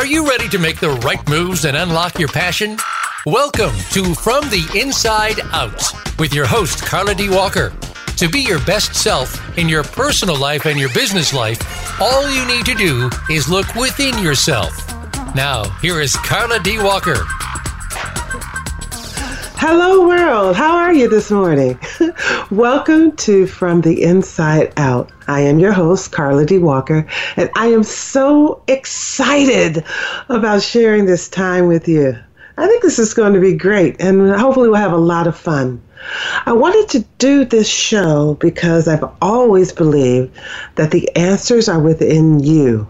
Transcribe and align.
Are 0.00 0.06
you 0.06 0.26
ready 0.26 0.48
to 0.48 0.58
make 0.58 0.80
the 0.80 0.92
right 1.04 1.28
moves 1.28 1.66
and 1.66 1.76
unlock 1.76 2.18
your 2.18 2.30
passion? 2.30 2.78
Welcome 3.26 3.74
to 3.90 4.14
From 4.14 4.48
the 4.48 4.66
Inside 4.74 5.40
Out 5.52 5.92
with 6.18 6.32
your 6.32 6.46
host, 6.46 6.82
Karla 6.86 7.14
D. 7.14 7.28
Walker. 7.28 7.70
To 8.16 8.26
be 8.26 8.40
your 8.40 8.64
best 8.64 8.94
self 8.94 9.58
in 9.58 9.68
your 9.68 9.82
personal 9.82 10.38
life 10.38 10.64
and 10.64 10.80
your 10.80 10.88
business 10.94 11.34
life, 11.34 11.60
all 12.00 12.30
you 12.30 12.46
need 12.46 12.64
to 12.64 12.74
do 12.74 13.10
is 13.30 13.50
look 13.50 13.74
within 13.74 14.18
yourself. 14.22 14.72
Now, 15.34 15.64
here 15.82 16.00
is 16.00 16.16
Karla 16.16 16.60
D. 16.60 16.78
Walker. 16.78 17.26
Hello, 19.62 20.08
world. 20.08 20.56
How 20.56 20.74
are 20.74 20.94
you 20.94 21.06
this 21.06 21.30
morning? 21.30 21.78
Welcome 22.50 23.14
to 23.16 23.46
From 23.46 23.82
the 23.82 24.02
Inside 24.02 24.72
Out. 24.78 25.12
I 25.28 25.42
am 25.42 25.58
your 25.58 25.72
host, 25.72 26.12
Karla 26.12 26.46
D. 26.46 26.56
Walker, 26.56 27.06
and 27.36 27.50
I 27.54 27.66
am 27.66 27.82
so 27.82 28.62
excited 28.68 29.84
about 30.30 30.62
sharing 30.62 31.04
this 31.04 31.28
time 31.28 31.66
with 31.66 31.88
you. 31.88 32.18
I 32.56 32.66
think 32.68 32.80
this 32.82 32.98
is 32.98 33.12
going 33.12 33.34
to 33.34 33.38
be 33.38 33.52
great, 33.52 34.00
and 34.00 34.30
hopefully, 34.30 34.70
we'll 34.70 34.80
have 34.80 34.94
a 34.94 34.96
lot 34.96 35.26
of 35.26 35.36
fun. 35.36 35.82
I 36.46 36.54
wanted 36.54 36.88
to 36.92 37.06
do 37.18 37.44
this 37.44 37.68
show 37.68 38.38
because 38.40 38.88
I've 38.88 39.04
always 39.20 39.72
believed 39.72 40.34
that 40.76 40.90
the 40.90 41.14
answers 41.16 41.68
are 41.68 41.80
within 41.80 42.40
you, 42.40 42.88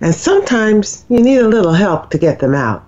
and 0.00 0.12
sometimes 0.12 1.04
you 1.08 1.22
need 1.22 1.38
a 1.38 1.48
little 1.48 1.74
help 1.74 2.10
to 2.10 2.18
get 2.18 2.40
them 2.40 2.56
out. 2.56 2.87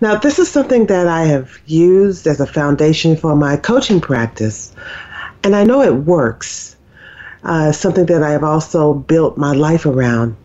Now, 0.00 0.16
this 0.16 0.38
is 0.38 0.50
something 0.50 0.86
that 0.86 1.06
I 1.06 1.24
have 1.24 1.58
used 1.66 2.26
as 2.26 2.40
a 2.40 2.46
foundation 2.46 3.16
for 3.16 3.34
my 3.36 3.56
coaching 3.56 4.00
practice, 4.00 4.72
and 5.44 5.54
I 5.54 5.64
know 5.64 5.82
it 5.82 5.94
works. 5.94 6.76
Uh, 7.44 7.72
something 7.72 8.06
that 8.06 8.22
I 8.22 8.30
have 8.30 8.44
also 8.44 8.94
built 8.94 9.38
my 9.38 9.52
life 9.52 9.86
around 9.86 10.36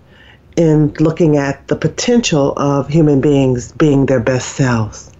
in 0.55 0.93
looking 0.99 1.37
at 1.37 1.67
the 1.67 1.75
potential 1.75 2.53
of 2.57 2.87
human 2.87 3.19
beings 3.21 3.71
being 3.71 4.05
their 4.05 4.19
best 4.19 4.49
selves. 4.55 5.11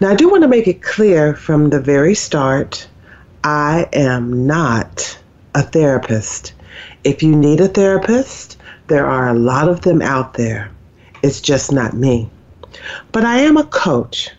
Now, 0.00 0.10
I 0.10 0.14
do 0.14 0.30
want 0.30 0.42
to 0.42 0.48
make 0.48 0.68
it 0.68 0.82
clear 0.82 1.34
from 1.34 1.70
the 1.70 1.80
very 1.80 2.14
start 2.14 2.86
I 3.44 3.88
am 3.92 4.46
not 4.46 5.18
a 5.54 5.62
therapist. 5.62 6.52
If 7.04 7.22
you 7.22 7.34
need 7.34 7.60
a 7.60 7.68
therapist, 7.68 8.58
there 8.88 9.06
are 9.06 9.28
a 9.28 9.34
lot 9.34 9.68
of 9.68 9.80
them 9.80 10.02
out 10.02 10.34
there. 10.34 10.70
It's 11.22 11.40
just 11.40 11.72
not 11.72 11.94
me. 11.94 12.30
But 13.12 13.24
I 13.24 13.38
am 13.38 13.56
a 13.56 13.64
coach. 13.64 14.30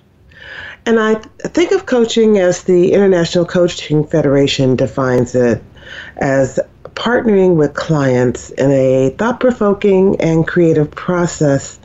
And 0.85 0.99
I 0.99 1.15
think 1.15 1.71
of 1.71 1.85
coaching 1.85 2.39
as 2.39 2.63
the 2.63 2.93
International 2.93 3.45
Coaching 3.45 4.05
Federation 4.05 4.75
defines 4.75 5.35
it 5.35 5.61
as 6.17 6.59
partnering 6.95 7.55
with 7.55 7.73
clients 7.73 8.49
in 8.51 8.71
a 8.71 9.09
thought 9.17 9.39
provoking 9.39 10.19
and 10.19 10.47
creative 10.47 10.89
process 10.91 11.79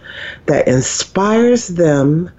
that 0.47 0.67
inspires 0.67 1.69
them 1.69 2.31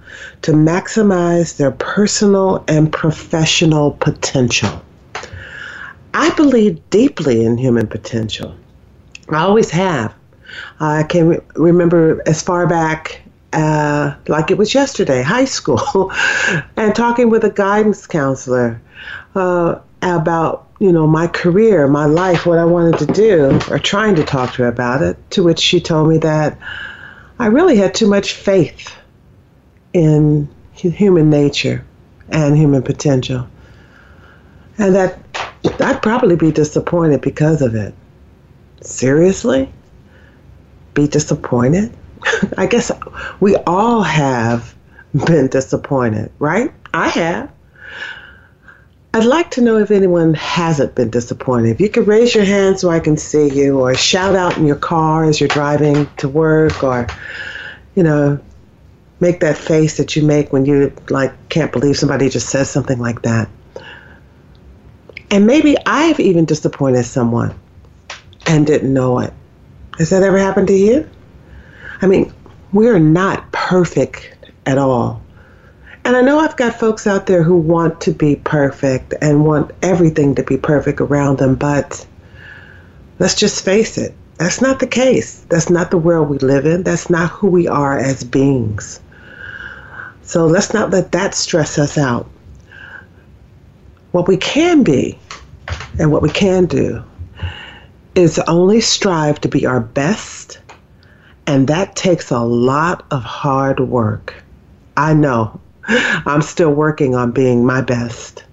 to 0.42 0.52
maximize 0.52 1.56
their 1.56 1.70
personal 1.70 2.64
and 2.68 2.92
professional 2.92 3.92
potential. 3.92 4.82
I 6.14 6.30
believe 6.30 6.80
deeply 6.90 7.44
in 7.44 7.56
human 7.56 7.86
potential. 7.86 8.54
I 9.28 9.42
always 9.42 9.70
have. 9.70 10.14
I 10.80 11.04
can 11.04 11.40
remember 11.54 12.22
as 12.26 12.42
far 12.42 12.66
back 12.66 13.22
uh, 13.52 14.14
like 14.26 14.50
it 14.50 14.58
was 14.58 14.74
yesterday, 14.74 15.22
high 15.22 15.44
school, 15.44 16.12
and 16.76 16.94
talking 16.94 17.30
with 17.30 17.44
a 17.44 17.50
guidance 17.50 18.06
counselor 18.06 18.80
uh, 19.34 19.78
about 20.02 20.66
you 20.78 20.92
know 20.92 21.06
my 21.06 21.26
career, 21.26 21.88
my 21.88 22.04
life, 22.04 22.46
what 22.46 22.58
I 22.58 22.64
wanted 22.64 22.98
to 22.98 23.06
do, 23.06 23.58
or 23.70 23.78
trying 23.78 24.14
to 24.16 24.24
talk 24.24 24.52
to 24.54 24.62
her 24.62 24.68
about 24.68 25.02
it. 25.02 25.16
To 25.32 25.42
which 25.42 25.60
she 25.60 25.80
told 25.80 26.08
me 26.08 26.18
that 26.18 26.58
I 27.38 27.46
really 27.46 27.76
had 27.76 27.94
too 27.94 28.08
much 28.08 28.34
faith 28.34 28.94
in 29.92 30.48
human 30.72 31.30
nature 31.30 31.84
and 32.28 32.56
human 32.56 32.82
potential, 32.82 33.48
and 34.76 34.94
that 34.94 35.18
I'd 35.80 36.02
probably 36.02 36.36
be 36.36 36.52
disappointed 36.52 37.22
because 37.22 37.62
of 37.62 37.74
it. 37.74 37.94
Seriously, 38.82 39.72
be 40.94 41.08
disappointed? 41.08 41.92
I 42.56 42.66
guess 42.66 42.90
we 43.40 43.56
all 43.66 44.02
have 44.02 44.74
been 45.26 45.48
disappointed, 45.48 46.30
right? 46.38 46.72
I 46.92 47.08
have. 47.08 47.52
I'd 49.14 49.24
like 49.24 49.50
to 49.52 49.62
know 49.62 49.78
if 49.78 49.90
anyone 49.90 50.34
hasn't 50.34 50.94
been 50.94 51.10
disappointed. 51.10 51.70
If 51.70 51.80
you 51.80 51.88
could 51.88 52.06
raise 52.06 52.34
your 52.34 52.44
hand 52.44 52.78
so 52.78 52.90
I 52.90 53.00
can 53.00 53.16
see 53.16 53.48
you, 53.48 53.80
or 53.80 53.94
shout 53.94 54.36
out 54.36 54.58
in 54.58 54.66
your 54.66 54.76
car 54.76 55.24
as 55.24 55.40
you're 55.40 55.48
driving 55.48 56.06
to 56.18 56.28
work, 56.28 56.84
or, 56.84 57.06
you 57.94 58.02
know, 58.02 58.38
make 59.20 59.40
that 59.40 59.56
face 59.56 59.96
that 59.96 60.14
you 60.14 60.22
make 60.22 60.52
when 60.52 60.66
you, 60.66 60.92
like, 61.08 61.32
can't 61.48 61.72
believe 61.72 61.96
somebody 61.96 62.28
just 62.28 62.48
says 62.48 62.70
something 62.70 62.98
like 62.98 63.22
that. 63.22 63.48
And 65.30 65.46
maybe 65.46 65.76
I've 65.86 66.20
even 66.20 66.44
disappointed 66.44 67.04
someone 67.04 67.58
and 68.46 68.66
didn't 68.66 68.92
know 68.92 69.18
it. 69.20 69.32
Has 69.98 70.10
that 70.10 70.22
ever 70.22 70.38
happened 70.38 70.68
to 70.68 70.76
you? 70.76 71.08
I 72.00 72.06
mean, 72.06 72.32
we're 72.72 72.98
not 72.98 73.50
perfect 73.52 74.34
at 74.66 74.78
all. 74.78 75.22
And 76.04 76.16
I 76.16 76.22
know 76.22 76.38
I've 76.38 76.56
got 76.56 76.78
folks 76.78 77.06
out 77.06 77.26
there 77.26 77.42
who 77.42 77.56
want 77.56 78.00
to 78.02 78.12
be 78.12 78.36
perfect 78.36 79.14
and 79.20 79.44
want 79.44 79.72
everything 79.82 80.34
to 80.36 80.42
be 80.42 80.56
perfect 80.56 81.00
around 81.00 81.38
them, 81.38 81.54
but 81.54 82.06
let's 83.18 83.34
just 83.34 83.64
face 83.64 83.98
it. 83.98 84.14
That's 84.38 84.60
not 84.60 84.78
the 84.78 84.86
case. 84.86 85.44
That's 85.48 85.68
not 85.68 85.90
the 85.90 85.98
world 85.98 86.28
we 86.28 86.38
live 86.38 86.64
in. 86.64 86.84
That's 86.84 87.10
not 87.10 87.30
who 87.30 87.48
we 87.48 87.66
are 87.66 87.98
as 87.98 88.22
beings. 88.22 89.00
So 90.22 90.46
let's 90.46 90.72
not 90.72 90.90
let 90.90 91.12
that 91.12 91.34
stress 91.34 91.78
us 91.78 91.98
out. 91.98 92.28
What 94.12 94.28
we 94.28 94.36
can 94.36 94.84
be 94.84 95.18
and 95.98 96.12
what 96.12 96.22
we 96.22 96.30
can 96.30 96.66
do 96.66 97.02
is 98.14 98.38
only 98.40 98.80
strive 98.80 99.40
to 99.40 99.48
be 99.48 99.66
our 99.66 99.80
best 99.80 100.60
and 101.48 101.66
that 101.66 101.96
takes 101.96 102.30
a 102.30 102.40
lot 102.40 103.06
of 103.10 103.22
hard 103.22 103.80
work. 103.80 104.34
I 104.98 105.14
know. 105.14 105.58
I'm 105.88 106.42
still 106.42 106.70
working 106.70 107.14
on 107.14 107.32
being 107.32 107.64
my 107.64 107.80
best. 107.80 108.44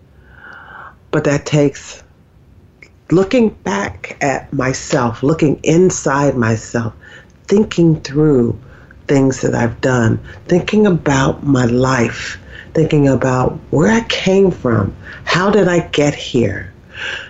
But 1.11 1.25
that 1.25 1.45
takes 1.45 2.01
looking 3.11 3.49
back 3.49 4.17
at 4.21 4.51
myself, 4.53 5.23
looking 5.23 5.59
inside 5.63 6.37
myself, 6.37 6.93
thinking 7.47 7.99
through 7.99 8.57
things 9.09 9.41
that 9.41 9.53
I've 9.53 9.81
done, 9.81 10.17
thinking 10.47 10.87
about 10.87 11.43
my 11.43 11.65
life, 11.65 12.39
thinking 12.73 13.09
about 13.09 13.59
where 13.71 13.91
I 13.91 14.05
came 14.07 14.51
from, 14.51 14.95
how 15.25 15.49
did 15.49 15.67
I 15.67 15.85
get 15.89 16.15
here? 16.15 16.73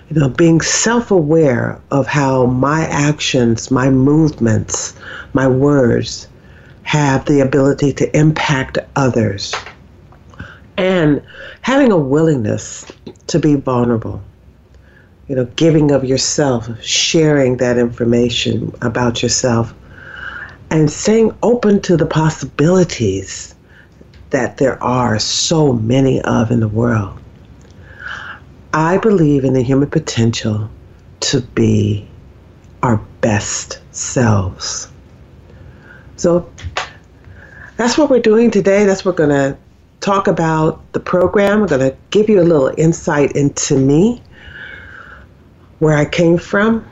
You 0.09 0.19
know, 0.19 0.29
being 0.29 0.61
self 0.61 1.09
aware 1.09 1.81
of 1.89 2.05
how 2.05 2.45
my 2.45 2.85
actions, 2.85 3.71
my 3.71 3.89
movements, 3.89 4.93
my 5.33 5.47
words 5.47 6.27
have 6.83 7.25
the 7.25 7.39
ability 7.39 7.91
to 7.93 8.17
impact 8.17 8.77
others. 8.95 9.55
And 10.77 11.23
having 11.61 11.91
a 11.91 11.97
willingness 11.97 12.85
to 13.27 13.39
be 13.39 13.55
vulnerable, 13.55 14.21
you 15.27 15.35
know, 15.35 15.45
giving 15.55 15.89
of 15.89 16.05
yourself, 16.05 16.69
sharing 16.83 17.57
that 17.57 17.79
information 17.79 18.71
about 18.83 19.23
yourself, 19.23 19.73
and 20.69 20.91
staying 20.91 21.35
open 21.41 21.81
to 21.81 21.97
the 21.97 22.05
possibilities 22.05 23.55
that 24.29 24.57
there 24.57 24.81
are 24.83 25.17
so 25.17 25.73
many 25.73 26.21
of 26.21 26.51
in 26.51 26.59
the 26.59 26.67
world. 26.67 27.19
I 28.75 28.97
believe 28.97 29.46
in 29.46 29.53
the 29.53 29.62
human 29.62 29.90
potential 29.90 30.69
to 31.22 31.40
be 31.40 32.06
our 32.84 32.98
best 33.22 33.80
selves. 33.95 34.92
So 36.18 36.51
that's 37.77 37.98
what 37.98 38.10
we're 38.10 38.19
doing 38.19 38.51
today. 38.51 38.83
That's 38.83 39.06
what 39.06 39.18
we're 39.18 39.27
going 39.27 39.54
to 39.54 39.57
talk 40.01 40.27
about 40.27 40.92
the 40.92 41.00
program. 41.00 41.62
I'm 41.62 41.68
going 41.68 41.89
to 41.89 41.98
give 42.10 42.27
you 42.27 42.42
a 42.42 42.44
little 42.44 42.69
insight 42.77 43.31
into 43.31 43.77
me, 43.77 44.22
where 45.80 45.95
I 45.98 46.04
came 46.04 46.38
from. 46.38 46.86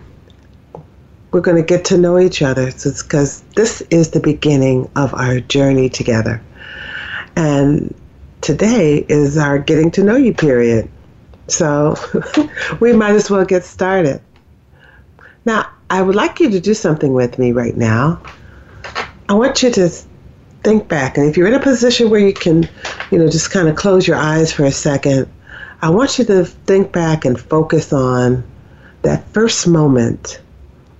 We're 1.31 1.41
going 1.41 1.57
to 1.57 1.63
get 1.63 1.83
to 1.85 1.97
know 1.97 2.17
each 2.17 2.41
other 2.41 2.67
because 2.67 3.41
this 3.55 3.81
is 3.89 4.11
the 4.11 4.21
beginning 4.21 4.89
of 4.95 5.13
our 5.13 5.41
journey 5.41 5.89
together. 5.89 6.41
And 7.35 7.93
today 8.39 9.05
is 9.09 9.37
our 9.37 9.59
getting 9.59 9.91
to 9.91 10.03
know 10.03 10.15
you 10.15 10.33
period. 10.33 10.89
So 11.47 11.95
we 12.79 12.93
might 12.93 13.15
as 13.15 13.29
well 13.29 13.45
get 13.45 13.63
started. 13.63 14.21
Now, 15.45 15.69
I 15.89 16.01
would 16.01 16.15
like 16.15 16.39
you 16.39 16.49
to 16.51 16.59
do 16.59 16.73
something 16.73 17.13
with 17.13 17.37
me 17.37 17.51
right 17.51 17.75
now. 17.75 18.21
I 19.29 19.33
want 19.33 19.61
you 19.61 19.71
to 19.71 19.89
think 20.63 20.87
back, 20.87 21.17
and 21.17 21.29
if 21.29 21.37
you're 21.37 21.47
in 21.47 21.53
a 21.53 21.59
position 21.59 22.09
where 22.09 22.19
you 22.19 22.33
can, 22.33 22.67
you 23.11 23.17
know, 23.17 23.27
just 23.27 23.51
kind 23.51 23.67
of 23.67 23.75
close 23.75 24.07
your 24.07 24.17
eyes 24.17 24.51
for 24.51 24.63
a 24.63 24.71
second, 24.71 25.27
I 25.81 25.89
want 25.89 26.17
you 26.17 26.25
to 26.25 26.45
think 26.45 26.93
back 26.93 27.25
and 27.25 27.39
focus 27.39 27.91
on 27.91 28.43
that 29.01 29.27
first 29.29 29.67
moment 29.67 30.41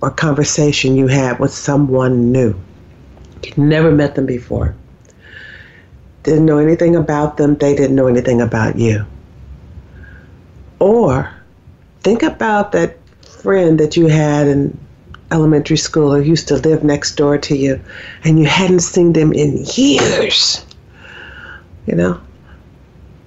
or 0.02 0.10
conversation 0.10 0.96
you 0.96 1.06
had 1.06 1.38
with 1.38 1.52
someone 1.52 2.30
new. 2.30 2.54
You'd 3.42 3.56
never 3.56 3.90
met 3.90 4.14
them 4.14 4.26
before. 4.26 4.74
Didn't 6.22 6.44
know 6.44 6.58
anything 6.58 6.96
about 6.96 7.38
them, 7.38 7.56
they 7.56 7.74
didn't 7.74 7.96
know 7.96 8.06
anything 8.06 8.42
about 8.42 8.76
you. 8.76 9.06
Or 10.78 11.32
think 12.00 12.22
about 12.22 12.72
that 12.72 12.98
friend 13.42 13.78
that 13.80 13.96
you 13.96 14.06
had 14.06 14.46
in 14.46 14.78
elementary 15.30 15.76
school 15.76 16.14
or 16.14 16.20
used 16.20 16.48
to 16.48 16.56
live 16.56 16.84
next 16.84 17.16
door 17.16 17.38
to 17.38 17.56
you 17.56 17.80
and 18.22 18.38
you 18.38 18.46
hadn't 18.46 18.80
seen 18.80 19.12
them 19.12 19.32
in 19.32 19.64
years. 19.74 20.64
You 21.86 21.94
know, 21.96 22.20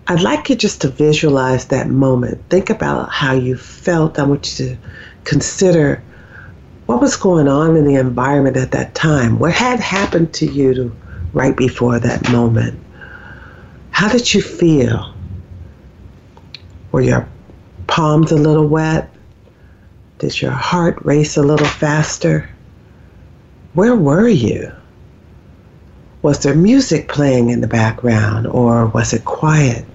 I'd 0.07 0.21
like 0.21 0.49
you 0.49 0.55
just 0.55 0.81
to 0.81 0.89
visualize 0.89 1.65
that 1.67 1.89
moment. 1.89 2.41
Think 2.49 2.69
about 2.69 3.11
how 3.11 3.33
you 3.33 3.57
felt. 3.57 4.17
I 4.17 4.23
want 4.23 4.59
you 4.59 4.67
to 4.67 4.77
consider 5.25 6.01
what 6.85 7.01
was 7.01 7.17
going 7.17 7.47
on 7.47 7.75
in 7.75 7.85
the 7.85 7.95
environment 7.95 8.55
at 8.55 8.71
that 8.71 8.95
time. 8.95 9.38
What 9.38 9.51
had 9.51 9.79
happened 9.79 10.33
to 10.35 10.45
you 10.45 10.95
right 11.33 11.55
before 11.55 12.00
that 12.00 12.31
moment? 12.31 12.79
How 13.91 14.07
did 14.07 14.33
you 14.33 14.41
feel? 14.41 15.13
Were 16.91 17.01
your 17.01 17.27
palms 17.88 18.31
a 18.31 18.36
little 18.36 18.68
wet? 18.68 19.10
Did 20.19 20.42
your 20.42 20.51
heart 20.51 21.04
race 21.06 21.38
a 21.38 21.44
little 21.44 21.68
faster? 21.68 22.50
Where 23.74 23.95
were 23.95 24.28
you? 24.28 24.72
Was 26.22 26.44
there 26.44 26.56
music 26.56 27.07
playing 27.07 27.50
in 27.50 27.62
the 27.62 27.68
background 27.68 28.48
or 28.48 28.88
was 28.88 29.13
it 29.13 29.25
quiet? 29.25 29.86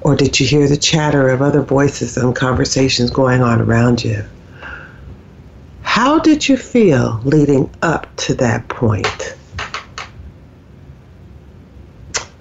Or 0.00 0.16
did 0.16 0.38
you 0.38 0.46
hear 0.46 0.68
the 0.68 0.76
chatter 0.76 1.28
of 1.28 1.42
other 1.42 1.62
voices 1.62 2.16
and 2.16 2.34
conversations 2.34 3.10
going 3.10 3.40
on 3.42 3.60
around 3.60 4.04
you? 4.04 4.24
How 5.82 6.18
did 6.18 6.48
you 6.48 6.56
feel 6.56 7.20
leading 7.24 7.70
up 7.82 8.06
to 8.16 8.34
that 8.34 8.68
point? 8.68 9.36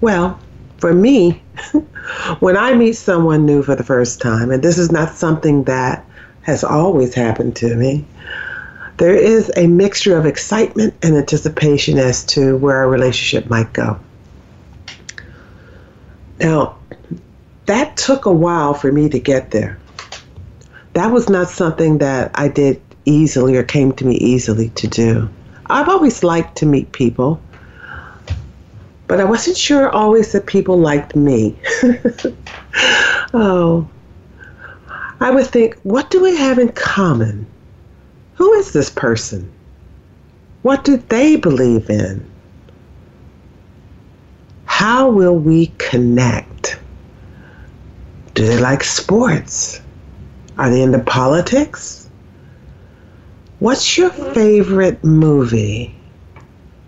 Well, 0.02 0.40
for 0.78 0.94
me, 0.94 1.42
when 2.40 2.58
I 2.58 2.74
meet 2.74 2.94
someone 2.94 3.46
new 3.46 3.64
for 3.64 3.76
the 3.76 3.84
first 3.84 4.22
time, 4.22 4.52
and 4.52 4.64
this 4.64 4.78
is 4.78 4.92
not 4.92 5.16
something 5.16 5.64
that 5.66 6.06
has 6.42 6.64
always 6.64 7.14
happened 7.14 7.56
to 7.58 7.76
me, 7.76 8.06
there 8.98 9.16
is 9.16 9.52
a 9.56 9.68
mixture 9.68 10.18
of 10.18 10.26
excitement 10.26 10.94
and 11.04 11.16
anticipation 11.16 12.00
as 12.00 12.24
to 12.26 12.58
where 12.58 12.78
our 12.78 12.90
relationship 12.90 13.50
might 13.50 13.72
go. 13.74 14.00
Now, 16.40 16.78
that 17.68 17.98
took 17.98 18.26
a 18.26 18.32
while 18.32 18.74
for 18.74 18.92
me 18.92 19.10
to 19.10 19.20
get 19.20 19.52
there. 19.52 19.78
That 20.94 21.12
was 21.12 21.30
not 21.30 21.50
something 21.50 22.00
that 22.00 22.32
I 22.36 22.48
did 22.48 22.82
easily 23.06 23.56
or 23.56 23.64
came 23.64 23.92
to 23.94 24.06
me 24.06 24.16
easily 24.16 24.70
to 24.70 24.88
do. 24.88 25.30
I've 25.68 25.90
always 25.90 26.24
liked 26.24 26.58
to 26.58 26.66
meet 26.66 26.92
people, 26.92 27.40
but 29.08 29.22
I 29.22 29.24
wasn't 29.24 29.58
sure 29.58 29.90
always 29.90 30.34
that 30.34 30.46
people 30.46 30.78
liked 30.78 31.16
me. 31.16 31.56
oh, 33.34 33.88
I 35.20 35.32
would 35.32 35.48
think, 35.48 35.78
what 35.84 36.12
do 36.12 36.22
we 36.22 36.36
have 36.36 36.60
in 36.60 36.70
common? 36.74 37.48
Who 38.36 38.54
is 38.54 38.74
this 38.74 38.90
person? 38.90 39.52
What 40.62 40.84
do 40.84 40.98
they 40.98 41.38
believe 41.38 41.90
in? 41.90 42.30
How 44.66 45.10
will 45.10 45.36
we 45.36 45.68
connect? 45.78 46.80
Do 48.34 48.46
they 48.46 48.60
like 48.60 48.84
sports? 48.84 49.82
Are 50.58 50.70
they 50.70 50.82
into 50.82 51.00
politics? 51.00 52.10
What's 53.60 53.98
your 53.98 54.12
favorite 54.12 55.04
movie? 55.04 55.96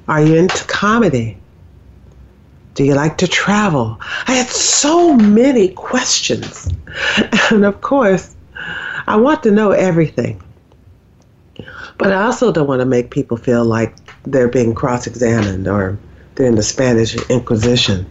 Are 0.08 0.22
you 0.22 0.36
into 0.36 0.64
comedy? 0.66 1.38
Do 2.80 2.86
you 2.86 2.96
like 2.96 3.18
to 3.18 3.28
travel? 3.28 4.00
I 4.26 4.36
had 4.36 4.48
so 4.48 5.14
many 5.14 5.68
questions. 5.68 6.70
And 7.52 7.66
of 7.66 7.82
course, 7.82 8.34
I 9.06 9.18
want 9.18 9.44
to 9.44 9.52
know 9.52 9.72
everything. 9.72 10.42
But 11.98 12.14
I 12.14 12.24
also 12.24 12.54
don't 12.54 12.68
want 12.68 12.80
to 12.80 12.86
make 12.86 13.12
people 13.12 13.36
feel 13.36 13.66
like 13.66 13.94
they're 14.24 14.48
being 14.48 14.74
cross 14.74 15.08
examined 15.08 15.68
or 15.68 16.00
they're 16.36 16.48
in 16.48 16.56
the 16.56 16.64
Spanish 16.64 17.18
Inquisition. 17.30 18.06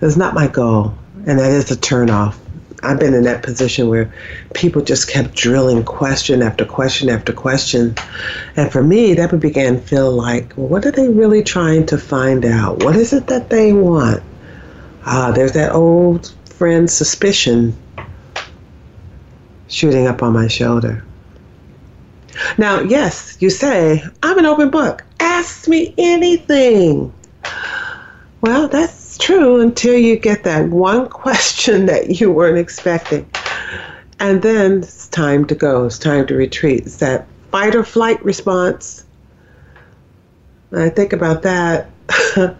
That's 0.00 0.16
not 0.16 0.34
my 0.34 0.48
goal, 0.48 0.92
and 1.24 1.38
that 1.38 1.52
is 1.52 1.70
a 1.70 1.76
turnoff. 1.76 2.34
I've 2.84 3.00
been 3.00 3.14
in 3.14 3.24
that 3.24 3.42
position 3.42 3.88
where 3.88 4.12
people 4.54 4.82
just 4.82 5.08
kept 5.08 5.34
drilling 5.34 5.84
question 5.84 6.42
after 6.42 6.64
question 6.64 7.08
after 7.08 7.32
question. 7.32 7.94
And 8.56 8.70
for 8.70 8.82
me, 8.82 9.14
that 9.14 9.38
began 9.40 9.76
to 9.76 9.80
feel 9.80 10.12
like, 10.12 10.52
well, 10.56 10.68
what 10.68 10.86
are 10.86 10.90
they 10.90 11.08
really 11.08 11.42
trying 11.42 11.86
to 11.86 11.98
find 11.98 12.44
out? 12.44 12.84
What 12.84 12.96
is 12.96 13.12
it 13.12 13.26
that 13.28 13.50
they 13.50 13.72
want? 13.72 14.22
Ah, 15.06 15.32
there's 15.32 15.52
that 15.52 15.72
old 15.72 16.32
friend 16.44 16.90
suspicion 16.90 17.76
shooting 19.68 20.06
up 20.06 20.22
on 20.22 20.32
my 20.32 20.48
shoulder. 20.48 21.04
Now, 22.58 22.80
yes, 22.80 23.36
you 23.40 23.50
say, 23.50 24.02
I'm 24.22 24.38
an 24.38 24.46
open 24.46 24.70
book. 24.70 25.04
Ask 25.20 25.68
me 25.68 25.94
anything. 25.98 27.12
Well, 28.40 28.68
that's 28.68 29.03
true 29.18 29.60
until 29.60 29.96
you 29.96 30.16
get 30.16 30.44
that 30.44 30.68
one 30.68 31.08
question 31.24 31.86
that 31.86 32.20
you 32.20 32.30
weren't 32.30 32.58
expecting. 32.58 33.28
And 34.20 34.42
then 34.42 34.78
it's 34.78 35.08
time 35.08 35.44
to 35.46 35.54
go, 35.54 35.86
it's 35.86 35.98
time 35.98 36.26
to 36.28 36.34
retreat. 36.34 36.86
It's 36.86 36.96
that 36.96 37.26
fight 37.50 37.74
or 37.74 37.84
flight 37.84 38.24
response. 38.24 39.04
When 40.70 40.82
I 40.82 40.88
think 40.88 41.12
about 41.12 41.42
that, 41.42 41.90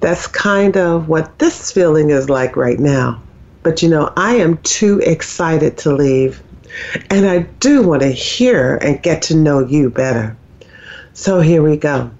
that's 0.00 0.26
kind 0.26 0.76
of 0.76 1.08
what 1.08 1.38
this 1.38 1.72
feeling 1.72 2.10
is 2.10 2.28
like 2.28 2.56
right 2.56 2.78
now. 2.78 3.22
But 3.62 3.82
you 3.82 3.88
know, 3.88 4.12
I 4.16 4.36
am 4.36 4.58
too 4.58 5.00
excited 5.00 5.78
to 5.78 5.94
leave 5.94 6.42
and 7.10 7.26
I 7.26 7.40
do 7.60 7.82
want 7.82 8.02
to 8.02 8.10
hear 8.10 8.76
and 8.76 9.02
get 9.02 9.22
to 9.22 9.36
know 9.36 9.60
you 9.60 9.90
better. 9.90 10.36
So 11.12 11.40
here 11.40 11.62
we 11.62 11.76
go. 11.76 12.10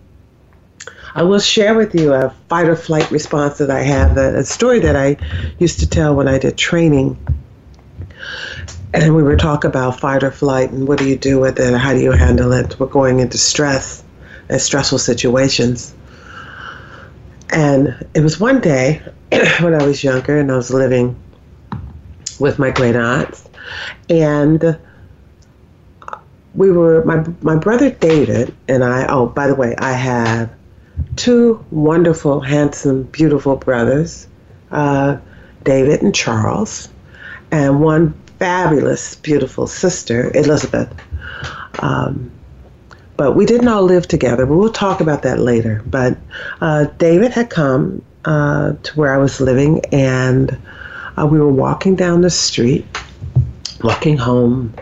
I 1.17 1.23
will 1.23 1.39
share 1.39 1.75
with 1.75 1.95
you 1.95 2.13
a 2.13 2.31
fight 2.49 2.69
or 2.69 2.75
flight 2.75 3.09
response 3.11 3.59
that 3.59 3.71
I 3.71 3.83
have, 3.83 4.17
a, 4.17 4.39
a 4.39 4.45
story 4.45 4.81
that 4.81 4.97
I 4.97 5.17
used 5.59 5.79
to 5.81 5.89
tell 5.89 6.15
when 6.15 6.27
I 6.27 6.39
did 6.39 6.59
training. 6.59 7.17
And 8.93 9.15
we 9.15 9.23
were 9.23 9.37
talking 9.37 9.69
about 9.69 10.01
fight 10.01 10.25
or 10.25 10.33
flight 10.33 10.71
and 10.71 10.89
what 10.89 10.99
do 10.99 11.09
you 11.09 11.17
do 11.17 11.39
with 11.39 11.59
it, 11.61 11.75
how 11.75 11.93
do 11.93 12.01
you 12.01 12.13
handle 12.13 12.53
it. 12.53 12.79
We're 12.81 12.87
going 12.87 13.21
into 13.21 13.39
stress 13.39 14.03
and 14.49 14.61
stressful 14.61 14.99
situations. 14.99 15.95
And 17.51 18.07
it 18.15 18.21
was 18.21 18.41
one 18.41 18.61
day 18.61 19.01
when 19.61 19.75
I 19.75 19.85
was 19.85 20.03
younger 20.03 20.39
and 20.39 20.51
I 20.51 20.57
was 20.57 20.73
living 20.73 21.17
with 22.41 22.59
my 22.59 22.71
great 22.71 22.97
aunts 22.97 23.49
and 24.11 24.79
we 26.55 26.71
were 26.71 27.05
my 27.05 27.25
my 27.43 27.57
brother 27.57 27.91
David 27.91 28.55
and 28.69 28.85
I. 28.85 29.07
Oh, 29.09 29.27
by 29.27 29.47
the 29.47 29.55
way, 29.55 29.75
I 29.77 29.93
have 29.93 30.51
two 31.17 31.65
wonderful, 31.71 32.41
handsome, 32.41 33.05
beautiful 33.05 33.57
brothers, 33.57 34.27
uh, 34.71 35.19
David 35.65 36.03
and 36.03 36.15
Charles, 36.15 36.89
and 37.51 37.81
one 37.81 38.13
fabulous, 38.39 39.15
beautiful 39.17 39.67
sister, 39.67 40.31
Elizabeth. 40.37 40.93
Um, 41.79 42.31
but 43.17 43.37
we 43.37 43.47
didn't 43.47 43.69
all 43.69 43.83
live 43.83 44.09
together. 44.09 44.45
But 44.45 44.57
we'll 44.57 44.73
talk 44.73 45.01
about 45.01 45.23
that 45.23 45.39
later. 45.39 45.83
But 45.87 46.19
uh, 46.61 46.87
David 46.99 47.31
had 47.31 47.49
come 47.49 48.03
uh, 48.25 48.73
to 48.83 48.99
where 48.99 49.15
I 49.15 49.19
was 49.19 49.41
living, 49.41 49.85
and 49.93 50.59
uh, 51.17 51.27
we 51.27 51.39
were 51.39 51.53
walking 51.53 51.95
down 51.95 52.23
the 52.23 52.31
street 52.31 52.85
walking 53.85 54.17
home, 54.17 54.75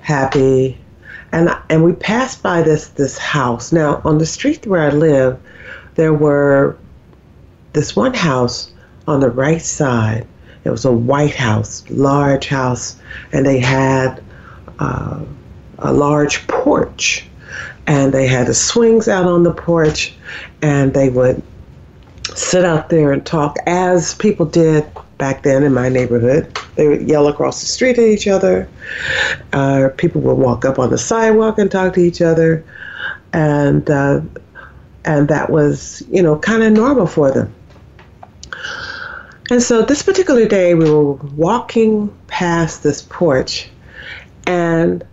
happy, 0.00 0.79
and 1.32 1.50
and 1.68 1.84
we 1.84 1.92
passed 1.92 2.42
by 2.42 2.62
this 2.62 2.88
this 2.88 3.18
house. 3.18 3.72
Now 3.72 4.00
on 4.04 4.18
the 4.18 4.26
street 4.26 4.66
where 4.66 4.82
I 4.82 4.90
live, 4.90 5.38
there 5.94 6.14
were 6.14 6.76
this 7.72 7.94
one 7.94 8.14
house 8.14 8.72
on 9.06 9.20
the 9.20 9.30
right 9.30 9.62
side. 9.62 10.26
It 10.64 10.70
was 10.70 10.84
a 10.84 10.92
white 10.92 11.34
house, 11.34 11.84
large 11.88 12.46
house, 12.48 12.96
and 13.32 13.46
they 13.46 13.60
had 13.60 14.22
uh, 14.78 15.20
a 15.78 15.92
large 15.92 16.46
porch, 16.48 17.26
and 17.86 18.12
they 18.12 18.26
had 18.26 18.46
the 18.46 18.54
swings 18.54 19.08
out 19.08 19.24
on 19.24 19.42
the 19.42 19.52
porch, 19.52 20.14
and 20.60 20.92
they 20.92 21.08
would 21.08 21.42
sit 22.34 22.64
out 22.64 22.90
there 22.90 23.12
and 23.12 23.24
talk 23.24 23.56
as 23.66 24.14
people 24.14 24.46
did 24.46 24.86
back 25.20 25.42
then 25.42 25.62
in 25.62 25.72
my 25.72 25.88
neighborhood. 25.88 26.58
They 26.74 26.88
would 26.88 27.08
yell 27.08 27.28
across 27.28 27.60
the 27.60 27.66
street 27.66 27.98
at 27.98 28.04
each 28.04 28.26
other. 28.26 28.68
Uh, 29.52 29.90
people 29.96 30.22
would 30.22 30.38
walk 30.38 30.64
up 30.64 30.78
on 30.78 30.90
the 30.90 30.98
sidewalk 30.98 31.58
and 31.58 31.70
talk 31.70 31.94
to 31.94 32.00
each 32.00 32.22
other, 32.22 32.64
and 33.32 33.88
uh, 33.88 34.22
and 35.04 35.28
that 35.28 35.50
was 35.50 36.02
you 36.10 36.22
know 36.22 36.38
kind 36.38 36.62
of 36.62 36.72
normal 36.72 37.06
for 37.06 37.30
them. 37.30 37.54
And 39.50 39.62
so 39.62 39.82
this 39.82 40.02
particular 40.02 40.46
day, 40.46 40.74
we 40.74 40.90
were 40.90 41.12
walking 41.12 42.12
past 42.26 42.82
this 42.82 43.02
porch, 43.02 43.68
and 44.46 45.04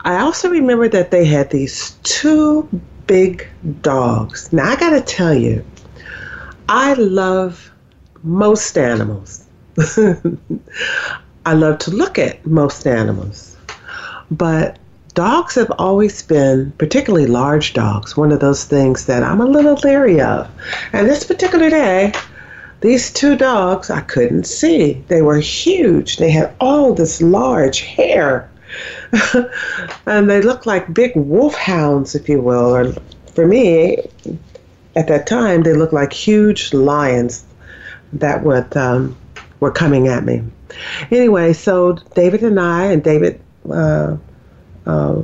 I 0.00 0.20
also 0.20 0.48
remember 0.48 0.88
that 0.88 1.10
they 1.10 1.26
had 1.26 1.50
these 1.50 1.90
two 2.04 2.68
big 3.06 3.46
dogs. 3.82 4.52
Now, 4.52 4.70
I 4.70 4.76
got 4.76 4.90
to 4.90 5.00
tell 5.02 5.34
you, 5.34 5.64
I 6.68 6.94
love 6.94 7.69
most 8.22 8.76
animals. 8.76 9.44
I 11.46 11.54
love 11.54 11.78
to 11.78 11.90
look 11.90 12.18
at 12.18 12.44
most 12.46 12.86
animals. 12.86 13.56
But 14.30 14.78
dogs 15.14 15.54
have 15.54 15.72
always 15.78 16.22
been, 16.22 16.72
particularly 16.78 17.26
large 17.26 17.72
dogs, 17.72 18.16
one 18.16 18.32
of 18.32 18.40
those 18.40 18.64
things 18.64 19.06
that 19.06 19.22
I'm 19.22 19.40
a 19.40 19.46
little 19.46 19.74
leery 19.82 20.20
of. 20.20 20.48
And 20.92 21.08
this 21.08 21.24
particular 21.24 21.70
day, 21.70 22.12
these 22.80 23.12
two 23.12 23.36
dogs 23.36 23.90
I 23.90 24.00
couldn't 24.00 24.44
see. 24.44 25.04
They 25.08 25.22
were 25.22 25.38
huge. 25.38 26.16
They 26.16 26.30
had 26.30 26.54
all 26.60 26.94
this 26.94 27.20
large 27.20 27.80
hair. 27.80 28.50
and 30.06 30.30
they 30.30 30.40
looked 30.40 30.66
like 30.66 30.94
big 30.94 31.12
wolf 31.16 31.54
hounds, 31.54 32.14
if 32.14 32.28
you 32.28 32.40
will. 32.40 32.74
Or 32.74 32.92
for 33.34 33.46
me, 33.46 33.98
at 34.96 35.08
that 35.08 35.26
time, 35.26 35.62
they 35.62 35.74
looked 35.74 35.92
like 35.92 36.12
huge 36.12 36.72
lions 36.72 37.44
that 38.14 38.42
would 38.42 38.76
um, 38.76 39.16
were 39.60 39.70
coming 39.70 40.08
at 40.08 40.24
me. 40.24 40.42
Anyway, 41.10 41.52
so 41.52 41.92
David 42.14 42.42
and 42.42 42.58
I, 42.58 42.86
and 42.86 43.02
David 43.02 43.40
uh, 43.70 44.16
uh, 44.86 45.22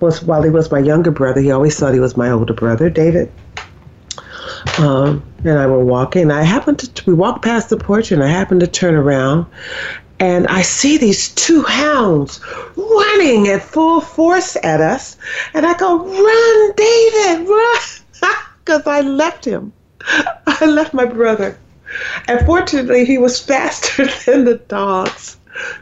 was 0.00 0.22
while 0.22 0.42
he 0.42 0.50
was 0.50 0.70
my 0.70 0.78
younger 0.78 1.10
brother, 1.10 1.40
he 1.40 1.50
always 1.50 1.78
thought 1.78 1.94
he 1.94 2.00
was 2.00 2.16
my 2.16 2.30
older 2.30 2.54
brother. 2.54 2.90
David 2.90 3.30
um, 4.78 5.22
and 5.44 5.58
I 5.58 5.66
were 5.66 5.84
walking. 5.84 6.30
I 6.30 6.42
happened 6.42 6.78
to 6.78 7.04
we 7.06 7.14
walked 7.14 7.42
past 7.42 7.70
the 7.70 7.76
porch, 7.76 8.12
and 8.12 8.22
I 8.22 8.28
happened 8.28 8.60
to 8.60 8.66
turn 8.66 8.94
around, 8.94 9.46
and 10.20 10.46
I 10.48 10.62
see 10.62 10.98
these 10.98 11.30
two 11.34 11.62
hounds 11.62 12.40
running 12.76 13.48
at 13.48 13.62
full 13.62 14.00
force 14.00 14.56
at 14.62 14.80
us, 14.80 15.16
and 15.54 15.66
I 15.66 15.74
go, 15.74 15.98
"Run, 15.98 16.72
David, 16.76 17.48
run!" 17.48 17.78
Because 18.64 18.86
I 18.86 19.00
left 19.02 19.44
him. 19.44 19.72
I 20.46 20.66
left 20.66 20.92
my 20.92 21.04
brother, 21.04 21.56
and 22.28 22.44
fortunately, 22.46 23.04
he 23.04 23.18
was 23.18 23.40
faster 23.44 24.06
than 24.24 24.44
the 24.44 24.56
dogs, 24.68 25.36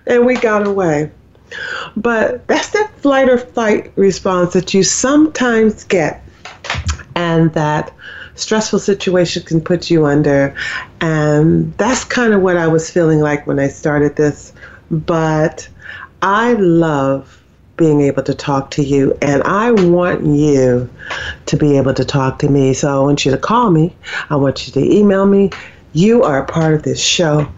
and 0.06 0.24
we 0.26 0.34
got 0.36 0.66
away. 0.66 1.10
But 1.96 2.46
that's 2.48 2.70
that 2.70 2.90
flight 2.98 3.28
or 3.28 3.38
fight 3.38 3.92
response 3.96 4.54
that 4.54 4.74
you 4.74 4.82
sometimes 4.82 5.84
get, 5.84 6.22
and 7.14 7.52
that 7.54 7.92
stressful 8.34 8.80
situation 8.80 9.42
can 9.44 9.60
put 9.60 9.90
you 9.90 10.06
under. 10.06 10.54
And 11.00 11.76
that's 11.78 12.04
kind 12.04 12.32
of 12.32 12.42
what 12.42 12.56
I 12.56 12.66
was 12.66 12.90
feeling 12.90 13.20
like 13.20 13.46
when 13.46 13.58
I 13.58 13.68
started 13.68 14.16
this. 14.16 14.52
But 14.90 15.68
I 16.22 16.54
love 16.54 17.40
being 17.76 18.02
able 18.02 18.22
to 18.22 18.34
talk 18.34 18.70
to 18.72 18.84
you, 18.84 19.16
and 19.20 19.42
I 19.42 19.72
want 19.72 20.24
you 20.24 20.88
to 21.46 21.56
be 21.56 21.76
able 21.76 21.94
to 21.94 22.04
talk 22.04 22.38
to 22.40 22.48
me. 22.48 22.72
So 22.72 22.88
I 22.88 23.02
want 23.02 23.24
you 23.24 23.32
to 23.32 23.38
call 23.38 23.70
me, 23.70 23.94
I 24.30 24.36
want 24.36 24.66
you 24.66 24.72
to 24.74 24.80
email 24.80 25.26
me. 25.26 25.50
You 25.94 26.24
are 26.24 26.42
a 26.42 26.44
part 26.44 26.74
of 26.74 26.82
this 26.82 27.00
show, 27.00 27.48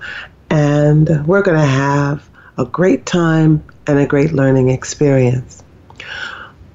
and 0.51 1.27
we're 1.27 1.41
going 1.41 1.57
to 1.57 1.67
have 1.67 2.29
a 2.59 2.67
great 2.67 3.07
time 3.07 3.65
and 3.87 3.99
a 3.99 4.07
great 4.07 4.33
learning 4.33 4.69
experience. 4.69 5.65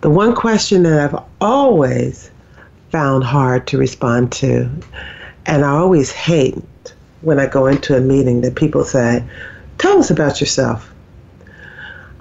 The 0.01 0.09
one 0.09 0.33
question 0.33 0.81
that 0.83 0.99
I've 0.99 1.23
always 1.39 2.31
found 2.89 3.23
hard 3.23 3.67
to 3.67 3.77
respond 3.77 4.31
to. 4.31 4.69
And 5.45 5.63
I 5.63 5.69
always 5.69 6.11
hate 6.11 6.63
when 7.21 7.39
I 7.39 7.45
go 7.45 7.67
into 7.67 7.95
a 7.95 8.01
meeting 8.01 8.41
that 8.41 8.55
people 8.55 8.83
say, 8.83 9.23
Tell 9.77 9.99
us 9.99 10.09
about 10.09 10.41
yourself. 10.41 10.91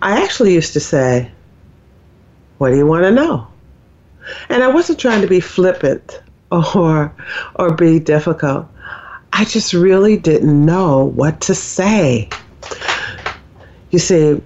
I 0.01 0.23
actually 0.23 0.53
used 0.53 0.75
to 0.75 0.81
say, 0.81 1.31
What 2.59 2.71
do 2.71 2.77
you 2.77 2.87
want 2.87 3.05
to 3.05 3.11
know? 3.11 3.47
And 4.51 4.63
I 4.63 4.69
wasn't 4.69 5.01
trying 5.01 5.23
to 5.23 5.29
be 5.29 5.41
flippant 5.41 6.21
or 6.53 7.15
or 7.55 7.75
be 7.75 7.99
difficult. 7.99 8.67
I 9.33 9.45
just 9.45 9.73
really 9.73 10.17
didn't 10.17 10.65
know 10.65 11.05
what 11.05 11.41
to 11.43 11.55
say. 11.55 12.29
You 13.91 13.99
see, 13.99 14.41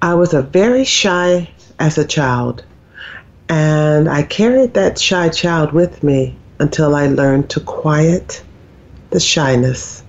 I 0.00 0.14
was 0.14 0.34
a 0.34 0.42
very 0.42 0.84
shy 0.84 1.48
as 1.78 1.98
a 1.98 2.04
child. 2.04 2.64
And 3.48 4.08
I 4.08 4.22
carried 4.22 4.74
that 4.74 4.98
shy 4.98 5.28
child 5.28 5.72
with 5.72 6.02
me 6.02 6.36
until 6.58 6.94
I 6.94 7.08
learned 7.08 7.50
to 7.50 7.60
quiet 7.60 8.42
the 9.10 9.20
shyness 9.20 10.02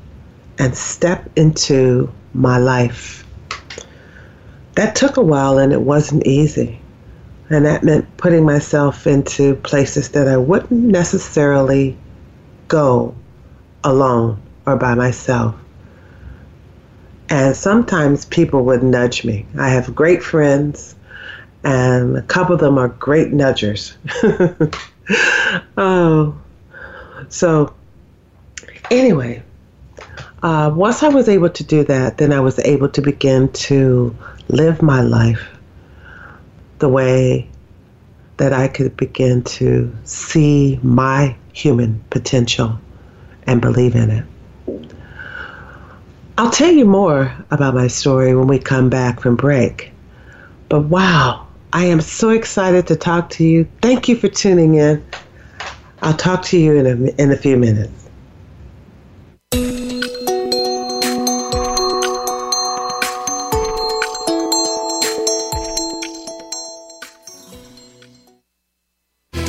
and 0.57 0.75
step 0.75 1.29
into 1.35 2.11
my 2.33 2.57
life. 2.57 3.25
That 4.75 4.95
took 4.95 5.17
a 5.17 5.21
while 5.21 5.57
and 5.57 5.73
it 5.73 5.81
wasn't 5.81 6.25
easy. 6.25 6.79
And 7.49 7.65
that 7.65 7.83
meant 7.83 8.17
putting 8.17 8.45
myself 8.45 9.05
into 9.05 9.55
places 9.55 10.09
that 10.11 10.27
I 10.27 10.37
wouldn't 10.37 10.71
necessarily 10.71 11.97
go 12.67 13.13
alone 13.83 14.41
or 14.65 14.75
by 14.75 14.95
myself. 14.95 15.55
And 17.29 17.55
sometimes 17.55 18.25
people 18.25 18.63
would 18.65 18.83
nudge 18.83 19.23
me. 19.23 19.45
I 19.57 19.69
have 19.69 19.95
great 19.95 20.21
friends 20.23 20.95
and 21.63 22.17
a 22.17 22.21
couple 22.21 22.53
of 22.53 22.61
them 22.61 22.77
are 22.77 22.89
great 22.89 23.29
nudgers. 23.29 23.95
oh, 25.77 26.37
so 27.29 27.73
anyway, 28.91 29.41
uh, 30.43 30.71
once 30.75 31.03
I 31.03 31.07
was 31.07 31.29
able 31.29 31.49
to 31.49 31.63
do 31.63 31.83
that, 31.85 32.17
then 32.17 32.33
I 32.33 32.41
was 32.41 32.59
able 32.59 32.89
to 32.89 33.01
begin 33.01 33.49
to 33.53 34.15
live 34.49 34.81
my 34.81 35.01
life 35.01 35.47
the 36.79 36.89
way 36.89 37.47
that 38.37 38.51
I 38.51 38.67
could 38.67 38.97
begin 38.97 39.43
to 39.43 39.95
see 40.03 40.79
my 40.83 41.35
human 41.53 42.03
potential 42.09 42.77
and 43.47 43.61
believe 43.61 43.95
in 43.95 44.09
it. 44.09 44.25
I'll 46.37 46.51
tell 46.51 46.71
you 46.71 46.85
more 46.85 47.35
about 47.51 47.75
my 47.75 47.87
story 47.87 48.35
when 48.35 48.47
we 48.47 48.57
come 48.57 48.89
back 48.89 49.19
from 49.19 49.35
break. 49.35 49.91
But 50.67 50.81
wow, 50.81 51.47
I 51.73 51.85
am 51.85 52.01
so 52.01 52.29
excited 52.29 52.87
to 52.87 52.95
talk 52.95 53.29
to 53.31 53.43
you. 53.43 53.67
Thank 53.81 54.07
you 54.07 54.15
for 54.15 54.27
tuning 54.27 54.75
in. 54.75 55.05
I'll 56.01 56.15
talk 56.15 56.43
to 56.45 56.57
you 56.57 56.75
in 56.75 56.85
a, 56.85 57.21
in 57.21 57.31
a 57.31 57.37
few 57.37 57.55
minutes. 57.55 58.02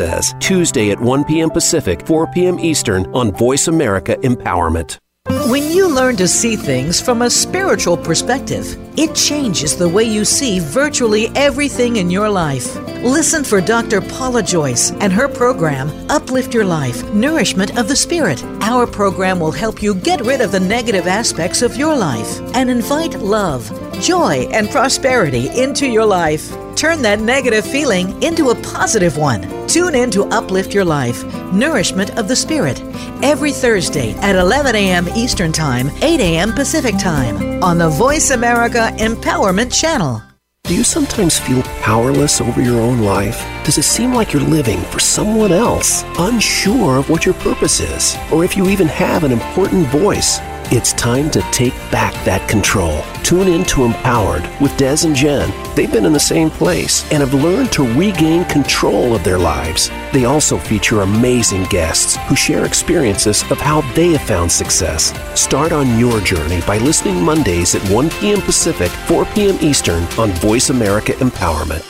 says, 0.00 0.34
Tuesday 0.40 0.90
at 0.92 0.98
1 0.98 1.24
p.m. 1.24 1.50
Pacific, 1.50 2.06
4 2.06 2.28
p.m. 2.28 2.58
Eastern 2.58 3.04
on 3.12 3.32
Voice 3.32 3.68
America 3.68 4.16
Empowerment. 4.22 4.98
When 5.52 5.70
you 5.70 5.86
learn 5.94 6.16
to 6.16 6.26
see 6.26 6.56
things 6.56 6.98
from 7.02 7.20
a 7.20 7.28
spiritual 7.28 7.98
perspective, 7.98 8.64
it 8.98 9.14
changes 9.14 9.76
the 9.76 9.88
way 9.88 10.04
you 10.04 10.24
see 10.24 10.58
virtually 10.58 11.28
everything 11.36 11.96
in 11.96 12.10
your 12.10 12.30
life. 12.30 12.74
Listen 13.04 13.44
for 13.44 13.60
Dr. 13.60 14.00
Paula 14.00 14.42
Joyce 14.42 14.92
and 15.02 15.12
her 15.12 15.28
program, 15.28 15.90
Uplift 16.08 16.54
Your 16.54 16.64
Life 16.64 17.04
Nourishment 17.12 17.78
of 17.78 17.86
the 17.86 17.96
Spirit. 17.96 18.42
Our 18.62 18.86
program 18.86 19.38
will 19.38 19.52
help 19.52 19.82
you 19.82 19.94
get 19.94 20.22
rid 20.22 20.40
of 20.40 20.52
the 20.52 20.60
negative 20.76 21.06
aspects 21.06 21.60
of 21.60 21.76
your 21.76 21.94
life 21.94 22.40
and 22.54 22.70
invite 22.70 23.14
love, 23.16 23.68
joy, 24.00 24.48
and 24.50 24.70
prosperity 24.70 25.50
into 25.50 25.86
your 25.86 26.06
life. 26.06 26.50
Turn 26.80 27.02
that 27.02 27.20
negative 27.20 27.66
feeling 27.66 28.22
into 28.22 28.48
a 28.48 28.54
positive 28.62 29.18
one. 29.18 29.42
Tune 29.68 29.94
in 29.94 30.10
to 30.12 30.24
Uplift 30.30 30.72
Your 30.72 30.86
Life, 30.86 31.22
Nourishment 31.52 32.16
of 32.16 32.26
the 32.26 32.34
Spirit, 32.34 32.80
every 33.22 33.52
Thursday 33.52 34.14
at 34.20 34.34
11 34.34 34.74
a.m. 34.74 35.06
Eastern 35.10 35.52
Time, 35.52 35.90
8 36.00 36.20
a.m. 36.20 36.54
Pacific 36.54 36.96
Time 36.96 37.62
on 37.62 37.76
the 37.76 37.90
Voice 37.90 38.30
America 38.30 38.92
Empowerment 38.96 39.78
Channel. 39.78 40.22
Do 40.64 40.74
you 40.74 40.82
sometimes 40.82 41.38
feel 41.38 41.62
powerless 41.82 42.40
over 42.40 42.62
your 42.62 42.80
own 42.80 43.00
life? 43.02 43.44
Does 43.62 43.76
it 43.76 43.82
seem 43.82 44.14
like 44.14 44.32
you're 44.32 44.40
living 44.40 44.80
for 44.84 45.00
someone 45.00 45.52
else, 45.52 46.02
unsure 46.18 46.96
of 46.96 47.10
what 47.10 47.26
your 47.26 47.34
purpose 47.34 47.80
is, 47.80 48.16
or 48.32 48.42
if 48.42 48.56
you 48.56 48.70
even 48.70 48.86
have 48.86 49.22
an 49.22 49.32
important 49.32 49.86
voice? 49.88 50.40
It's 50.72 50.92
time 50.92 51.32
to 51.32 51.42
take 51.50 51.74
back 51.90 52.14
that 52.24 52.48
control. 52.48 53.02
Tune 53.24 53.48
in 53.48 53.64
to 53.64 53.82
Empowered 53.82 54.48
with 54.60 54.76
Des 54.76 55.04
and 55.04 55.16
Jen. 55.16 55.52
They've 55.74 55.90
been 55.90 56.06
in 56.06 56.12
the 56.12 56.20
same 56.20 56.48
place 56.48 57.02
and 57.10 57.24
have 57.24 57.34
learned 57.34 57.72
to 57.72 57.92
regain 57.98 58.44
control 58.44 59.12
of 59.12 59.24
their 59.24 59.36
lives. 59.36 59.90
They 60.12 60.26
also 60.26 60.58
feature 60.58 61.00
amazing 61.00 61.64
guests 61.64 62.18
who 62.28 62.36
share 62.36 62.66
experiences 62.66 63.42
of 63.50 63.58
how 63.58 63.80
they 63.94 64.12
have 64.12 64.28
found 64.28 64.52
success. 64.52 65.12
Start 65.34 65.72
on 65.72 65.98
your 65.98 66.20
journey 66.20 66.60
by 66.68 66.78
listening 66.78 67.20
Mondays 67.20 67.74
at 67.74 67.82
1 67.90 68.08
p.m. 68.10 68.40
Pacific, 68.40 68.92
4 69.08 69.24
p.m. 69.24 69.58
Eastern 69.60 70.04
on 70.20 70.30
Voice 70.34 70.70
America 70.70 71.14
Empowerment. 71.14 71.89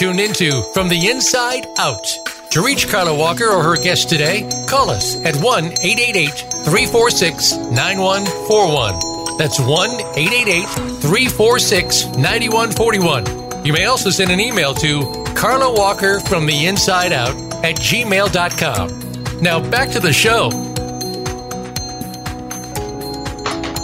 Tuned 0.00 0.18
into 0.18 0.62
From 0.72 0.88
the 0.88 1.08
Inside 1.10 1.66
Out. 1.76 2.06
To 2.52 2.64
reach 2.64 2.88
Karla 2.88 3.14
Walker 3.14 3.44
or 3.44 3.62
her 3.62 3.76
guest 3.76 4.08
today, 4.08 4.48
call 4.66 4.88
us 4.88 5.22
at 5.26 5.36
1 5.36 5.64
888 5.64 6.30
346 6.64 7.56
9141. 7.56 9.36
That's 9.36 9.60
1 9.60 9.90
888 10.16 10.64
346 11.02 12.06
9141. 12.16 13.66
You 13.66 13.74
may 13.74 13.84
also 13.84 14.08
send 14.08 14.30
an 14.30 14.40
email 14.40 14.72
to 14.72 15.22
Karla 15.36 15.70
Walker 15.70 16.18
from 16.20 16.46
the 16.46 16.64
inside 16.64 17.12
out 17.12 17.34
at 17.62 17.76
gmail.com. 17.76 19.42
Now 19.42 19.60
back 19.70 19.90
to 19.90 20.00
the 20.00 20.14
show. 20.14 20.48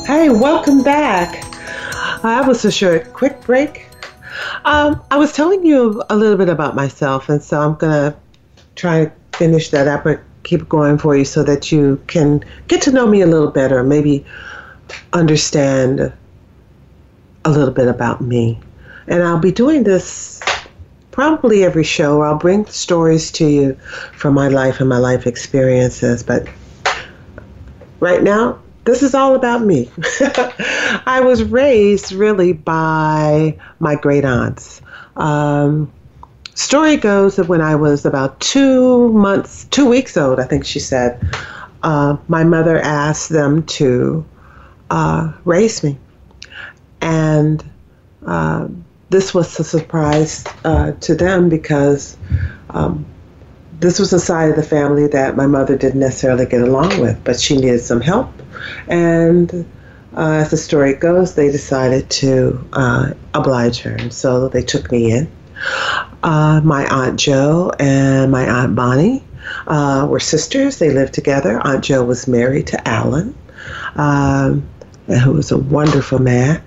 Hey, 0.06 0.30
welcome 0.30 0.82
back. 0.82 1.44
I 2.24 2.40
was 2.40 2.64
a 2.64 2.72
short, 2.72 3.12
quick 3.12 3.38
break. 3.42 3.90
Um, 4.66 5.00
I 5.12 5.16
was 5.16 5.32
telling 5.32 5.64
you 5.64 6.02
a 6.10 6.16
little 6.16 6.36
bit 6.36 6.48
about 6.48 6.74
myself, 6.74 7.28
and 7.28 7.40
so 7.40 7.60
I'm 7.60 7.76
going 7.76 8.10
to 8.10 8.18
try 8.74 9.04
to 9.04 9.12
finish 9.32 9.70
that 9.70 9.86
up 9.86 10.04
and 10.06 10.18
keep 10.42 10.68
going 10.68 10.98
for 10.98 11.16
you 11.16 11.24
so 11.24 11.44
that 11.44 11.70
you 11.70 12.02
can 12.08 12.44
get 12.66 12.82
to 12.82 12.90
know 12.90 13.06
me 13.06 13.20
a 13.20 13.28
little 13.28 13.52
better, 13.52 13.84
maybe 13.84 14.26
understand 15.12 16.12
a 17.44 17.50
little 17.50 17.72
bit 17.72 17.86
about 17.86 18.20
me. 18.20 18.58
And 19.06 19.22
I'll 19.22 19.38
be 19.38 19.52
doing 19.52 19.84
this 19.84 20.40
probably 21.12 21.62
every 21.62 21.84
show. 21.84 22.22
I'll 22.22 22.36
bring 22.36 22.66
stories 22.66 23.30
to 23.32 23.46
you 23.46 23.74
from 24.14 24.34
my 24.34 24.48
life 24.48 24.80
and 24.80 24.88
my 24.88 24.98
life 24.98 25.28
experiences. 25.28 26.24
But 26.24 26.48
right 28.00 28.22
now, 28.22 28.58
this 28.86 29.02
is 29.02 29.14
all 29.14 29.34
about 29.34 29.62
me. 29.62 29.90
I 31.06 31.20
was 31.22 31.42
raised 31.42 32.12
really 32.12 32.52
by 32.52 33.58
my 33.80 33.96
great 33.96 34.24
aunts. 34.24 34.80
Um, 35.16 35.92
story 36.54 36.96
goes 36.96 37.36
that 37.36 37.48
when 37.48 37.60
I 37.60 37.74
was 37.74 38.06
about 38.06 38.38
two 38.40 39.12
months, 39.12 39.64
two 39.66 39.88
weeks 39.88 40.16
old, 40.16 40.38
I 40.38 40.44
think 40.44 40.64
she 40.64 40.78
said, 40.78 41.20
uh, 41.82 42.16
my 42.28 42.44
mother 42.44 42.78
asked 42.78 43.28
them 43.28 43.64
to 43.64 44.24
uh, 44.90 45.32
raise 45.44 45.82
me. 45.82 45.98
And 47.00 47.68
uh, 48.24 48.68
this 49.10 49.34
was 49.34 49.58
a 49.58 49.64
surprise 49.64 50.44
uh, 50.64 50.92
to 50.92 51.14
them 51.16 51.48
because 51.48 52.16
um, 52.70 53.04
this 53.78 53.98
was 53.98 54.12
a 54.12 54.20
side 54.20 54.50
of 54.50 54.56
the 54.56 54.62
family 54.62 55.06
that 55.08 55.36
my 55.36 55.46
mother 55.46 55.76
didn't 55.76 56.00
necessarily 56.00 56.46
get 56.46 56.62
along 56.62 57.00
with, 57.00 57.22
but 57.24 57.38
she 57.38 57.56
needed 57.56 57.80
some 57.80 58.00
help. 58.00 58.30
And 58.88 59.66
uh, 60.16 60.30
as 60.30 60.50
the 60.50 60.56
story 60.56 60.94
goes, 60.94 61.34
they 61.34 61.50
decided 61.50 62.08
to 62.10 62.66
uh, 62.72 63.12
oblige 63.34 63.80
her. 63.80 63.92
And 63.92 64.12
so 64.12 64.48
they 64.48 64.62
took 64.62 64.90
me 64.90 65.12
in. 65.12 65.30
Uh, 66.22 66.60
my 66.64 66.86
Aunt 66.86 67.18
Jo 67.18 67.70
and 67.78 68.30
my 68.30 68.48
Aunt 68.48 68.74
Bonnie 68.74 69.22
uh, 69.66 70.06
were 70.08 70.20
sisters. 70.20 70.78
They 70.78 70.90
lived 70.90 71.12
together. 71.12 71.60
Aunt 71.66 71.84
Jo 71.84 72.02
was 72.04 72.26
married 72.26 72.66
to 72.68 72.88
Alan, 72.88 73.36
um, 73.96 74.68
who 75.06 75.32
was 75.32 75.50
a 75.52 75.58
wonderful 75.58 76.18
man. 76.18 76.62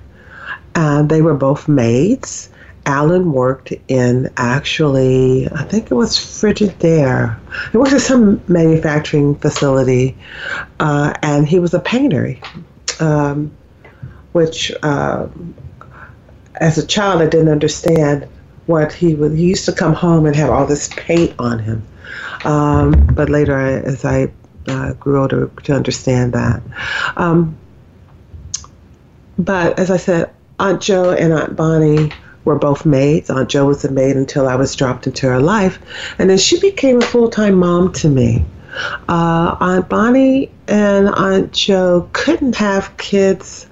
Uh, 0.76 1.04
they 1.04 1.22
were 1.22 1.34
both 1.34 1.68
maids. 1.68 2.50
Alan 2.90 3.32
worked 3.34 3.72
in 3.88 4.32
actually, 4.36 5.48
I 5.52 5.64
think 5.64 5.92
it 5.92 5.94
was 5.94 6.18
Frigidaire. 6.18 7.38
He 7.72 7.78
worked 7.78 7.94
at 7.94 8.02
some 8.02 8.42
manufacturing 8.48 9.36
facility, 9.36 10.18
uh, 10.80 11.14
and 11.22 11.48
he 11.48 11.60
was 11.60 11.76
a 11.76 11.80
painter, 11.80 12.36
um, 13.00 13.52
which 14.32 14.72
uh, 14.82 15.28
as 16.56 16.80
a 16.80 16.88
child 16.88 17.22
I 17.22 17.28
didn't 17.28 17.50
understand 17.50 18.28
what 18.66 18.92
he 18.92 19.14
would. 19.14 19.34
He 19.34 19.46
used 19.46 19.66
to 19.66 19.72
come 19.72 19.94
home 19.94 20.26
and 20.26 20.36
have 20.36 20.50
all 20.50 20.66
this 20.66 20.90
paint 20.90 21.36
on 21.38 21.60
him, 21.60 21.84
um, 22.44 23.06
but 23.14 23.30
later 23.30 23.56
as 23.56 24.04
I 24.04 24.32
uh, 24.68 24.94
grew 24.94 25.22
older 25.22 25.52
to 25.66 25.74
understand 25.74 26.34
that. 26.34 26.64
Um, 27.16 27.56
but 29.38 29.78
as 29.78 29.92
I 29.92 29.98
said, 29.98 30.34
Aunt 30.58 30.82
Jo 30.82 31.12
and 31.12 31.32
Aunt 31.32 31.56
Bonnie 31.56 32.12
were 32.46 32.58
both 32.58 32.86
maids. 32.86 33.30
Aunt 33.30 33.50
Jo 33.50 33.66
was 33.66 33.84
a 33.86 33.92
maid 33.92 34.16
until 34.16 34.48
I 34.48 34.56
was 34.56 34.76
dropped 34.76 35.08
into 35.08 35.28
her 35.28 35.40
life. 35.40 35.80
And 36.18 36.30
then 36.30 36.38
she 36.38 36.60
became 36.60 36.98
a 36.98 37.06
full 37.06 37.30
time 37.30 37.56
mom 37.56 37.94
to 37.94 38.10
me. 38.10 38.46
Uh, 39.08 39.56
Aunt 39.60 39.90
Bonnie 39.90 40.52
and 40.68 41.10
Aunt 41.10 41.52
Jo 41.52 42.10
couldn't 42.14 42.56
have 42.56 42.96
kids. 42.98 43.68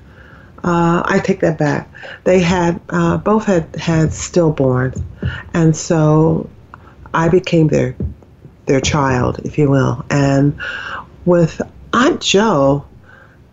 Uh, 0.63 1.01
I 1.06 1.19
take 1.19 1.39
that 1.41 1.58
back. 1.58 1.89
They 2.23 2.39
had 2.39 2.82
uh, 2.89 3.17
both 3.17 3.45
had 3.45 3.75
had 3.75 4.10
stillborns, 4.10 5.01
and 5.53 5.75
so 5.75 6.49
I 7.13 7.30
became 7.30 7.67
their 7.67 7.95
their 8.65 8.82
child, 8.82 9.39
if 9.45 9.58
you 9.58 9.69
will. 9.69 10.03
And 10.10 10.60
with 11.25 11.62
Aunt 11.93 12.21
Jo, 12.21 12.86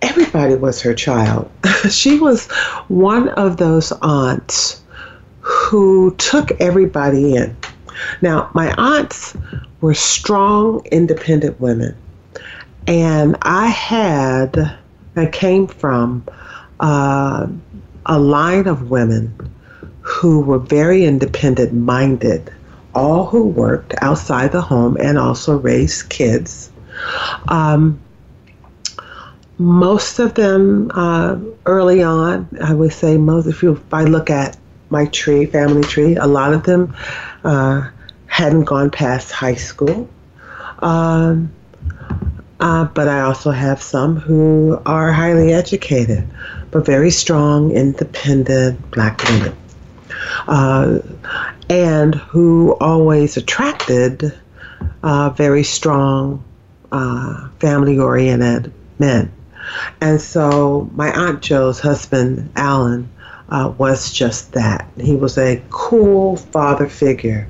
everybody 0.02 0.54
was 0.54 0.80
her 0.80 0.94
child. 0.94 1.50
she 1.90 2.18
was 2.18 2.50
one 2.88 3.28
of 3.28 3.58
those 3.58 3.92
aunts 4.02 4.82
who 5.44 6.14
took 6.16 6.52
everybody 6.58 7.36
in. 7.36 7.54
Now, 8.22 8.50
my 8.54 8.74
aunts 8.78 9.36
were 9.82 9.92
strong, 9.92 10.84
independent 10.90 11.60
women. 11.60 11.94
And 12.86 13.36
I 13.42 13.66
had, 13.66 14.78
I 15.16 15.26
came 15.26 15.66
from 15.66 16.24
uh, 16.80 17.46
a 18.06 18.18
line 18.18 18.66
of 18.66 18.90
women 18.90 19.34
who 20.00 20.40
were 20.40 20.58
very 20.58 21.04
independent 21.04 21.74
minded, 21.74 22.50
all 22.94 23.26
who 23.26 23.46
worked 23.46 23.94
outside 24.00 24.50
the 24.52 24.62
home 24.62 24.96
and 24.98 25.18
also 25.18 25.58
raised 25.58 26.08
kids. 26.08 26.70
Um, 27.48 28.00
most 29.58 30.18
of 30.18 30.34
them 30.34 30.90
uh, 30.94 31.38
early 31.66 32.02
on, 32.02 32.48
I 32.62 32.72
would 32.72 32.92
say 32.94 33.18
most, 33.18 33.46
if, 33.46 33.62
you, 33.62 33.72
if 33.72 33.94
I 33.94 34.04
look 34.04 34.30
at 34.30 34.56
my 34.90 35.06
tree, 35.06 35.46
family 35.46 35.82
tree. 35.82 36.16
A 36.16 36.26
lot 36.26 36.52
of 36.52 36.64
them 36.64 36.94
uh, 37.42 37.90
hadn't 38.26 38.64
gone 38.64 38.90
past 38.90 39.32
high 39.32 39.54
school. 39.54 40.08
Um, 40.80 41.52
uh, 42.60 42.84
but 42.84 43.08
I 43.08 43.22
also 43.22 43.50
have 43.50 43.82
some 43.82 44.16
who 44.16 44.80
are 44.86 45.12
highly 45.12 45.52
educated, 45.52 46.26
but 46.70 46.86
very 46.86 47.10
strong, 47.10 47.72
independent 47.72 48.90
black 48.90 49.22
women. 49.24 49.56
Uh, 50.46 50.98
and 51.68 52.14
who 52.14 52.76
always 52.80 53.36
attracted 53.36 54.32
uh, 55.02 55.30
very 55.30 55.64
strong, 55.64 56.44
uh, 56.92 57.48
family 57.58 57.98
oriented 57.98 58.72
men. 58.98 59.32
And 60.00 60.20
so 60.20 60.88
my 60.94 61.10
Aunt 61.10 61.42
Jo's 61.42 61.80
husband, 61.80 62.50
Alan, 62.56 63.10
uh, 63.48 63.72
was 63.78 64.12
just 64.12 64.52
that. 64.52 64.88
He 64.98 65.16
was 65.16 65.38
a 65.38 65.62
cool 65.70 66.36
father 66.36 66.88
figure 66.88 67.48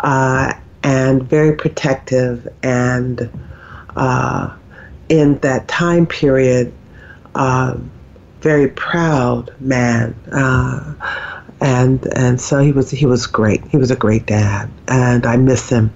uh, 0.00 0.52
and 0.82 1.22
very 1.22 1.54
protective. 1.54 2.48
And 2.62 3.30
uh, 3.96 4.54
in 5.08 5.38
that 5.38 5.68
time 5.68 6.06
period, 6.06 6.72
uh, 7.34 7.76
very 8.40 8.68
proud 8.68 9.54
man. 9.60 10.14
Uh, 10.32 10.94
and 11.60 12.06
and 12.14 12.40
so 12.40 12.58
he 12.58 12.72
was 12.72 12.90
he 12.90 13.06
was 13.06 13.26
great. 13.26 13.64
He 13.68 13.76
was 13.76 13.90
a 13.90 13.96
great 13.96 14.26
dad, 14.26 14.68
and 14.88 15.24
I 15.24 15.36
miss 15.36 15.70
him, 15.70 15.90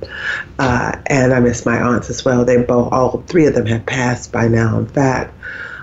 uh, 0.59 0.97
and 1.07 1.35
I 1.35 1.41
miss 1.41 1.67
my 1.67 1.79
aunts 1.79 2.09
as 2.09 2.25
well. 2.25 2.45
They 2.45 2.57
both 2.63 2.93
all 2.93 3.23
three 3.27 3.47
of 3.47 3.55
them 3.55 3.67
have 3.67 3.85
passed 3.85 4.33
by 4.33 4.49
now. 4.49 4.79
In 4.79 4.87
fact, 4.87 5.35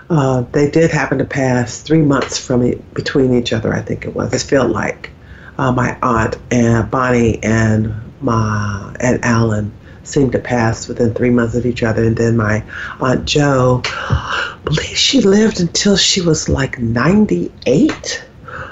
uh, 0.10 0.42
they 0.52 0.70
did 0.70 0.92
happen 0.92 1.18
to 1.18 1.26
pass 1.26 1.82
three 1.82 2.02
months 2.02 2.38
from 2.38 2.72
between 2.94 3.34
each 3.34 3.54
other. 3.54 3.74
I 3.74 3.82
think 3.82 4.06
it 4.06 4.16
was. 4.16 4.34
It 4.34 4.42
felt 4.42 4.72
like 4.72 5.12
uh, 5.58 5.72
my 5.72 5.98
aunt 6.02 6.38
and 6.52 6.90
Bonnie 6.90 7.44
and 7.44 7.94
my 8.22 8.96
and 9.00 9.24
Alan 9.24 9.72
seemed 10.04 10.32
to 10.32 10.40
pass 10.40 10.88
within 10.88 11.14
three 11.14 11.30
months 11.30 11.56
of 11.56 11.66
each 11.66 11.84
other. 11.84 12.06
And 12.06 12.16
then 12.16 12.38
my 12.38 12.64
Aunt 13.02 13.26
Jo, 13.26 13.82
I 13.86 14.58
believe 14.64 14.98
she 14.98 15.22
lived 15.22 15.60
until 15.60 15.98
she 15.98 16.22
was 16.22 16.48
like 16.48 16.80
98. 16.80 18.26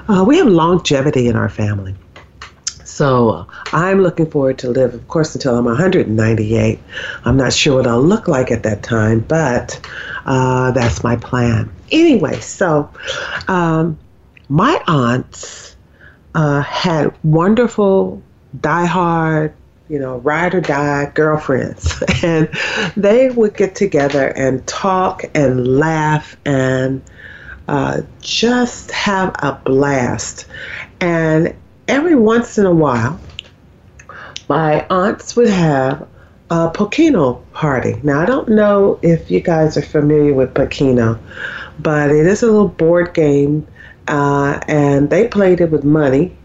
Uh, 0.08 0.24
we 0.26 0.38
have 0.38 0.48
longevity 0.48 1.28
in 1.28 1.36
our 1.36 1.50
family. 1.50 1.95
So 2.95 3.29
uh, 3.29 3.45
I'm 3.73 4.01
looking 4.01 4.31
forward 4.31 4.60
to 4.60 4.69
live, 4.69 4.93
of 4.93 5.05
course, 5.10 5.36
until 5.36 5.58
I'm 5.58 5.65
198. 5.65 6.79
I'm 7.25 7.36
not 7.36 7.51
sure 7.51 7.75
what 7.75 7.88
I'll 7.88 8.01
look 8.01 8.29
like 8.29 8.51
at 8.51 8.63
that 8.63 8.84
time, 8.84 9.19
but 9.19 9.77
uh, 10.25 10.71
that's 10.71 11.03
my 11.03 11.17
plan. 11.17 11.69
Anyway, 11.91 12.39
so 12.39 12.89
um, 13.49 13.99
my 14.47 14.81
aunts 14.88 15.75
uh, 16.36 16.62
had 16.62 17.13
wonderful, 17.21 18.23
die-hard 18.62 19.53
you 19.89 19.99
know, 19.99 20.17
ride 20.19 20.55
or 20.55 20.62
die 20.62 21.12
girlfriends. 21.13 22.01
And 22.23 22.49
they 22.95 23.29
would 23.29 23.58
get 23.58 23.75
together 23.75 24.29
and 24.29 24.65
talk 24.65 25.25
and 25.36 25.77
laugh 25.77 26.38
and 26.45 27.03
uh, 27.67 28.01
just 28.21 28.89
have 28.91 29.36
a 29.39 29.62
blast. 29.65 30.47
And 31.01 31.53
every 31.88 32.15
once 32.15 32.58
in 32.58 32.65
a 32.65 32.74
while, 32.74 33.19
my 34.48 34.86
aunts 34.89 35.36
would 35.36 35.50
have 35.50 36.08
a 36.50 36.69
Pokeno 36.69 37.41
party. 37.54 38.00
Now, 38.04 38.21
I 38.21 38.26
don't 38.26 38.50
know 38.50 39.00
if 39.02 39.32
you 39.32 39.39
guys 39.39 39.78
are 39.78 39.82
familiar 39.82 40.34
with 40.34 40.54
Pokeno, 40.54 41.19
but 41.80 42.12
it 42.12 42.26
is 42.26 42.43
a 42.43 42.48
little 42.48 42.67
board 42.67 43.13
game, 43.13 43.67
uh, 44.08 44.60
and 44.67 45.10
they 45.10 45.28
played 45.28 45.62
it 45.62 45.71
with 45.71 45.84
money. 45.84 46.36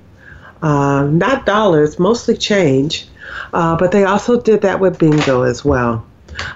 Uh, 0.62 1.04
not 1.04 1.46
dollars, 1.46 1.98
mostly 1.98 2.36
change. 2.36 3.06
Uh, 3.52 3.76
but 3.76 3.92
they 3.92 4.04
also 4.04 4.40
did 4.40 4.62
that 4.62 4.80
with 4.80 4.98
bingo 4.98 5.42
as 5.42 5.64
well. 5.64 6.04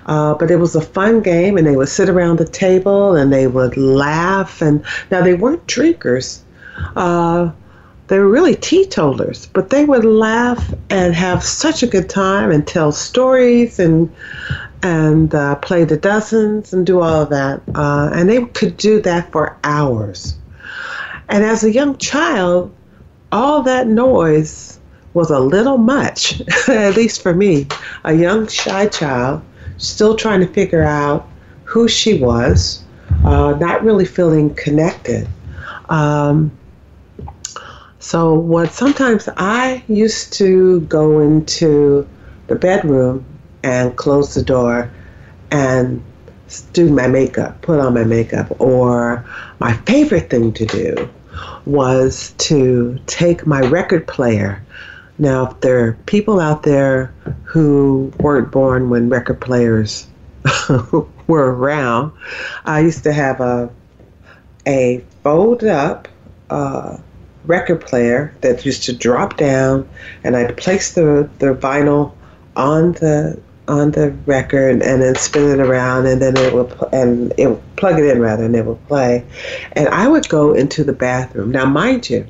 Uh, 0.07 0.35
but 0.35 0.51
it 0.51 0.57
was 0.57 0.75
a 0.75 0.81
fun 0.81 1.21
game, 1.21 1.57
and 1.57 1.67
they 1.67 1.77
would 1.77 1.89
sit 1.89 2.09
around 2.09 2.39
the 2.39 2.47
table 2.47 3.15
and 3.15 3.33
they 3.33 3.47
would 3.47 3.77
laugh. 3.77 4.63
And 4.63 4.85
now 5.11 5.23
they 5.23 5.35
weren't 5.35 5.67
drinkers; 5.67 6.43
uh, 6.97 7.51
they 8.09 8.19
were 8.19 8.29
really 8.29 8.55
teetotalers. 8.55 9.47
But 9.47 9.71
they 9.71 9.85
would 9.85 10.05
laugh 10.05 10.75
and 10.91 11.15
have 11.15 11.43
such 11.43 11.83
a 11.83 11.87
good 11.87 12.09
time 12.09 12.51
and 12.51 12.67
tell 12.67 12.93
stories 12.93 13.79
and 13.79 14.15
and 14.83 15.35
uh, 15.35 15.55
play 15.57 15.85
the 15.85 15.97
dozens 15.97 16.75
and 16.75 16.85
do 16.85 17.01
all 17.01 17.23
of 17.23 17.31
that. 17.31 17.63
Uh, 17.75 18.11
and 18.13 18.29
they 18.29 18.45
could 18.45 18.77
do 18.77 19.01
that 19.01 19.33
for 19.33 19.57
hours. 19.65 20.37
And 21.31 21.43
as 21.43 21.65
a 21.65 21.73
young 21.73 21.97
child, 21.97 22.75
all 23.33 23.63
that 23.63 23.87
noise 23.87 24.79
was 25.15 25.31
a 25.31 25.39
little 25.39 25.79
much, 25.79 26.43
at 26.69 26.97
least 26.97 27.23
for 27.23 27.33
me, 27.33 27.67
a 28.05 28.13
young, 28.13 28.47
shy 28.47 28.87
child, 28.89 29.43
still 29.79 30.17
trying 30.17 30.41
to 30.41 30.47
figure 30.47 30.83
out 30.83 31.27
who 31.65 31.89
she 31.89 32.19
was, 32.19 32.85
uh, 33.25 33.53
not 33.53 33.83
really 33.83 34.05
feeling 34.05 34.55
connected. 34.55 35.27
Um, 35.89 36.53
so, 38.05 38.35
what 38.35 38.71
sometimes 38.71 39.31
I 39.39 39.83
used 39.89 40.35
to 40.35 40.81
go 40.83 41.21
into 41.21 42.07
the 42.49 42.55
bedroom 42.55 43.25
and 43.63 43.97
close 43.97 44.35
the 44.35 44.43
door 44.43 44.91
and 45.51 46.05
do 46.75 46.91
my 46.91 47.07
makeup, 47.07 47.63
put 47.63 47.81
on 47.81 47.95
my 47.95 48.05
makeup, 48.05 48.61
or 48.61 49.25
my 49.59 49.73
favorite 49.87 50.29
thing 50.29 50.53
to 50.53 50.67
do 50.67 51.09
was 51.65 52.35
to 52.37 53.01
take 53.07 53.47
my 53.47 53.61
record 53.61 54.07
player. 54.07 54.63
Now, 55.17 55.47
if 55.53 55.61
there 55.61 55.87
are 55.87 55.93
people 56.05 56.41
out 56.41 56.63
there 56.65 57.07
who 57.45 58.13
weren't 58.21 58.53
born 58.53 58.91
when 58.91 59.09
record 59.09 59.41
players 59.41 60.07
were 61.27 61.55
around, 61.55 62.13
I 62.67 62.81
used 62.81 63.03
to 63.05 63.15
have 63.15 63.41
a 63.41 63.71
a 64.67 65.03
fold 65.23 65.65
up 65.65 66.07
uh, 66.51 66.99
record 67.47 67.81
player 67.81 68.35
that 68.41 68.65
used 68.65 68.85
to 68.85 68.93
drop 68.93 69.37
down, 69.37 69.89
and 70.23 70.37
I'd 70.37 70.57
place 70.57 70.95
the, 70.95 71.29
the 71.39 71.55
vinyl 71.55 72.13
on 72.57 72.93
the 72.93 73.41
on 73.67 73.93
the 73.93 74.11
record 74.27 74.83
and 74.83 75.01
then 75.01 75.15
spin 75.15 75.59
it 75.59 75.59
around, 75.59 76.07
and 76.07 76.21
then 76.21 76.37
it 76.37 76.53
would 76.53 76.73
and 76.93 77.33
it 77.39 77.49
would 77.49 77.77
plug 77.77 77.99
it 77.99 78.05
in 78.05 78.21
rather, 78.21 78.45
and 78.45 78.55
it 78.55 78.65
would 78.67 78.87
play. 78.87 79.25
And 79.73 79.89
I 79.89 80.09
would 80.09 80.29
go 80.29 80.53
into 80.53 80.85
the 80.85 80.93
bathroom. 80.93 81.51
Now, 81.51 81.65
mind 81.65 82.11
you, 82.11 82.27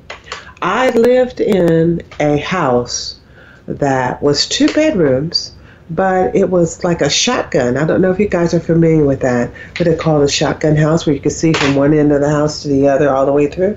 I 0.62 0.90
lived 0.90 1.40
in 1.40 2.02
a 2.20 2.38
house 2.38 3.18
that 3.66 4.22
was 4.22 4.46
two 4.46 4.68
bedrooms, 4.68 5.53
but 5.90 6.34
it 6.34 6.50
was 6.50 6.82
like 6.84 7.00
a 7.00 7.10
shotgun. 7.10 7.76
I 7.76 7.84
don't 7.84 8.00
know 8.00 8.10
if 8.10 8.18
you 8.18 8.28
guys 8.28 8.54
are 8.54 8.60
familiar 8.60 9.04
with 9.04 9.20
that, 9.20 9.50
but 9.76 9.84
they 9.84 9.96
called 9.96 10.22
a 10.22 10.28
shotgun 10.28 10.76
house 10.76 11.06
where 11.06 11.14
you 11.14 11.20
could 11.20 11.32
see 11.32 11.52
from 11.52 11.74
one 11.74 11.92
end 11.92 12.12
of 12.12 12.20
the 12.20 12.30
house 12.30 12.62
to 12.62 12.68
the 12.68 12.88
other 12.88 13.10
all 13.10 13.26
the 13.26 13.32
way 13.32 13.46
through. 13.46 13.76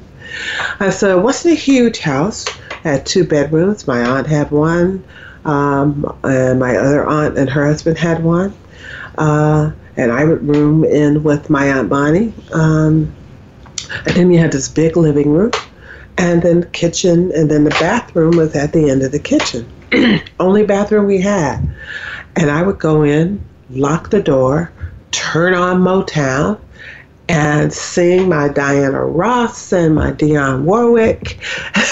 And 0.79 0.93
so 0.93 1.17
it 1.17 1.21
wasn't 1.21 1.53
a 1.53 1.57
huge 1.57 1.99
house. 1.99 2.47
It 2.47 2.83
had 2.83 3.05
two 3.05 3.23
bedrooms. 3.23 3.87
My 3.87 4.01
aunt 4.01 4.27
had 4.27 4.51
one, 4.51 5.03
um, 5.45 6.17
and 6.23 6.59
my 6.59 6.77
other 6.77 7.05
aunt 7.05 7.37
and 7.37 7.49
her 7.49 7.65
husband 7.65 7.97
had 7.97 8.23
one. 8.23 8.53
Uh, 9.17 9.71
and 9.95 10.11
I 10.11 10.25
would 10.25 10.47
room 10.47 10.85
in 10.85 11.23
with 11.23 11.49
my 11.49 11.69
aunt 11.71 11.89
Bonnie. 11.89 12.33
Um, 12.53 13.13
and 14.05 14.15
then 14.15 14.31
you 14.31 14.39
had 14.39 14.51
this 14.51 14.67
big 14.69 14.95
living 14.95 15.31
room 15.31 15.51
and 16.17 16.41
then 16.41 16.61
the 16.61 16.67
kitchen, 16.67 17.31
and 17.33 17.49
then 17.49 17.63
the 17.63 17.69
bathroom 17.71 18.37
was 18.37 18.55
at 18.55 18.73
the 18.73 18.89
end 18.89 19.03
of 19.03 19.11
the 19.11 19.19
kitchen. 19.19 19.67
Only 20.39 20.65
bathroom 20.65 21.05
we 21.05 21.21
had. 21.21 21.57
And 22.35 22.51
I 22.51 22.61
would 22.61 22.79
go 22.79 23.03
in, 23.03 23.43
lock 23.69 24.09
the 24.09 24.21
door, 24.21 24.71
turn 25.11 25.53
on 25.53 25.81
Motown, 25.81 26.59
and 27.29 27.73
sing 27.73 28.29
my 28.29 28.47
Diana 28.47 29.03
Ross 29.05 29.73
and 29.73 29.95
my 29.95 30.11
Dionne 30.11 30.63
Warwick, 30.63 31.39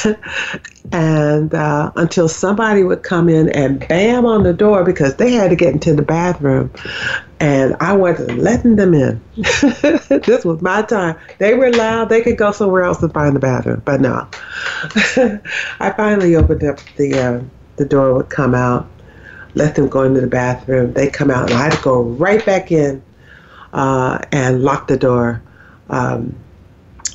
and 0.92 1.54
uh, 1.54 1.92
until 1.96 2.30
somebody 2.30 2.84
would 2.84 3.04
come 3.04 3.28
in 3.28 3.50
and 3.50 3.86
bam 3.88 4.26
on 4.26 4.44
the 4.44 4.54
door 4.54 4.84
because 4.84 5.16
they 5.16 5.32
had 5.32 5.50
to 5.50 5.56
get 5.56 5.74
into 5.74 5.94
the 5.94 6.02
bathroom, 6.02 6.72
and 7.40 7.76
I 7.82 7.94
wasn't 7.94 8.40
letting 8.40 8.78
them 8.78 8.94
in. 8.94 9.22
this 9.36 10.46
was 10.46 10.62
my 10.62 10.84
time. 10.84 11.18
They 11.40 11.54
were 11.54 11.72
loud; 11.72 12.08
they 12.08 12.22
could 12.22 12.38
go 12.38 12.52
somewhere 12.52 12.84
else 12.84 13.04
and 13.04 13.14
find 13.14 13.36
the 13.36 13.42
bathroom, 13.42 13.82
but 13.84 14.00
no. 14.00 14.28
I 15.80 15.92
finally 15.98 16.36
opened 16.36 16.64
up 16.64 16.80
the 16.96 17.14
uh, 17.14 17.42
the 17.78 17.86
door 17.86 18.14
would 18.14 18.30
come 18.30 18.56
out, 18.56 18.88
let 19.56 19.76
them 19.76 19.88
go 19.88 20.04
into 20.04 20.22
the 20.22 20.28
bathroom. 20.28 20.94
They 20.94 21.10
come 21.10 21.32
out, 21.32 21.50
and 21.50 21.54
I 21.60 21.66
had 21.66 21.74
to 21.74 21.82
go 21.82 22.02
right 22.02 22.46
back 22.46 22.72
in 22.72 23.02
uh, 23.74 24.20
and 24.32 24.64
lock 24.64 24.88
the 24.88 24.98
door. 24.98 25.42
Um, 25.90 26.36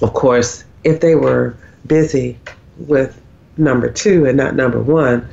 of 0.02 0.14
course, 0.14 0.64
if 0.84 1.00
they 1.00 1.14
were 1.14 1.56
busy 1.86 2.38
with 2.78 3.20
number 3.56 3.90
two 3.90 4.26
and 4.26 4.36
not 4.36 4.54
number 4.54 4.80
one, 4.80 5.28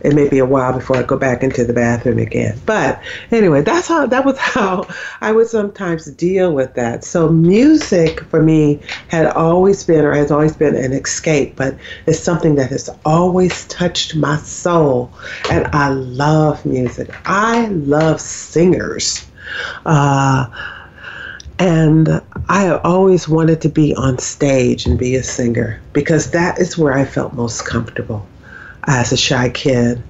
it 0.00 0.14
may 0.14 0.28
be 0.28 0.38
a 0.38 0.46
while 0.46 0.72
before 0.72 0.96
I 0.96 1.02
go 1.02 1.16
back 1.16 1.42
into 1.42 1.64
the 1.64 1.72
bathroom 1.72 2.18
again. 2.18 2.60
But 2.66 3.02
anyway, 3.30 3.62
that's 3.62 3.88
how 3.88 4.06
that 4.06 4.24
was 4.24 4.38
how 4.38 4.86
I 5.20 5.32
would 5.32 5.48
sometimes 5.48 6.06
deal 6.06 6.52
with 6.52 6.74
that. 6.74 7.04
So 7.04 7.28
music 7.28 8.20
for 8.24 8.42
me 8.42 8.80
had 9.08 9.26
always 9.26 9.84
been 9.84 10.04
or 10.04 10.12
has 10.12 10.30
always 10.30 10.56
been 10.56 10.76
an 10.76 10.92
escape, 10.92 11.56
but 11.56 11.76
it's 12.06 12.20
something 12.20 12.54
that 12.56 12.70
has 12.70 12.88
always 13.04 13.66
touched 13.66 14.14
my 14.14 14.36
soul. 14.38 15.12
And 15.50 15.66
I 15.68 15.88
love 15.88 16.64
music. 16.64 17.10
I 17.24 17.66
love 17.68 18.20
singers. 18.20 19.26
Uh, 19.84 20.46
and 21.58 22.22
I 22.48 22.70
always 22.84 23.28
wanted 23.28 23.60
to 23.62 23.68
be 23.68 23.94
on 23.96 24.18
stage 24.18 24.86
and 24.86 24.96
be 24.96 25.16
a 25.16 25.24
singer 25.24 25.80
because 25.92 26.30
that 26.30 26.60
is 26.60 26.78
where 26.78 26.92
I 26.92 27.04
felt 27.04 27.32
most 27.32 27.66
comfortable 27.66 28.28
as 28.88 29.12
a 29.12 29.16
shy 29.16 29.48
kid. 29.50 30.02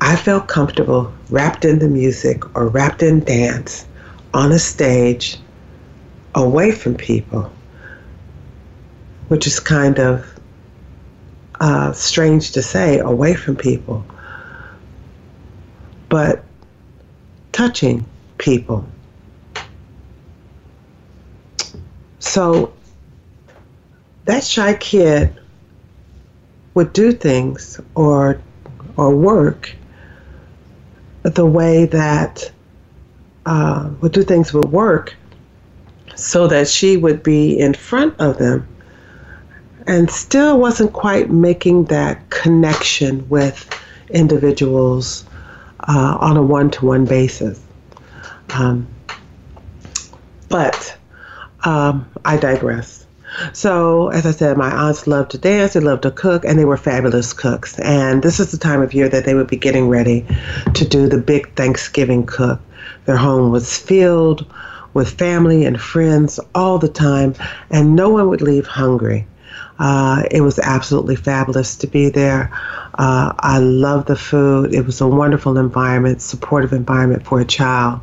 I 0.00 0.16
felt 0.16 0.48
comfortable 0.48 1.12
wrapped 1.30 1.64
in 1.64 1.78
the 1.78 1.88
music 1.88 2.56
or 2.56 2.66
wrapped 2.66 3.02
in 3.02 3.20
dance 3.20 3.86
on 4.34 4.50
a 4.50 4.58
stage 4.58 5.38
away 6.34 6.72
from 6.72 6.96
people, 6.96 7.52
which 9.28 9.46
is 9.46 9.60
kind 9.60 10.00
of 10.00 10.26
uh, 11.60 11.92
strange 11.92 12.50
to 12.52 12.62
say, 12.62 12.98
away 12.98 13.34
from 13.34 13.54
people, 13.54 14.04
but 16.08 16.44
touching 17.52 18.04
people 18.38 18.84
So 22.26 22.74
that 24.24 24.44
shy 24.44 24.74
kid 24.74 25.34
would 26.76 26.92
do 26.92 27.10
things 27.10 27.80
or 27.94 28.38
or 28.96 29.16
work 29.16 29.74
the 31.22 31.46
way 31.46 31.86
that 31.86 32.52
uh, 33.46 33.90
would 34.00 34.12
do 34.12 34.22
things 34.22 34.52
would 34.52 34.66
work 34.66 35.16
so 36.14 36.46
that 36.46 36.68
she 36.68 36.96
would 36.96 37.22
be 37.22 37.58
in 37.58 37.72
front 37.72 38.14
of 38.20 38.38
them 38.38 38.68
and 39.86 40.10
still 40.10 40.58
wasn't 40.60 40.92
quite 40.92 41.30
making 41.30 41.84
that 41.84 42.28
connection 42.28 43.26
with 43.28 43.68
individuals 44.10 45.24
uh, 45.88 46.18
on 46.20 46.36
a 46.36 46.42
one 46.42 46.70
to 46.70 46.84
one 46.84 47.06
basis. 47.06 47.60
Um, 48.50 48.86
but 50.48 50.96
um, 51.64 52.08
I 52.24 52.36
digress. 52.36 53.05
So, 53.52 54.08
as 54.08 54.26
I 54.26 54.30
said, 54.30 54.56
my 54.56 54.70
aunts 54.70 55.06
loved 55.06 55.30
to 55.32 55.38
dance, 55.38 55.74
they 55.74 55.80
loved 55.80 56.02
to 56.02 56.10
cook, 56.10 56.44
and 56.44 56.58
they 56.58 56.64
were 56.64 56.76
fabulous 56.76 57.32
cooks. 57.32 57.78
And 57.80 58.22
this 58.22 58.40
is 58.40 58.50
the 58.50 58.58
time 58.58 58.82
of 58.82 58.94
year 58.94 59.08
that 59.08 59.24
they 59.24 59.34
would 59.34 59.48
be 59.48 59.56
getting 59.56 59.88
ready 59.88 60.26
to 60.74 60.86
do 60.86 61.08
the 61.08 61.18
big 61.18 61.54
Thanksgiving 61.54 62.26
cook. 62.26 62.60
Their 63.04 63.16
home 63.16 63.50
was 63.50 63.76
filled 63.78 64.46
with 64.94 65.18
family 65.18 65.64
and 65.64 65.80
friends 65.80 66.40
all 66.54 66.78
the 66.78 66.88
time, 66.88 67.34
and 67.70 67.94
no 67.94 68.08
one 68.08 68.28
would 68.28 68.40
leave 68.40 68.66
hungry. 68.66 69.26
Uh, 69.78 70.22
it 70.30 70.40
was 70.40 70.58
absolutely 70.58 71.16
fabulous 71.16 71.76
to 71.76 71.86
be 71.86 72.08
there. 72.08 72.50
Uh, 72.94 73.32
I 73.38 73.58
love 73.58 74.06
the 74.06 74.16
food. 74.16 74.74
It 74.74 74.86
was 74.86 75.00
a 75.00 75.06
wonderful 75.06 75.58
environment, 75.58 76.22
supportive 76.22 76.72
environment 76.72 77.26
for 77.26 77.40
a 77.40 77.44
child. 77.44 78.00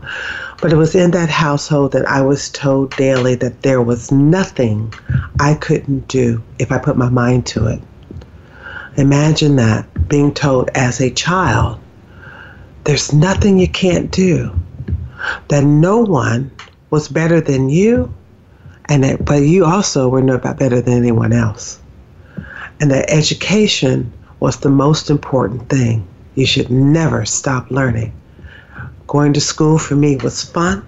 But 0.63 0.71
it 0.71 0.78
was 0.78 0.95
in 0.95 1.12
that 1.12 1.28
household 1.28 1.91
that 1.91 2.08
I 2.08 2.21
was 2.21 2.49
told 2.49 2.95
daily 2.95 3.36
that 3.36 3.63
there 3.63 3.82
was 3.82 4.13
nothing 4.13 4.93
I 5.38 5.56
couldn't 5.56 6.08
do 6.08 6.41
if 6.58 6.71
I 6.71 6.78
put 6.78 6.95
my 6.95 7.10
mind 7.10 7.45
to 7.47 7.67
it. 7.67 7.82
Imagine 8.95 9.58
that 9.58 10.08
being 10.08 10.34
told 10.34 10.69
as 10.73 11.02
a 11.02 11.12
child, 11.12 11.82
there's 12.86 13.12
nothing 13.12 13.60
you 13.60 13.67
can't 13.67 14.10
do, 14.10 14.58
that 15.49 15.65
no 15.65 15.97
one 15.97 16.49
was 16.91 17.10
better 17.10 17.41
than 17.41 17.67
you 17.67 18.13
and 18.86 19.04
that, 19.04 19.26
but 19.26 19.41
you 19.41 19.65
also 19.65 20.08
were 20.08 20.21
no 20.21 20.38
better 20.38 20.80
than 20.80 20.93
anyone 20.93 21.34
else. 21.34 21.82
And 22.80 22.89
that 22.89 23.10
education 23.10 24.13
was 24.39 24.62
the 24.62 24.69
most 24.69 25.10
important 25.10 25.67
thing. 25.67 26.08
You 26.36 26.45
should 26.45 26.71
never 26.71 27.26
stop 27.26 27.69
learning. 27.69 28.13
Going 29.13 29.34
to 29.34 29.39
school 29.39 29.78
for 29.78 29.95
me 29.95 30.17
was 30.17 30.43
fun, 30.43 30.84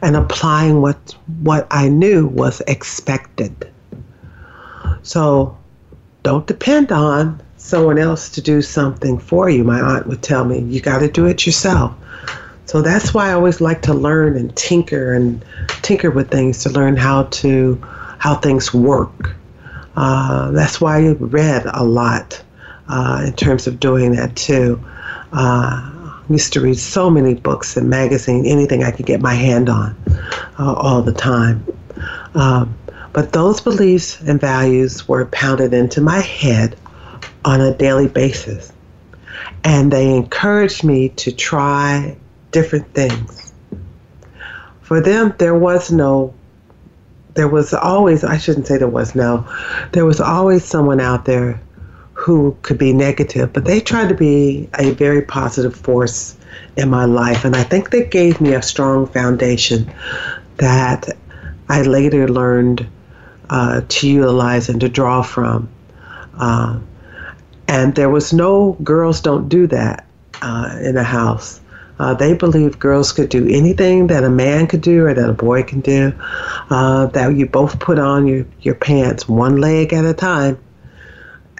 and 0.00 0.16
applying 0.16 0.80
what 0.80 1.14
what 1.42 1.66
I 1.70 1.90
knew 1.90 2.26
was 2.26 2.62
expected. 2.66 3.70
So, 5.02 5.58
don't 6.22 6.46
depend 6.46 6.90
on 6.90 7.42
someone 7.58 7.98
else 7.98 8.30
to 8.30 8.40
do 8.40 8.62
something 8.62 9.18
for 9.18 9.50
you. 9.50 9.62
My 9.62 9.78
aunt 9.78 10.06
would 10.06 10.22
tell 10.22 10.46
me, 10.46 10.60
you 10.60 10.80
got 10.80 11.00
to 11.00 11.08
do 11.08 11.26
it 11.26 11.44
yourself. 11.44 11.92
So 12.64 12.80
that's 12.80 13.12
why 13.12 13.28
I 13.28 13.32
always 13.34 13.60
like 13.60 13.82
to 13.82 13.92
learn 13.92 14.38
and 14.38 14.56
tinker 14.56 15.12
and 15.12 15.44
tinker 15.82 16.10
with 16.10 16.30
things 16.30 16.62
to 16.62 16.70
learn 16.70 16.96
how 16.96 17.24
to 17.24 17.78
how 18.16 18.36
things 18.36 18.72
work. 18.72 19.34
Uh, 19.96 20.50
that's 20.52 20.80
why 20.80 20.96
I 20.96 21.12
read 21.12 21.66
a 21.66 21.84
lot 21.84 22.42
uh, 22.88 23.24
in 23.26 23.34
terms 23.34 23.66
of 23.66 23.80
doing 23.80 24.12
that 24.12 24.34
too. 24.34 24.82
Uh, 25.30 25.99
used 26.30 26.52
to 26.52 26.60
read 26.60 26.78
so 26.78 27.10
many 27.10 27.34
books 27.34 27.76
and 27.76 27.90
magazines, 27.90 28.46
anything 28.46 28.84
I 28.84 28.92
could 28.92 29.06
get 29.06 29.20
my 29.20 29.34
hand 29.34 29.68
on, 29.68 29.96
uh, 30.58 30.72
all 30.74 31.02
the 31.02 31.12
time. 31.12 31.66
Um, 32.34 32.76
but 33.12 33.32
those 33.32 33.60
beliefs 33.60 34.20
and 34.20 34.40
values 34.40 35.08
were 35.08 35.26
pounded 35.26 35.74
into 35.74 36.00
my 36.00 36.20
head 36.20 36.76
on 37.44 37.60
a 37.60 37.74
daily 37.74 38.06
basis, 38.06 38.72
and 39.64 39.92
they 39.92 40.14
encouraged 40.14 40.84
me 40.84 41.08
to 41.10 41.32
try 41.32 42.16
different 42.52 42.92
things. 42.94 43.52
For 44.82 45.00
them, 45.00 45.34
there 45.38 45.54
was 45.54 45.90
no, 45.90 46.32
there 47.34 47.48
was 47.48 47.74
always, 47.74 48.22
I 48.22 48.38
shouldn't 48.38 48.68
say 48.68 48.78
there 48.78 48.88
was 48.88 49.14
no, 49.14 49.46
there 49.92 50.04
was 50.04 50.20
always 50.20 50.64
someone 50.64 51.00
out 51.00 51.24
there 51.24 51.60
who 52.20 52.54
could 52.60 52.76
be 52.76 52.92
negative, 52.92 53.50
but 53.50 53.64
they 53.64 53.80
tried 53.80 54.10
to 54.10 54.14
be 54.14 54.68
a 54.78 54.90
very 54.90 55.22
positive 55.22 55.74
force 55.74 56.36
in 56.76 56.90
my 56.90 57.06
life. 57.06 57.46
And 57.46 57.56
I 57.56 57.62
think 57.62 57.90
they 57.90 58.04
gave 58.04 58.42
me 58.42 58.52
a 58.52 58.60
strong 58.60 59.06
foundation 59.06 59.90
that 60.58 61.08
I 61.70 61.80
later 61.80 62.28
learned 62.28 62.86
uh, 63.48 63.80
to 63.88 64.06
utilize 64.06 64.68
and 64.68 64.78
to 64.82 64.88
draw 64.90 65.22
from. 65.22 65.70
Uh, 66.38 66.78
and 67.66 67.94
there 67.94 68.10
was 68.10 68.34
no 68.34 68.76
girls 68.84 69.22
don't 69.22 69.48
do 69.48 69.66
that 69.68 70.06
uh, 70.42 70.78
in 70.82 70.96
the 70.96 71.04
house. 71.04 71.62
Uh, 71.98 72.12
they 72.12 72.34
believed 72.34 72.78
girls 72.78 73.12
could 73.12 73.30
do 73.30 73.48
anything 73.48 74.08
that 74.08 74.24
a 74.24 74.30
man 74.30 74.66
could 74.66 74.82
do 74.82 75.06
or 75.06 75.14
that 75.14 75.28
a 75.28 75.32
boy 75.32 75.62
can 75.62 75.80
do. 75.80 76.12
Uh, 76.68 77.06
that 77.06 77.34
you 77.34 77.46
both 77.46 77.78
put 77.78 77.98
on 77.98 78.26
your, 78.26 78.44
your 78.60 78.74
pants 78.74 79.26
one 79.26 79.56
leg 79.56 79.94
at 79.94 80.04
a 80.04 80.12
time. 80.12 80.58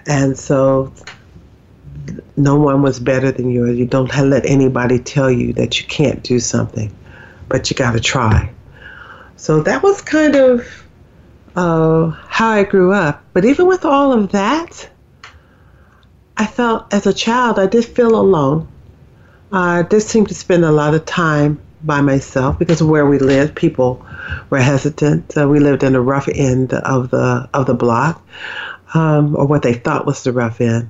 And 0.07 0.37
so 0.37 0.93
no 2.35 2.55
one 2.55 2.81
was 2.81 2.99
better 2.99 3.31
than 3.31 3.49
you. 3.49 3.67
You 3.69 3.85
don't 3.85 4.13
let 4.15 4.45
anybody 4.45 4.99
tell 4.99 5.31
you 5.31 5.53
that 5.53 5.79
you 5.79 5.87
can't 5.87 6.23
do 6.23 6.39
something, 6.39 6.95
but 7.47 7.69
you 7.69 7.75
got 7.75 7.91
to 7.93 7.99
try. 7.99 8.51
So 9.37 9.61
that 9.63 9.83
was 9.83 10.01
kind 10.01 10.35
of 10.35 10.67
uh, 11.55 12.09
how 12.27 12.49
I 12.49 12.63
grew 12.63 12.93
up. 12.93 13.23
But 13.33 13.45
even 13.45 13.67
with 13.67 13.85
all 13.85 14.13
of 14.13 14.31
that, 14.31 14.89
I 16.37 16.45
felt 16.45 16.91
as 16.93 17.05
a 17.05 17.13
child 17.13 17.59
I 17.59 17.67
did 17.67 17.85
feel 17.85 18.15
alone. 18.15 18.67
I 19.51 19.83
did 19.83 20.01
seem 20.01 20.25
to 20.27 20.33
spend 20.33 20.63
a 20.63 20.71
lot 20.71 20.93
of 20.93 21.05
time 21.05 21.59
by 21.83 22.01
myself 22.01 22.57
because 22.57 22.81
of 22.81 22.87
where 22.87 23.05
we 23.05 23.19
lived. 23.19 23.55
People 23.55 24.05
were 24.49 24.59
hesitant. 24.59 25.35
Uh, 25.35 25.47
we 25.47 25.59
lived 25.59 25.83
in 25.83 25.93
the 25.93 26.01
rough 26.01 26.27
end 26.29 26.73
of 26.73 27.09
the 27.09 27.49
of 27.53 27.65
the 27.65 27.73
block, 27.73 28.25
um, 28.93 29.35
or 29.35 29.45
what 29.45 29.61
they 29.61 29.73
thought 29.73 30.05
was 30.05 30.23
the 30.23 30.31
rough 30.31 30.61
end. 30.61 30.89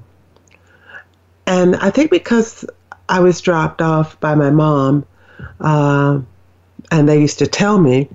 And 1.45 1.75
I 1.75 1.89
think 1.89 2.11
because 2.11 2.65
I 3.09 3.19
was 3.19 3.41
dropped 3.41 3.81
off 3.81 4.19
by 4.19 4.35
my 4.35 4.49
mom, 4.49 5.05
uh, 5.59 6.19
and 6.91 7.09
they 7.09 7.19
used 7.19 7.39
to 7.39 7.47
tell 7.47 7.79
me 7.79 8.09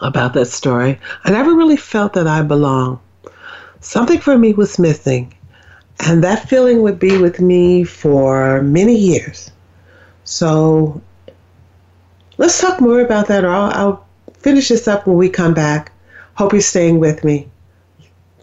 about 0.00 0.34
that 0.34 0.46
story, 0.46 0.98
I 1.24 1.30
never 1.30 1.54
really 1.54 1.76
felt 1.76 2.14
that 2.14 2.26
I 2.26 2.42
belonged. 2.42 2.98
Something 3.80 4.18
for 4.18 4.36
me 4.36 4.54
was 4.54 4.78
missing, 4.78 5.32
and 6.00 6.24
that 6.24 6.48
feeling 6.48 6.82
would 6.82 6.98
be 6.98 7.18
with 7.18 7.40
me 7.40 7.84
for 7.84 8.62
many 8.62 8.94
years. 8.96 9.50
So 10.24 11.00
let's 12.38 12.60
talk 12.60 12.80
more 12.80 13.00
about 13.00 13.28
that, 13.28 13.44
or 13.44 13.50
I'll, 13.50 13.70
I'll 13.72 14.06
finish 14.40 14.68
this 14.68 14.88
up 14.88 15.06
when 15.06 15.16
we 15.16 15.28
come 15.28 15.54
back. 15.54 15.92
Hope 16.34 16.52
you're 16.52 16.60
staying 16.60 16.98
with 16.98 17.24
me. 17.24 17.48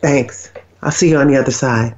Thanks. 0.06 0.52
I'll 0.84 0.92
see 0.92 1.10
you 1.10 1.18
on 1.18 1.30
the 1.30 1.36
other 1.36 1.50
side. 1.50 1.96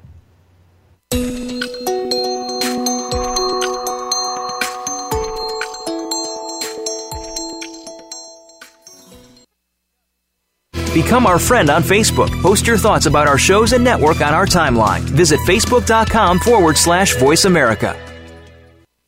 Become 10.93 11.27
our 11.27 11.37
friend 11.37 11.69
on 11.69 11.83
Facebook. 11.83 12.29
Post 12.41 12.65
your 12.65 12.77
thoughts 12.77 13.07
about 13.07 13.27
our 13.27 13.37
shows 13.37 13.73
and 13.73 13.83
network 13.83 14.21
on 14.21 14.33
our 14.33 14.45
timeline. 14.45 15.01
Visit 15.01 15.41
facebook.com 15.41 16.39
forward 16.39 16.77
slash 16.77 17.17
voice 17.17 17.43
America. 17.43 17.93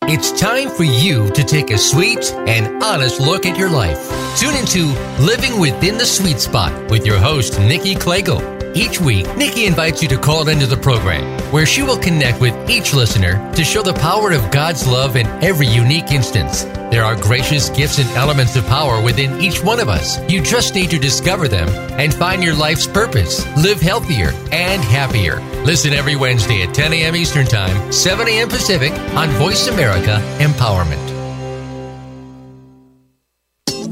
It's 0.04 0.38
time 0.38 0.70
for 0.70 0.84
you 0.84 1.32
to 1.32 1.44
take 1.46 1.72
a 1.72 1.78
sweet 1.78 2.34
and 2.34 2.84
honest 2.84 3.22
look 3.22 3.46
at 3.46 3.58
your 3.58 3.70
life. 3.70 4.12
Tune 4.38 4.56
into 4.56 4.88
Living 5.24 5.58
Within 5.58 5.98
the 5.98 6.06
Sweet 6.06 6.40
Spot 6.40 6.92
with 6.92 7.06
your 7.06 7.18
host, 7.18 7.58
Nikki 7.60 7.96
Klegel. 7.96 8.59
Each 8.80 9.02
week, 9.02 9.26
Nikki 9.36 9.66
invites 9.66 10.02
you 10.02 10.08
to 10.08 10.18
call 10.18 10.48
into 10.48 10.66
the 10.66 10.78
program 10.78 11.38
where 11.52 11.66
she 11.66 11.84
will 11.84 11.98
connect 11.98 12.40
with 12.40 12.56
each 12.70 12.94
listener 12.94 13.54
to 13.54 13.64
show 13.66 13.82
the 13.82 13.94
power 13.94 14.32
of 14.32 14.52
God's 14.52 14.88
love 14.88 15.18
in 15.18 15.28
every 15.44 15.68
unique 15.68 16.12
instance. 16.12 16.64
There 16.90 17.04
are 17.04 17.18
gracious 17.18 17.70
gifts 17.70 18.00
and 18.00 18.10
elements 18.12 18.56
of 18.56 18.66
power 18.68 19.04
within 19.04 19.42
each 19.42 19.62
one 19.62 19.82
of 19.82 19.90
us. 19.90 20.18
You 20.32 20.42
just 20.42 20.76
need 20.76 20.92
to 20.92 20.98
discover 20.98 21.50
them 21.50 21.68
and 22.00 22.14
find 22.14 22.42
your 22.42 22.56
life's 22.56 22.88
purpose. 22.88 23.46
Live 23.58 23.82
healthier 23.82 24.30
and 24.54 24.82
happier. 24.82 25.42
Listen 25.66 25.92
every 25.92 26.16
Wednesday 26.16 26.62
at 26.62 26.74
10 26.74 26.94
a.m. 26.94 27.18
Eastern 27.18 27.48
Time, 27.48 27.92
7 27.92 28.30
a.m. 28.30 28.48
Pacific 28.48 28.94
on 29.14 29.28
Voice 29.32 29.68
America 29.68 30.22
Empowerment. 30.38 31.19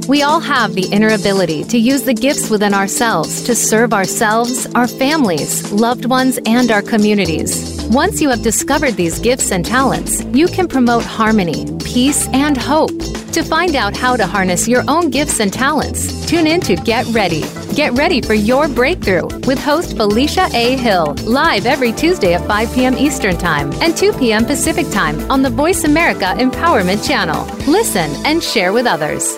We 0.08 0.24
all 0.24 0.40
have 0.40 0.74
the 0.74 0.88
inner 0.92 1.10
ability 1.10 1.64
to 1.66 1.78
use 1.78 2.04
the 2.04 2.14
gifts 2.14 2.50
within 2.50 2.74
ourselves 2.74 3.44
to 3.44 3.56
serve 3.56 3.94
ourselves, 3.94 4.66
our 4.74 4.88
families, 4.88 5.72
loved 5.72 6.06
ones, 6.06 6.40
and 6.46 6.72
our 6.72 6.82
communities. 6.82 7.86
Once 7.90 8.22
you 8.22 8.30
have 8.30 8.42
discovered 8.42 8.94
these 8.94 9.20
gifts 9.20 9.52
and 9.52 9.66
talents, 9.66 10.24
you 10.34 10.48
can 10.48 10.68
promote 10.68 11.04
harmony, 11.04 11.66
peace, 11.84 12.28
and 12.30 12.58
hope. 12.58 12.98
To 13.34 13.44
find 13.44 13.76
out 13.76 13.96
how 13.96 14.16
to 14.16 14.26
harness 14.26 14.68
your 14.68 14.84
own 14.88 15.10
gifts 15.10 15.40
and 15.40 15.52
talents, 15.54 16.26
tune 16.26 16.48
in 16.48 16.62
to 16.62 16.76
Get 16.76 17.06
Ready 17.08 17.44
Get 17.78 17.94
ready 17.94 18.22
for 18.22 18.34
your 18.34 18.68
breakthrough 18.68 19.28
with 19.46 19.60
host 19.60 19.96
Felicia 19.98 20.50
A. 20.52 20.78
Hill, 20.78 21.14
live 21.26 21.68
every 21.68 21.92
Tuesday 21.92 22.34
at 22.34 22.44
5 22.48 22.74
p.m. 22.74 22.98
Eastern 22.98 23.38
Time 23.38 23.72
and 23.84 23.96
2 23.96 24.14
p.m. 24.14 24.46
Pacific 24.46 24.90
Time 24.90 25.30
on 25.30 25.44
the 25.44 25.52
Voice 25.52 25.84
America 25.84 26.34
Empowerment 26.40 27.08
Channel. 27.08 27.46
Listen 27.72 28.10
and 28.26 28.42
share 28.42 28.74
with 28.74 28.88
others. 28.88 29.38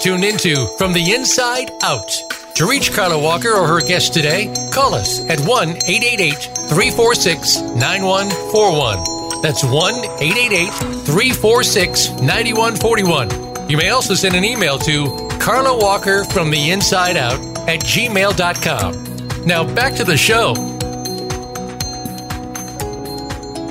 Tuned 0.00 0.24
into 0.24 0.66
From 0.78 0.92
the 0.92 1.12
Inside 1.12 1.72
Out. 1.82 2.08
To 2.54 2.68
reach 2.68 2.92
Karla 2.92 3.18
Walker 3.18 3.52
or 3.52 3.66
her 3.66 3.80
guest 3.80 4.14
today, 4.14 4.46
call 4.72 4.94
us 4.94 5.28
at 5.28 5.40
1 5.40 5.70
888 5.70 6.34
346 6.68 7.60
9141. 7.60 9.42
That's 9.42 9.64
1 9.64 9.94
888 9.94 10.70
346 11.04 12.10
9141. 12.20 13.68
You 13.68 13.76
may 13.76 13.90
also 13.90 14.14
send 14.14 14.36
an 14.36 14.44
email 14.44 14.78
to 14.78 15.28
Karla 15.40 15.76
Walker 15.76 16.22
from 16.24 16.50
the 16.50 16.70
inside 16.70 17.16
out 17.16 17.40
at 17.68 17.80
gmail.com. 17.80 19.44
Now 19.46 19.74
back 19.74 19.94
to 19.96 20.04
the 20.04 20.16
show. 20.16 20.54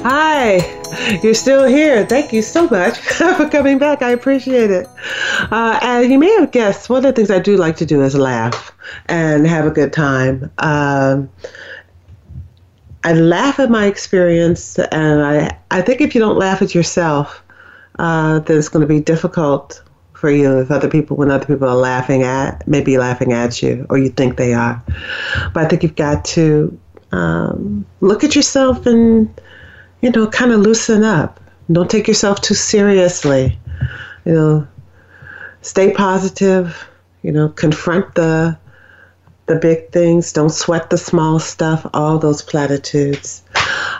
Hi, 0.04 1.20
you're 1.22 1.34
still 1.34 1.66
here. 1.66 2.06
Thank 2.06 2.32
you 2.32 2.42
so 2.42 2.70
much 2.70 2.98
for 3.00 3.50
coming 3.50 3.78
back. 3.78 4.02
I 4.02 4.12
appreciate 4.12 4.72
it. 4.72 4.88
Uh, 5.52 6.04
you 6.08 6.20
may 6.20 6.32
have 6.40 6.52
guessed, 6.52 6.90
one 6.90 6.98
of 6.98 7.04
the 7.04 7.14
things 7.14 7.32
I 7.32 7.40
do 7.40 7.58
like 7.58 7.78
to 7.78 7.86
do 7.86 8.02
is 8.02 8.16
laugh 8.16 8.72
and 9.08 9.48
have 9.48 9.66
a 9.66 9.72
good 9.72 9.94
time. 9.94 10.52
Um, 10.60 11.30
I 13.04 13.14
laugh 13.14 13.60
at 13.60 13.70
my 13.70 13.86
experience, 13.86 14.78
and 14.80 15.22
I, 15.22 15.58
I 15.72 15.82
think 15.82 16.02
if 16.02 16.14
you 16.14 16.22
don't 16.22 16.38
laugh 16.38 16.62
at 16.62 16.76
yourself, 16.76 17.44
uh, 18.00 18.40
then 18.40 18.58
it's 18.58 18.70
going 18.70 18.82
to 18.82 18.88
be 18.88 19.00
difficult 19.00 19.82
for 20.14 20.30
you 20.30 20.60
if 20.60 20.72
other 20.72 20.90
people, 20.90 21.16
when 21.16 21.32
other 21.32 21.46
people 21.46 21.70
are 21.70 21.76
laughing 21.76 22.24
at, 22.24 22.68
maybe 22.68 22.98
laughing 22.98 23.34
at 23.34 23.62
you, 23.62 23.86
or 23.90 23.98
you 23.98 24.10
think 24.10 24.38
they 24.38 24.54
are. 24.54 24.84
But 25.54 25.66
I 25.66 25.68
think 25.68 25.84
you've 25.84 25.96
got 25.96 26.26
to 26.26 26.78
um, 27.12 27.86
look 28.02 28.24
at 28.24 28.36
yourself 28.36 28.86
and 28.86 29.30
you 30.02 30.12
know, 30.12 30.28
kind 30.28 30.52
of 30.52 30.60
loosen 30.60 31.04
up. 31.04 31.40
Don't 31.72 31.90
take 31.90 32.08
yourself 32.08 32.42
too 32.42 32.54
seriously. 32.54 33.58
You 34.26 34.34
know, 34.34 34.68
stay 35.67 35.93
positive. 35.93 36.88
You 37.23 37.32
know, 37.32 37.49
confront 37.49 38.15
the 38.15 38.58
the 39.47 39.56
big 39.56 39.91
things. 39.91 40.34
Don't 40.34 40.49
sweat 40.49 40.89
the 40.89 40.97
small 40.97 41.39
stuff. 41.39 41.86
All 41.93 42.17
those 42.19 42.41
platitudes. 42.41 43.43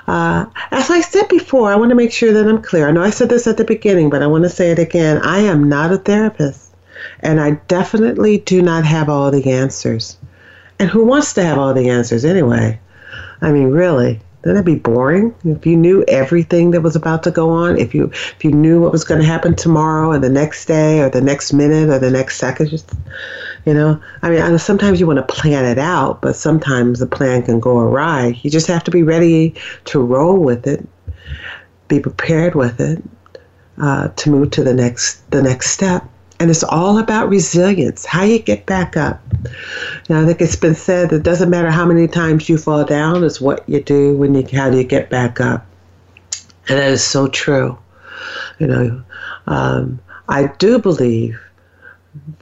Uh, 0.08 0.46
as 0.72 0.90
I 0.90 1.02
said 1.02 1.28
before, 1.28 1.72
I 1.72 1.76
want 1.76 1.90
to 1.90 1.96
make 1.96 2.12
sure 2.12 2.32
that 2.34 2.48
I'm 2.48 2.62
clear. 2.62 2.88
I 2.88 2.92
know 2.92 3.02
I 3.02 3.10
said 3.10 3.30
this 3.30 3.48
at 3.48 3.58
the 3.58 3.64
beginning, 3.64 4.10
but 4.10 4.22
I 4.22 4.28
want 4.28 4.44
to 4.44 4.50
say 4.50 4.72
it 4.72 4.80
again. 4.80 5.22
I 5.22 5.40
am 5.40 5.68
not 5.68 5.92
a 5.92 5.98
therapist, 5.98 6.74
and 7.22 7.42
I 7.42 7.52
definitely 7.68 8.40
do 8.40 8.62
not 8.62 8.86
have 8.86 9.10
all 9.10 9.32
the 9.32 9.52
answers. 9.52 10.18
And 10.80 10.90
who 10.90 11.04
wants 11.06 11.34
to 11.34 11.44
have 11.44 11.58
all 11.58 11.74
the 11.74 11.90
answers 11.90 12.24
anyway? 12.24 12.80
I 13.42 13.52
mean, 13.52 13.72
really. 13.72 14.22
That'd 14.44 14.66
be 14.66 14.76
boring. 14.76 15.34
If 15.44 15.66
you 15.66 15.76
knew 15.76 16.06
everything 16.08 16.72
that 16.72 16.82
was 16.82 16.96
about 16.96 17.24
to 17.24 17.32
go 17.32 17.50
on, 17.50 17.78
if 17.78 17.96
you 17.96 18.06
if 18.06 18.44
you 18.44 18.52
knew 18.52 18.82
what 18.82 18.92
was 18.92 19.04
going 19.04 19.20
to 19.20 19.28
happen 19.28 19.56
tomorrow 19.56 20.12
or 20.12 20.20
the 20.20 20.30
next 20.30 20.66
day 20.66 21.02
or 21.02 21.10
the 21.10 21.22
next 21.22 21.54
minute 21.54 21.90
or 21.90 22.00
the 22.00 22.12
next 22.12 22.38
second, 22.38 22.70
just 22.70 22.92
you 23.66 23.74
know. 23.74 24.00
I 24.22 24.30
mean, 24.30 24.42
I 24.42 24.50
know 24.50 24.58
sometimes 24.58 25.00
you 25.00 25.08
want 25.08 25.18
to 25.18 25.36
plan 25.36 25.66
it 25.66 25.80
out, 25.80 26.22
but 26.22 26.36
sometimes 26.36 27.00
the 27.00 27.08
plan 27.08 27.44
can 27.44 27.60
go 27.60 27.80
awry. 27.80 28.40
You 28.42 28.52
just 28.52 28.68
have 28.68 28.84
to 28.86 28.92
be 28.92 29.04
ready 29.04 29.56
to 29.86 30.00
roll 30.00 30.38
with 30.38 30.68
it, 30.68 30.88
be 31.88 32.00
prepared 32.00 32.54
with 32.54 32.80
it, 32.80 33.04
uh, 33.82 34.10
to 34.10 34.30
move 34.30 34.52
to 34.52 34.64
the 34.64 34.74
next 34.74 35.30
the 35.32 35.42
next 35.42 35.72
step. 35.72 36.08
And 36.40 36.52
it's 36.52 36.64
all 36.64 37.00
about 37.00 37.30
resilience, 37.30 38.06
how 38.06 38.24
you 38.24 38.38
get 38.38 38.66
back 38.68 38.96
up. 38.96 39.22
Now, 40.08 40.22
I 40.22 40.26
think 40.26 40.40
it's 40.40 40.56
been 40.56 40.76
said 40.76 41.10
that 41.10 41.18
it 41.18 41.24
doesn't 41.24 41.50
matter 41.50 41.72
how 41.72 41.86
many 41.86 42.08
times 42.08 42.48
you 42.48 42.58
fall 42.58 42.86
down, 42.86 43.24
it's 43.24 43.42
what 43.42 43.68
you 43.68 43.82
do 43.82 44.16
when 44.16 44.36
you, 44.36 44.48
how 44.54 44.70
do 44.70 44.78
you 44.78 44.84
get 44.84 45.10
back 45.10 45.42
up. 45.42 45.66
And 46.70 46.78
that 46.78 46.92
is 46.92 47.04
so 47.04 47.28
true. 47.28 47.78
You 48.60 48.68
know, 48.68 49.04
um, 49.48 50.00
I 50.30 50.48
do 50.58 50.78
believe 50.80 51.40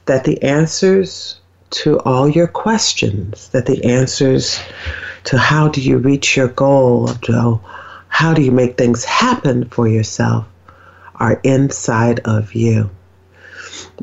that 0.06 0.24
the 0.24 0.42
answers 0.42 1.40
to 1.70 1.98
all 2.00 2.28
your 2.28 2.46
questions, 2.46 3.48
that 3.48 3.66
the 3.66 3.82
answers 3.84 4.60
to 5.24 5.38
how 5.38 5.68
do 5.68 5.80
you 5.80 5.98
reach 5.98 6.36
your 6.36 6.48
goal, 6.48 7.08
to 7.08 7.60
how 8.08 8.32
do 8.32 8.42
you 8.42 8.52
make 8.52 8.78
things 8.78 9.04
happen 9.04 9.68
for 9.68 9.88
yourself, 9.88 10.46
are 11.16 11.40
inside 11.42 12.20
of 12.20 12.54
you. 12.54 12.90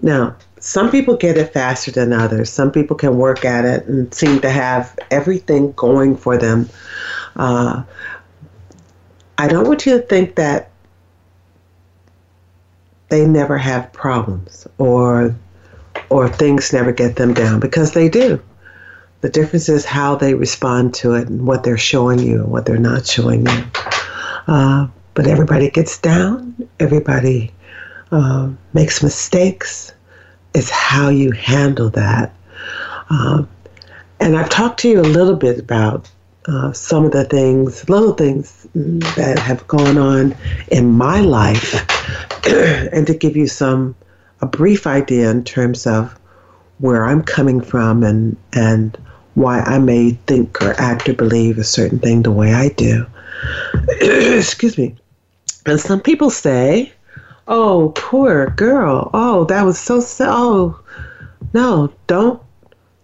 Now, 0.01 0.35
some 0.59 0.89
people 0.91 1.17
get 1.17 1.37
it 1.37 1.53
faster 1.53 1.91
than 1.91 2.13
others. 2.13 2.49
Some 2.49 2.71
people 2.71 2.95
can 2.95 3.17
work 3.17 3.45
at 3.45 3.65
it 3.65 3.85
and 3.85 4.13
seem 4.13 4.39
to 4.41 4.49
have 4.49 4.97
everything 5.11 5.73
going 5.73 6.15
for 6.15 6.37
them. 6.37 6.69
Uh, 7.35 7.83
I 9.37 9.47
don't 9.47 9.67
want 9.67 9.85
you 9.85 9.97
to 9.97 10.05
think 10.05 10.35
that 10.35 10.71
they 13.09 13.25
never 13.25 13.57
have 13.57 13.91
problems 13.93 14.65
or 14.77 15.35
or 16.09 16.27
things 16.29 16.73
never 16.73 16.91
get 16.91 17.15
them 17.15 17.33
down 17.33 17.59
because 17.59 17.91
they 17.91 18.09
do. 18.09 18.41
The 19.21 19.29
difference 19.29 19.69
is 19.69 19.85
how 19.85 20.15
they 20.15 20.33
respond 20.33 20.93
to 20.95 21.13
it 21.13 21.27
and 21.27 21.45
what 21.45 21.63
they're 21.63 21.77
showing 21.77 22.19
you 22.19 22.43
and 22.43 22.51
what 22.51 22.65
they're 22.65 22.77
not 22.77 23.05
showing 23.05 23.45
you. 23.45 23.63
Uh, 24.47 24.87
but 25.13 25.27
everybody 25.27 25.69
gets 25.69 25.99
down. 25.99 26.67
Everybody 26.79 27.51
uh, 28.13 28.49
makes 28.73 29.01
mistakes. 29.01 29.91
It's 30.53 30.69
how 30.69 31.09
you 31.09 31.31
handle 31.31 31.89
that. 31.89 32.33
Um, 33.09 33.49
and 34.19 34.37
I've 34.37 34.49
talked 34.49 34.79
to 34.81 34.89
you 34.89 35.01
a 35.01 35.01
little 35.01 35.35
bit 35.35 35.59
about 35.59 36.09
uh, 36.47 36.71
some 36.73 37.05
of 37.05 37.11
the 37.11 37.25
things, 37.25 37.89
little 37.89 38.13
things 38.13 38.67
that 38.73 39.39
have 39.39 39.65
gone 39.67 39.97
on 39.97 40.35
in 40.67 40.91
my 40.91 41.21
life, 41.21 41.73
and 42.93 43.07
to 43.07 43.13
give 43.13 43.35
you 43.35 43.47
some 43.47 43.95
a 44.41 44.45
brief 44.45 44.85
idea 44.85 45.31
in 45.31 45.43
terms 45.43 45.87
of 45.87 46.19
where 46.79 47.05
I'm 47.05 47.23
coming 47.23 47.61
from 47.61 48.03
and 48.03 48.37
and 48.51 48.97
why 49.35 49.61
I 49.61 49.79
may 49.79 50.11
think 50.27 50.61
or 50.61 50.73
act 50.79 51.09
or 51.09 51.13
believe 51.13 51.57
a 51.57 51.63
certain 51.63 51.97
thing 51.97 52.21
the 52.21 52.31
way 52.31 52.53
I 52.53 52.69
do. 52.69 53.05
Excuse 54.01 54.77
me. 54.77 54.95
And 55.65 55.79
some 55.79 56.01
people 56.01 56.29
say 56.29 56.91
Oh, 57.47 57.91
poor 57.95 58.51
girl. 58.51 59.09
Oh, 59.13 59.45
that 59.45 59.63
was 59.63 59.79
so 59.79 59.99
sad. 59.99 60.29
Oh, 60.31 60.79
no, 61.53 61.93
don't 62.07 62.41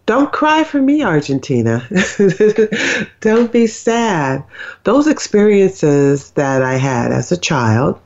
don't 0.06 0.32
cry 0.32 0.64
for 0.64 0.82
me, 0.82 1.04
Argentina. 1.04 1.88
don't 3.20 3.52
be 3.52 3.68
sad. 3.68 4.44
Those 4.84 5.06
experiences 5.06 6.32
that 6.32 6.64
I 6.64 6.78
had 6.78 7.12
as 7.12 7.32
a 7.32 7.38
child 7.38 8.00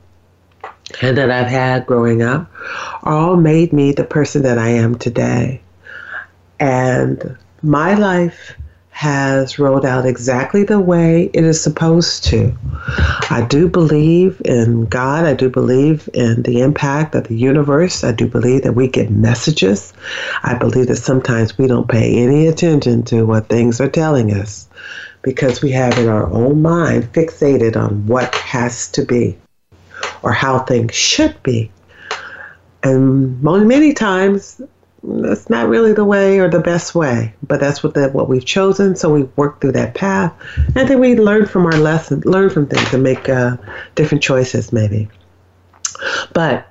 and 1.00 1.16
that 1.16 1.30
I've 1.30 1.48
had 1.48 1.86
growing 1.86 2.22
up 2.22 2.50
all 3.04 3.36
made 3.36 3.72
me 3.72 3.92
the 3.92 4.04
person 4.04 4.42
that 4.42 4.58
I 4.58 4.68
am 4.68 4.96
today. 4.96 5.62
And 6.60 7.38
my 7.62 7.94
life 7.94 8.54
has 8.94 9.58
rolled 9.58 9.84
out 9.84 10.06
exactly 10.06 10.62
the 10.62 10.78
way 10.78 11.28
it 11.34 11.42
is 11.42 11.60
supposed 11.60 12.22
to. 12.22 12.56
I 13.28 13.44
do 13.50 13.68
believe 13.68 14.40
in 14.44 14.86
God. 14.86 15.24
I 15.24 15.34
do 15.34 15.50
believe 15.50 16.08
in 16.14 16.42
the 16.42 16.60
impact 16.60 17.16
of 17.16 17.26
the 17.26 17.34
universe. 17.34 18.04
I 18.04 18.12
do 18.12 18.28
believe 18.28 18.62
that 18.62 18.74
we 18.74 18.86
get 18.86 19.10
messages. 19.10 19.92
I 20.44 20.54
believe 20.54 20.86
that 20.86 20.96
sometimes 20.96 21.58
we 21.58 21.66
don't 21.66 21.88
pay 21.88 22.22
any 22.22 22.46
attention 22.46 23.02
to 23.06 23.26
what 23.26 23.48
things 23.48 23.80
are 23.80 23.90
telling 23.90 24.32
us 24.32 24.68
because 25.22 25.60
we 25.60 25.72
have 25.72 25.98
in 25.98 26.08
our 26.08 26.30
own 26.30 26.62
mind 26.62 27.12
fixated 27.12 27.76
on 27.76 28.06
what 28.06 28.32
has 28.36 28.88
to 28.92 29.04
be 29.04 29.36
or 30.22 30.32
how 30.32 30.60
things 30.60 30.94
should 30.94 31.42
be. 31.42 31.68
And 32.84 33.42
many 33.42 33.92
times 33.92 34.62
that's 35.06 35.50
not 35.50 35.68
really 35.68 35.92
the 35.92 36.04
way 36.04 36.38
or 36.38 36.48
the 36.48 36.60
best 36.60 36.94
way, 36.94 37.34
but 37.46 37.60
that's 37.60 37.82
what 37.82 37.94
the, 37.94 38.08
what 38.08 38.28
we've 38.28 38.44
chosen. 38.44 38.96
So 38.96 39.12
we 39.12 39.24
work 39.36 39.60
through 39.60 39.72
that 39.72 39.94
path, 39.94 40.32
and 40.74 40.88
then 40.88 40.98
we 41.00 41.16
learn 41.16 41.46
from 41.46 41.66
our 41.66 41.76
lessons, 41.76 42.24
learn 42.24 42.50
from 42.50 42.66
things, 42.66 42.92
and 42.92 43.02
make 43.02 43.28
uh, 43.28 43.56
different 43.94 44.22
choices, 44.22 44.72
maybe. 44.72 45.08
But 46.32 46.66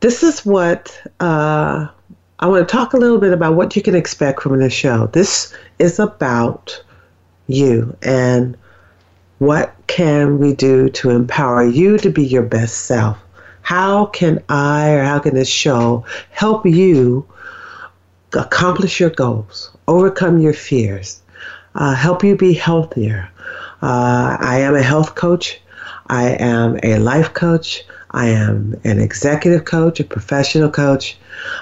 this 0.00 0.22
is 0.22 0.44
what 0.44 1.00
uh, 1.20 1.88
I 2.38 2.46
want 2.46 2.68
to 2.68 2.72
talk 2.72 2.92
a 2.92 2.98
little 2.98 3.18
bit 3.18 3.32
about 3.32 3.54
what 3.54 3.74
you 3.74 3.82
can 3.82 3.94
expect 3.94 4.42
from 4.42 4.58
this 4.58 4.72
show. 4.72 5.06
This 5.08 5.54
is 5.78 5.98
about 5.98 6.82
you 7.46 7.96
and 8.02 8.56
what 9.38 9.74
can 9.86 10.38
we 10.38 10.52
do 10.54 10.88
to 10.88 11.10
empower 11.10 11.64
you 11.64 11.98
to 11.98 12.10
be 12.10 12.24
your 12.24 12.42
best 12.42 12.82
self 12.82 13.18
how 13.64 14.04
can 14.04 14.44
I 14.50 14.90
or 14.90 15.02
how 15.02 15.18
can 15.18 15.34
this 15.34 15.48
show 15.48 16.04
help 16.30 16.66
you 16.66 17.26
accomplish 18.34 19.00
your 19.00 19.08
goals, 19.08 19.74
overcome 19.88 20.38
your 20.38 20.52
fears, 20.52 21.22
uh, 21.74 21.94
help 21.94 22.22
you 22.22 22.36
be 22.36 22.52
healthier? 22.52 23.30
Uh, 23.80 24.36
I 24.38 24.60
am 24.60 24.74
a 24.74 24.82
health 24.82 25.14
coach. 25.14 25.60
I 26.08 26.36
am 26.38 26.78
a 26.82 26.98
life 26.98 27.32
coach. 27.32 27.84
I 28.10 28.28
am 28.28 28.78
an 28.84 29.00
executive 29.00 29.64
coach, 29.64 29.98
a 29.98 30.04
professional 30.04 30.70
coach. 30.70 31.16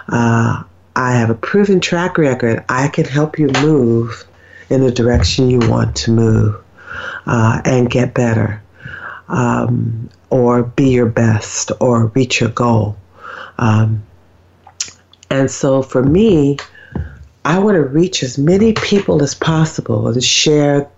Uh, 0.08 0.64
I 0.96 1.12
have 1.12 1.30
a 1.30 1.36
proven 1.36 1.78
track 1.78 2.18
record. 2.18 2.64
I 2.68 2.88
can 2.88 3.04
help 3.04 3.38
you 3.38 3.48
move 3.62 4.24
in 4.70 4.80
the 4.82 4.90
direction 4.90 5.48
you 5.48 5.60
want 5.60 5.94
to 5.96 6.10
move 6.10 6.60
uh, 7.26 7.62
and 7.64 7.88
get 7.88 8.12
better. 8.12 8.60
Um, 9.28 10.10
or 10.32 10.62
be 10.62 10.88
your 10.88 11.06
best 11.06 11.70
or 11.78 12.06
reach 12.06 12.40
your 12.40 12.48
goal. 12.48 12.96
Um, 13.58 14.02
and 15.30 15.50
so 15.50 15.82
for 15.82 16.02
me, 16.02 16.56
I 17.44 17.58
want 17.58 17.74
to 17.74 17.82
reach 17.82 18.22
as 18.22 18.38
many 18.38 18.72
people 18.72 19.22
as 19.22 19.34
possible 19.34 20.08
and 20.08 20.24
share 20.24 20.88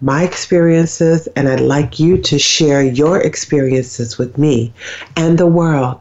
my 0.00 0.22
experiences, 0.22 1.26
and 1.34 1.48
I'd 1.48 1.60
like 1.60 1.98
you 1.98 2.16
to 2.18 2.38
share 2.38 2.82
your 2.82 3.20
experiences 3.20 4.18
with 4.18 4.38
me 4.38 4.72
and 5.16 5.36
the 5.36 5.46
world 5.46 6.00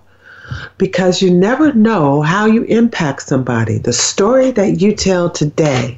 because 0.77 1.21
you 1.21 1.31
never 1.31 1.73
know 1.73 2.21
how 2.21 2.45
you 2.45 2.63
impact 2.63 3.23
somebody. 3.23 3.79
The 3.79 3.93
story 3.93 4.51
that 4.51 4.79
you 4.81 4.93
tell 4.93 5.29
today 5.29 5.97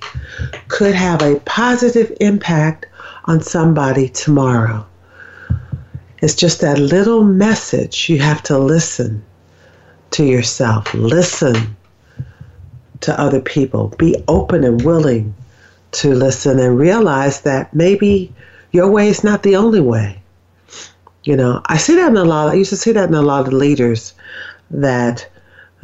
could 0.70 0.96
have 0.96 1.22
a 1.22 1.40
positive 1.42 2.16
impact 2.22 2.86
on 3.26 3.42
somebody 3.42 4.08
tomorrow. 4.08 4.86
It's 6.26 6.34
just 6.34 6.62
that 6.62 6.80
little 6.80 7.24
message 7.24 8.10
you 8.10 8.18
have 8.18 8.42
to 8.50 8.58
listen 8.58 9.24
to 10.10 10.26
yourself, 10.26 10.92
listen 10.96 11.78
to 13.02 13.22
other 13.22 13.40
people, 13.40 13.90
be 14.00 14.16
open 14.28 14.64
and 14.64 14.84
willing 14.84 15.36
to 15.92 16.16
listen 16.16 16.58
and 16.58 16.80
realize 16.80 17.42
that 17.42 17.72
maybe 17.76 18.34
your 18.72 18.90
way 18.90 19.08
is 19.08 19.24
not 19.24 19.44
the 19.44 19.56
only 19.56 19.82
way. 19.82 20.20
You 21.26 21.38
know, 21.38 21.62
I 21.68 21.78
see 21.78 21.94
that 21.94 22.10
in 22.10 22.18
a 22.18 22.24
lot. 22.24 22.50
I 22.50 22.56
used 22.56 22.72
to 22.72 22.76
see 22.76 22.94
that 22.94 23.08
in 23.08 23.14
a 23.14 23.22
lot 23.22 23.46
of 23.46 23.54
leaders 23.54 24.16
that 24.72 25.30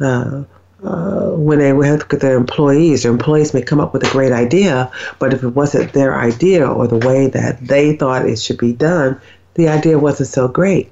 uh, 0.00 0.42
uh, 0.82 1.28
when 1.36 1.60
they 1.60 1.72
work 1.72 2.10
with 2.10 2.20
their 2.20 2.36
employees, 2.36 3.04
their 3.04 3.12
employees 3.12 3.54
may 3.54 3.62
come 3.62 3.78
up 3.78 3.92
with 3.92 4.02
a 4.02 4.10
great 4.10 4.32
idea, 4.32 4.90
but 5.20 5.32
if 5.32 5.44
it 5.44 5.50
wasn't 5.50 5.92
their 5.92 6.18
idea 6.18 6.66
or 6.66 6.88
the 6.88 7.06
way 7.06 7.28
that 7.28 7.60
they 7.60 7.94
thought 7.94 8.26
it 8.26 8.40
should 8.40 8.58
be 8.58 8.72
done, 8.72 9.20
the 9.54 9.68
idea 9.68 9.98
wasn't 9.98 10.28
so 10.28 10.48
great. 10.48 10.90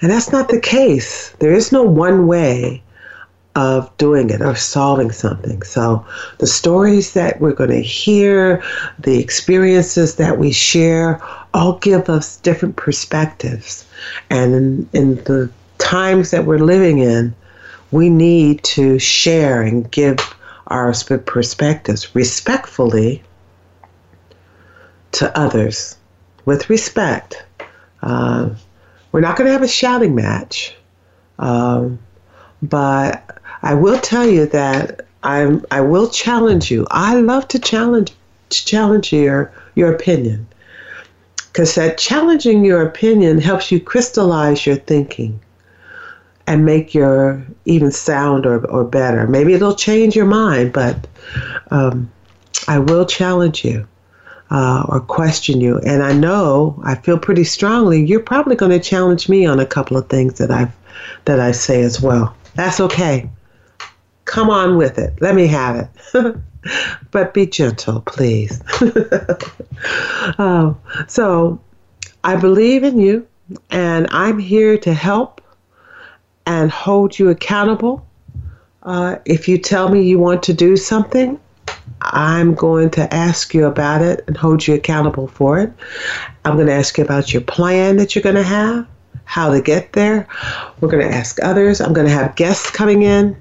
And 0.00 0.10
that's 0.10 0.30
not 0.30 0.48
the 0.48 0.60
case. 0.60 1.30
There 1.38 1.54
is 1.54 1.72
no 1.72 1.82
one 1.82 2.26
way 2.26 2.82
of 3.54 3.96
doing 3.96 4.28
it 4.28 4.42
or 4.42 4.54
solving 4.54 5.10
something. 5.10 5.62
So 5.62 6.04
the 6.38 6.46
stories 6.46 7.14
that 7.14 7.40
we're 7.40 7.54
going 7.54 7.70
to 7.70 7.80
hear, 7.80 8.62
the 8.98 9.18
experiences 9.18 10.16
that 10.16 10.38
we 10.38 10.52
share, 10.52 11.22
all 11.54 11.78
give 11.78 12.10
us 12.10 12.36
different 12.36 12.76
perspectives. 12.76 13.86
And 14.28 14.54
in, 14.54 14.88
in 14.92 15.14
the 15.24 15.50
times 15.78 16.30
that 16.32 16.44
we're 16.44 16.58
living 16.58 16.98
in, 16.98 17.34
we 17.90 18.10
need 18.10 18.62
to 18.64 18.98
share 18.98 19.62
and 19.62 19.90
give 19.90 20.18
our 20.66 20.92
perspectives 21.24 22.14
respectfully 22.14 23.22
to 25.12 25.38
others 25.38 25.96
with 26.44 26.68
respect 26.68 27.45
uh, 28.02 28.50
we're 29.12 29.20
not 29.20 29.36
going 29.36 29.46
to 29.46 29.52
have 29.52 29.62
a 29.62 29.68
shouting 29.68 30.14
match, 30.14 30.74
um, 31.38 31.98
but 32.62 33.40
I 33.62 33.74
will 33.74 33.98
tell 33.98 34.26
you 34.26 34.46
that 34.46 35.06
I'm, 35.22 35.64
I 35.70 35.80
will 35.80 36.08
challenge 36.08 36.70
you. 36.70 36.86
I 36.90 37.16
love 37.16 37.48
to 37.48 37.58
challenge 37.58 38.12
to 38.48 38.64
challenge 38.64 39.12
your 39.12 39.52
your 39.74 39.92
opinion 39.92 40.46
because 41.56 41.74
that 41.74 41.98
challenging 41.98 42.64
your 42.64 42.82
opinion 42.82 43.40
helps 43.40 43.72
you 43.72 43.80
crystallize 43.80 44.66
your 44.66 44.76
thinking 44.76 45.40
and 46.46 46.64
make 46.64 46.94
your 46.94 47.44
even 47.64 47.90
sound 47.90 48.46
or, 48.46 48.64
or 48.66 48.84
better. 48.84 49.26
Maybe 49.26 49.54
it'll 49.54 49.74
change 49.74 50.14
your 50.14 50.26
mind, 50.26 50.72
but 50.72 51.08
um, 51.70 52.12
I 52.68 52.78
will 52.78 53.04
challenge 53.04 53.64
you 53.64 53.86
uh, 54.50 54.84
or 54.88 55.00
question 55.00 55.60
you. 55.60 55.78
And 55.80 56.02
I 56.02 56.12
know, 56.12 56.80
I 56.84 56.94
feel 56.94 57.18
pretty 57.18 57.44
strongly, 57.44 58.04
you're 58.04 58.20
probably 58.20 58.56
going 58.56 58.72
to 58.72 58.80
challenge 58.80 59.28
me 59.28 59.46
on 59.46 59.60
a 59.60 59.66
couple 59.66 59.96
of 59.96 60.08
things 60.08 60.38
that 60.38 60.50
I've 60.50 60.74
that 61.24 61.40
I 61.40 61.52
say 61.52 61.82
as 61.82 62.00
well. 62.00 62.34
That's 62.54 62.80
okay. 62.80 63.28
Come 64.24 64.50
on 64.50 64.76
with 64.76 64.98
it. 64.98 65.20
Let 65.20 65.34
me 65.34 65.46
have 65.46 65.88
it. 66.14 66.36
but 67.10 67.34
be 67.34 67.46
gentle, 67.46 68.00
please. 68.00 68.60
uh, 70.38 70.74
so 71.06 71.60
I 72.24 72.36
believe 72.36 72.82
in 72.82 72.98
you, 72.98 73.26
and 73.70 74.08
I'm 74.10 74.38
here 74.38 74.78
to 74.78 74.92
help 74.92 75.40
and 76.46 76.70
hold 76.70 77.18
you 77.18 77.28
accountable. 77.28 78.06
Uh, 78.82 79.16
if 79.24 79.48
you 79.48 79.58
tell 79.58 79.88
me 79.88 80.02
you 80.02 80.18
want 80.18 80.42
to 80.44 80.52
do 80.52 80.76
something, 80.76 81.38
I'm 82.02 82.54
going 82.54 82.90
to 82.90 83.12
ask 83.12 83.54
you 83.54 83.66
about 83.66 84.02
it 84.02 84.24
and 84.26 84.36
hold 84.36 84.66
you 84.66 84.74
accountable 84.74 85.28
for 85.28 85.58
it. 85.58 85.72
I'm 86.44 86.54
going 86.54 86.66
to 86.66 86.72
ask 86.72 86.98
you 86.98 87.04
about 87.04 87.32
your 87.32 87.42
plan 87.42 87.96
that 87.96 88.14
you're 88.14 88.22
going 88.22 88.36
to 88.36 88.42
have, 88.42 88.86
how 89.24 89.50
to 89.50 89.60
get 89.60 89.92
there. 89.92 90.28
We're 90.80 90.90
going 90.90 91.08
to 91.08 91.14
ask 91.14 91.42
others. 91.42 91.80
I'm 91.80 91.92
going 91.92 92.06
to 92.06 92.12
have 92.12 92.36
guests 92.36 92.70
coming 92.70 93.02
in 93.02 93.36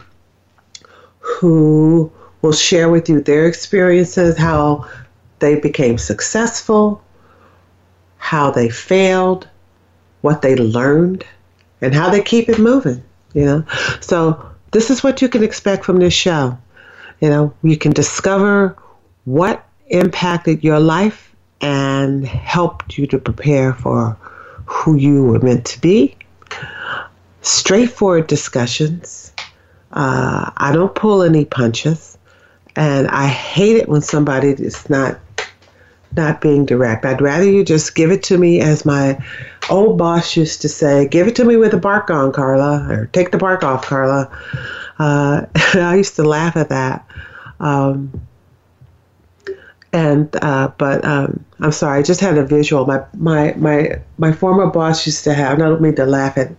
who 1.20 2.12
will 2.42 2.54
share 2.54 2.90
with 2.90 3.10
you 3.10 3.22
their 3.22 3.48
experiences, 3.48 4.38
how 4.38 4.90
they 5.40 5.60
became 5.60 5.98
successful, 5.98 7.04
how 8.18 8.52
they 8.52 8.70
failed, 8.70 9.48
what 10.22 10.42
they 10.42 10.56
learned, 10.56 11.26
and 11.82 11.94
how 11.94 12.10
they 12.10 12.22
keep 12.22 12.50
it 12.50 12.60
moving, 12.60 13.04
you 13.34 13.46
know. 13.46 13.66
So 14.00 14.44
this 14.72 14.90
is 14.90 15.04
what 15.04 15.22
you 15.22 15.30
can 15.30 15.44
expect 15.44 15.86
from 15.86 15.98
this 15.98 16.14
show. 16.14 16.58
You 17.22 17.30
know, 17.30 17.54
you 17.64 17.78
can 17.78 17.92
discover 17.92 18.76
what 19.26 19.66
impacted 19.88 20.64
your 20.64 20.80
life 20.80 21.36
and 21.62 22.26
helped 22.26 22.98
you 22.98 23.08
to 23.08 23.18
prepare 23.18 23.74
for 23.74 24.18
who 24.66 24.96
you 24.96 25.24
were 25.26 25.40
meant 25.40 25.66
to 25.66 25.82
be. 25.82 26.16
Straightforward 27.42 28.28
discussions. 28.28 29.32
Uh, 29.92 30.52
I 30.58 30.72
don't 30.74 30.94
pull 30.94 31.22
any 31.22 31.46
punches, 31.46 32.18
and 32.76 33.08
I 33.08 33.28
hate 33.28 33.78
it 33.78 33.88
when 33.88 34.02
somebody 34.02 34.50
is 34.50 34.90
not 34.90 35.20
not 36.16 36.40
being 36.40 36.66
direct. 36.66 37.06
I'd 37.06 37.22
rather 37.22 37.44
you 37.44 37.64
just 37.64 37.94
give 37.94 38.10
it 38.10 38.24
to 38.24 38.38
me 38.38 38.62
as 38.62 38.86
my 38.86 39.18
old 39.70 39.98
boss 39.98 40.36
used 40.38 40.62
to 40.62 40.70
say, 40.70 41.08
"Give 41.08 41.28
it 41.28 41.36
to 41.36 41.46
me 41.46 41.58
with 41.58 41.72
the 41.72 41.78
bark 41.78 42.10
on, 42.10 42.32
Karla," 42.32 42.88
or 42.90 43.10
"Take 43.12 43.32
the 43.32 43.38
bark 43.38 43.64
off, 43.64 43.86
Karla." 43.86 44.30
Uh, 45.00 45.46
I 45.56 45.96
used 45.96 46.16
to 46.16 46.24
laugh 46.24 46.56
at 46.56 46.70
that. 46.70 47.06
Um, 47.60 48.22
and 49.94 50.36
uh, 50.42 50.72
but 50.78 51.06
um, 51.06 51.46
I'm 51.62 51.72
sorry, 51.72 52.00
I 52.00 52.04
just 52.04 52.20
had 52.20 52.38
a 52.38 52.46
visual. 52.46 52.86
My 52.86 53.06
my 53.14 53.54
my 53.54 54.02
my 54.18 54.34
former 54.34 54.68
boss 54.68 55.06
used 55.06 55.24
to 55.24 55.34
have. 55.34 55.58
I 55.58 55.62
don't 55.62 55.82
mean 55.82 55.96
to 55.96 56.06
laugh 56.06 56.38
at 56.38 56.52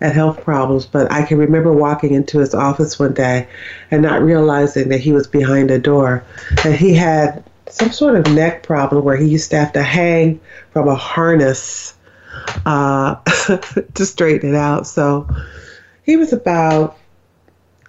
and 0.00 0.12
health 0.12 0.42
problems, 0.42 0.86
but 0.86 1.10
I 1.10 1.22
can 1.22 1.38
remember 1.38 1.72
walking 1.72 2.14
into 2.14 2.38
his 2.38 2.54
office 2.54 2.98
one 2.98 3.14
day 3.14 3.48
and 3.90 4.02
not 4.02 4.22
realizing 4.22 4.88
that 4.88 5.00
he 5.00 5.12
was 5.12 5.26
behind 5.26 5.70
a 5.70 5.78
door. 5.78 6.24
And 6.64 6.74
he 6.74 6.94
had 6.94 7.44
some 7.68 7.90
sort 7.90 8.14
of 8.16 8.32
neck 8.34 8.62
problem 8.62 9.04
where 9.04 9.16
he 9.16 9.26
used 9.26 9.50
to 9.50 9.56
have 9.56 9.72
to 9.72 9.82
hang 9.82 10.40
from 10.72 10.88
a 10.88 10.94
harness 10.94 11.94
uh, 12.66 13.14
to 13.94 14.04
straighten 14.04 14.50
it 14.54 14.56
out. 14.56 14.86
So 14.86 15.28
he 16.02 16.16
was 16.16 16.32
about, 16.32 16.98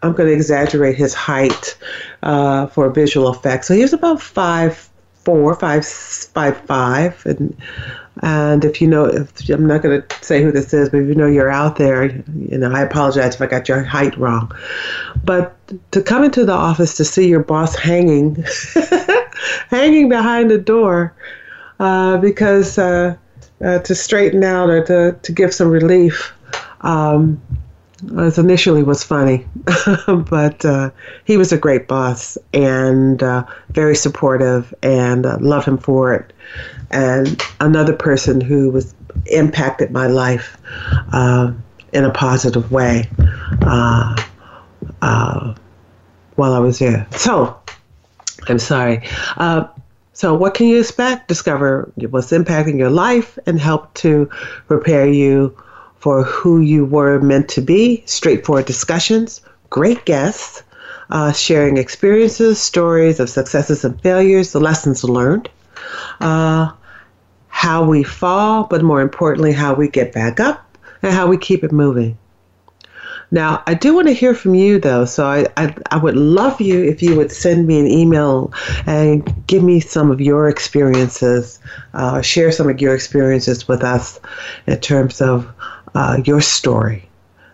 I'm 0.06 0.14
going 0.14 0.30
to 0.30 0.36
exaggerate 0.36 0.96
his 0.96 1.14
height 1.14 1.78
uh, 2.24 2.68
for 2.68 2.90
visual 2.90 3.32
effects. 3.32 3.68
So 3.68 3.74
he 3.74 3.82
was 3.82 3.94
about 3.94 4.22
five 4.22 4.90
four, 5.26 5.56
five, 5.56 5.86
five, 5.86 6.58
five, 6.66 7.26
and 7.26 7.58
and 8.22 8.64
if 8.64 8.82
you 8.82 8.88
know, 8.88 9.06
if 9.06 9.50
I'm 9.50 9.66
not 9.66 9.82
going 9.82 10.02
to 10.02 10.24
say 10.24 10.42
who 10.42 10.52
this 10.52 10.74
is, 10.74 10.88
but 10.90 11.02
if 11.02 11.08
you 11.10 11.16
know 11.16 11.28
you're 11.28 11.52
out 11.52 11.76
there, 11.76 12.06
you 12.06 12.58
know, 12.58 12.72
I 12.72 12.82
apologize 12.82 13.36
if 13.36 13.42
I 13.42 13.48
got 13.48 13.68
your 13.68 13.84
height 13.84 14.18
wrong. 14.18 14.56
But 15.26 15.58
to 15.92 16.02
come 16.02 16.24
into 16.24 16.46
the 16.46 16.54
office 16.54 16.96
to 16.96 17.04
see 17.04 17.28
your 17.28 17.44
boss 17.44 17.76
hanging, 17.76 18.46
hanging 19.70 20.08
behind 20.08 20.50
the 20.50 20.58
door, 20.58 21.14
uh, 21.80 22.18
because 22.18 22.78
uh, 22.78 23.18
uh, 23.62 23.80
to 23.80 23.94
straighten 23.94 24.46
out 24.46 24.70
or 24.70 24.86
to, 24.86 25.20
to 25.22 25.32
give 25.34 25.54
some 25.54 25.70
relief, 25.70 26.34
um, 26.82 27.42
was 28.12 28.38
initially 28.38 28.84
was 28.84 29.04
funny, 29.04 29.46
but 30.08 30.64
uh, 30.66 30.92
he 31.24 31.38
was 31.38 31.52
a 31.52 31.58
great 31.58 31.88
boss 31.88 32.38
and 32.54 33.22
uh, 33.24 33.46
very 33.70 33.96
supportive, 33.96 34.74
and 34.84 35.26
uh, 35.26 35.38
love 35.40 35.66
him 35.66 35.78
for 35.78 36.14
it. 36.14 36.34
And 36.92 37.42
another 37.60 37.94
person 37.94 38.42
who 38.42 38.70
was 38.70 38.94
impacted 39.28 39.92
my 39.92 40.08
life 40.08 40.58
uh, 41.14 41.52
in 41.94 42.06
a 42.06 42.12
positive 42.12 42.72
way 42.72 43.10
uh, 43.64 44.24
uh, 45.02 45.56
while 46.36 46.54
I 46.54 46.60
was 46.60 46.80
there. 46.80 47.08
So 47.12 47.60
I'm 48.48 48.60
sorry. 48.60 49.02
so, 50.14 50.34
what 50.34 50.54
can 50.54 50.68
you 50.68 50.80
expect? 50.80 51.28
Discover 51.28 51.92
what's 52.10 52.32
impacting 52.32 52.78
your 52.78 52.90
life 52.90 53.38
and 53.46 53.60
help 53.60 53.94
to 53.96 54.30
prepare 54.68 55.08
you 55.08 55.56
for 56.06 56.22
who 56.22 56.62
you 56.62 56.86
were 56.86 57.20
meant 57.20 57.50
to 57.50 57.62
be, 57.62 58.04
straightforward 58.06 58.68
discussions, 58.68 59.42
great 59.72 60.06
guests, 60.06 60.62
uh, 61.10 61.32
sharing 61.32 61.78
experiences, 61.78 62.62
stories 62.62 63.20
of 63.20 63.28
successes 63.28 63.84
and 63.84 64.00
failures, 64.04 64.52
the 64.52 64.60
lessons 64.60 65.04
learned, 65.04 65.50
uh, 66.20 66.72
how 67.48 67.84
we 67.84 68.04
fall, 68.04 68.66
but 68.66 68.84
more 68.84 69.02
importantly, 69.02 69.52
how 69.52 69.74
we 69.74 69.88
get 69.88 70.14
back 70.14 70.40
up 70.40 70.78
and 71.02 71.12
how 71.12 71.26
we 71.26 71.40
keep 71.40 71.64
it 71.64 71.72
moving. 71.72 72.16
Now, 73.32 73.64
I 73.66 73.74
do 73.74 73.96
want 73.96 74.08
to 74.08 74.14
hear 74.14 74.36
from 74.36 74.54
you 74.54 74.80
though, 74.80 75.06
so 75.06 75.26
I, 75.26 75.48
I, 75.58 75.76
I, 75.90 75.98
would 75.98 76.16
love 76.16 76.62
you 76.62 76.84
if 76.84 77.02
you 77.02 77.16
would 77.16 77.32
send 77.32 77.66
me 77.66 77.80
an 77.80 77.88
email 77.88 78.54
and 78.86 79.48
give 79.48 79.64
me 79.64 79.80
some 79.80 80.12
of 80.12 80.22
your 80.22 80.48
experiences, 80.48 81.60
uh, 81.96 82.22
share 82.22 82.52
some 82.52 82.70
of 82.70 82.80
your 82.80 82.94
experiences 82.94 83.68
with 83.68 83.84
us 83.84 84.20
in 84.68 84.80
terms 84.80 85.20
of 85.20 85.52
uh, 85.96 86.22
your 86.26 86.42
story 86.42 87.10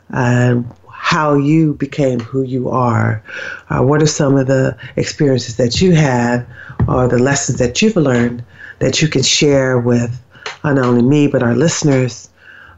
and 0.09 0.69
how 0.89 1.35
you 1.35 1.73
became 1.75 2.19
who 2.19 2.43
you 2.43 2.69
are. 2.69 3.23
Uh, 3.69 3.81
what 3.81 4.01
are 4.01 4.07
some 4.07 4.37
of 4.37 4.47
the 4.47 4.77
experiences 4.95 5.57
that 5.57 5.81
you 5.81 5.93
had 5.93 6.45
or 6.87 7.07
the 7.07 7.17
lessons 7.19 7.59
that 7.59 7.81
you've 7.81 7.95
learned 7.95 8.43
that 8.79 9.01
you 9.01 9.07
can 9.07 9.23
share 9.23 9.79
with 9.79 10.21
not 10.63 10.77
only 10.77 11.01
me 11.01 11.27
but 11.27 11.43
our 11.43 11.55
listeners 11.55 12.29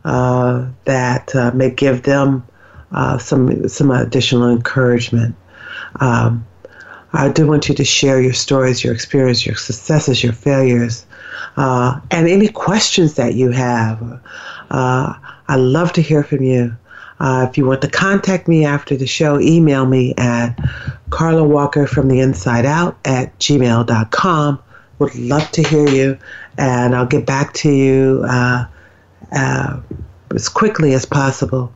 uh, 0.05 0.67
that 0.85 1.33
uh, 1.35 1.51
may 1.53 1.69
give 1.69 2.03
them 2.03 2.45
uh, 2.91 3.17
some 3.17 3.67
some 3.67 3.91
additional 3.91 4.49
encouragement. 4.49 5.35
Um, 5.99 6.45
I 7.13 7.29
do 7.29 7.47
want 7.47 7.69
you 7.69 7.75
to 7.75 7.85
share 7.85 8.19
your 8.21 8.33
stories, 8.33 8.83
your 8.83 8.93
experience, 8.93 9.45
your 9.45 9.55
successes, 9.55 10.23
your 10.23 10.33
failures, 10.33 11.05
uh, 11.57 11.99
and 12.09 12.27
any 12.27 12.47
questions 12.47 13.15
that 13.15 13.35
you 13.35 13.51
have. 13.51 14.21
Uh, 14.71 15.13
I 15.47 15.55
love 15.55 15.93
to 15.93 16.01
hear 16.01 16.23
from 16.23 16.43
you. 16.43 16.75
Uh, 17.19 17.47
if 17.49 17.57
you 17.57 17.65
want 17.65 17.81
to 17.81 17.89
contact 17.89 18.47
me 18.47 18.65
after 18.65 18.97
the 18.97 19.07
show, 19.07 19.39
email 19.39 19.85
me 19.85 20.13
at 20.17 20.59
Karla 21.09 21.43
Walker 21.43 21.87
from 21.87 22.07
the 22.07 22.19
inside 22.19 22.65
out 22.65 22.97
at 23.05 23.37
gmail.com. 23.39 24.59
Would 24.99 25.15
love 25.15 25.49
to 25.51 25.63
hear 25.63 25.87
you, 25.87 26.17
and 26.57 26.95
I'll 26.95 27.05
get 27.05 27.25
back 27.25 27.53
to 27.55 27.71
you 27.71 28.23
uh, 28.27 28.65
uh, 29.31 29.79
as 30.33 30.49
quickly 30.49 30.93
as 30.93 31.05
possible. 31.05 31.73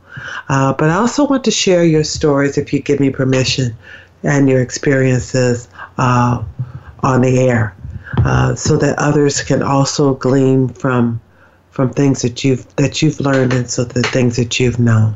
Uh, 0.48 0.72
but 0.72 0.90
I 0.90 0.94
also 0.94 1.26
want 1.26 1.44
to 1.44 1.50
share 1.50 1.84
your 1.84 2.04
stories 2.04 2.58
if 2.58 2.72
you 2.72 2.80
give 2.80 3.00
me 3.00 3.10
permission 3.10 3.76
and 4.22 4.48
your 4.48 4.60
experiences 4.60 5.68
uh, 5.96 6.42
on 7.00 7.20
the 7.22 7.38
air 7.48 7.76
uh, 8.18 8.54
so 8.54 8.76
that 8.76 8.98
others 8.98 9.42
can 9.42 9.62
also 9.62 10.14
glean 10.14 10.68
from 10.68 11.20
from 11.78 11.90
things 11.90 12.22
that 12.22 12.42
you've 12.42 12.66
that 12.74 13.02
you've 13.02 13.20
learned 13.20 13.52
and 13.52 13.70
so 13.70 13.84
the 13.84 14.02
things 14.02 14.34
that 14.34 14.58
you've 14.58 14.80
known. 14.80 15.14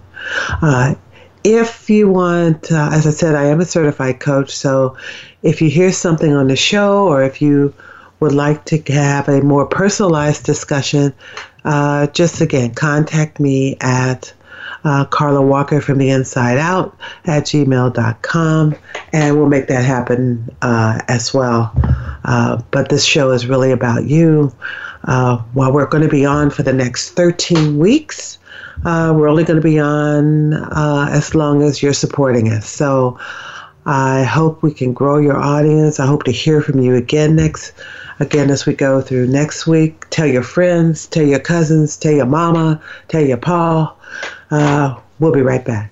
Uh, 0.63 0.95
if 1.43 1.91
you 1.91 2.09
want, 2.09 2.71
uh, 2.71 2.89
as 2.93 3.05
I 3.05 3.11
said, 3.11 3.35
I 3.35 3.47
am 3.47 3.61
a 3.61 3.65
certified 3.65 4.21
coach. 4.21 4.55
So 4.55 4.97
if 5.43 5.61
you 5.61 5.69
hear 5.69 5.91
something 5.91 6.33
on 6.33 6.47
the 6.47 6.55
show 6.55 7.09
or 7.09 7.25
if 7.25 7.43
you 7.43 7.75
would 8.21 8.31
like 8.31 8.65
to 8.67 8.81
have 8.93 9.29
a 9.29 9.43
more 9.43 9.67
personalized 9.67 10.45
discussion, 10.45 11.13
uh, 11.65 12.07
just 12.07 12.41
again, 12.41 12.75
contact 12.75 13.41
me 13.41 13.77
at 13.81 14.33
uh, 14.85 15.05
Karla 15.07 15.43
Walker 15.43 15.81
from 15.81 15.99
the 15.99 16.11
inside 16.11 16.59
out 16.59 16.97
at 17.25 17.43
gmail.com 17.43 18.77
and 19.13 19.37
we'll 19.37 19.49
make 19.49 19.67
that 19.67 19.85
happen 19.85 20.49
uh, 20.63 21.01
as 21.09 21.35
well. 21.35 21.73
Uh, 22.25 22.63
but 22.71 22.89
this 22.89 23.05
show 23.05 23.33
is 23.33 23.49
really 23.49 23.73
about 23.73 24.05
you. 24.07 24.55
Uh, 25.05 25.39
while 25.55 25.73
we're 25.73 25.87
going 25.87 26.03
to 26.03 26.09
be 26.09 26.25
on 26.25 26.51
for 26.51 26.63
the 26.63 26.73
next 26.73 27.11
13 27.11 27.79
weeks, 27.79 28.39
uh, 28.85 29.13
we're 29.17 29.29
only 29.29 29.45
going 29.45 29.61
to 29.61 29.63
be 29.63 29.79
on 29.79 30.55
uh, 30.55 31.09
as 31.11 31.35
long 31.35 31.63
as 31.63 31.83
you're 31.83 31.93
supporting 31.93 32.51
us. 32.51 32.69
So 32.69 33.19
I 33.85 34.23
hope 34.23 34.63
we 34.63 34.73
can 34.73 34.93
grow 34.93 35.19
your 35.19 35.37
audience. 35.37 35.99
I 35.99 36.07
hope 36.07 36.25
to 36.25 36.33
hear 36.33 36.63
from 36.63 36.81
you 36.81 36.95
again 36.95 37.37
next 37.37 37.73
again 38.21 38.51
as 38.51 38.67
we 38.67 38.75
go 38.75 39.01
through 39.01 39.27
next 39.27 39.67
week. 39.67 40.07
Tell 40.11 40.27
your 40.27 40.43
friends, 40.43 41.07
tell 41.07 41.25
your 41.25 41.41
cousins, 41.41 41.97
tell 41.97 42.13
your 42.13 42.27
mama, 42.27 42.81
tell 43.09 43.23
your 43.23 43.39
pa. 43.39 43.95
Uh, 44.51 45.01
we'll 45.19 45.33
be 45.33 45.43
right 45.43 45.65
back. 45.65 45.92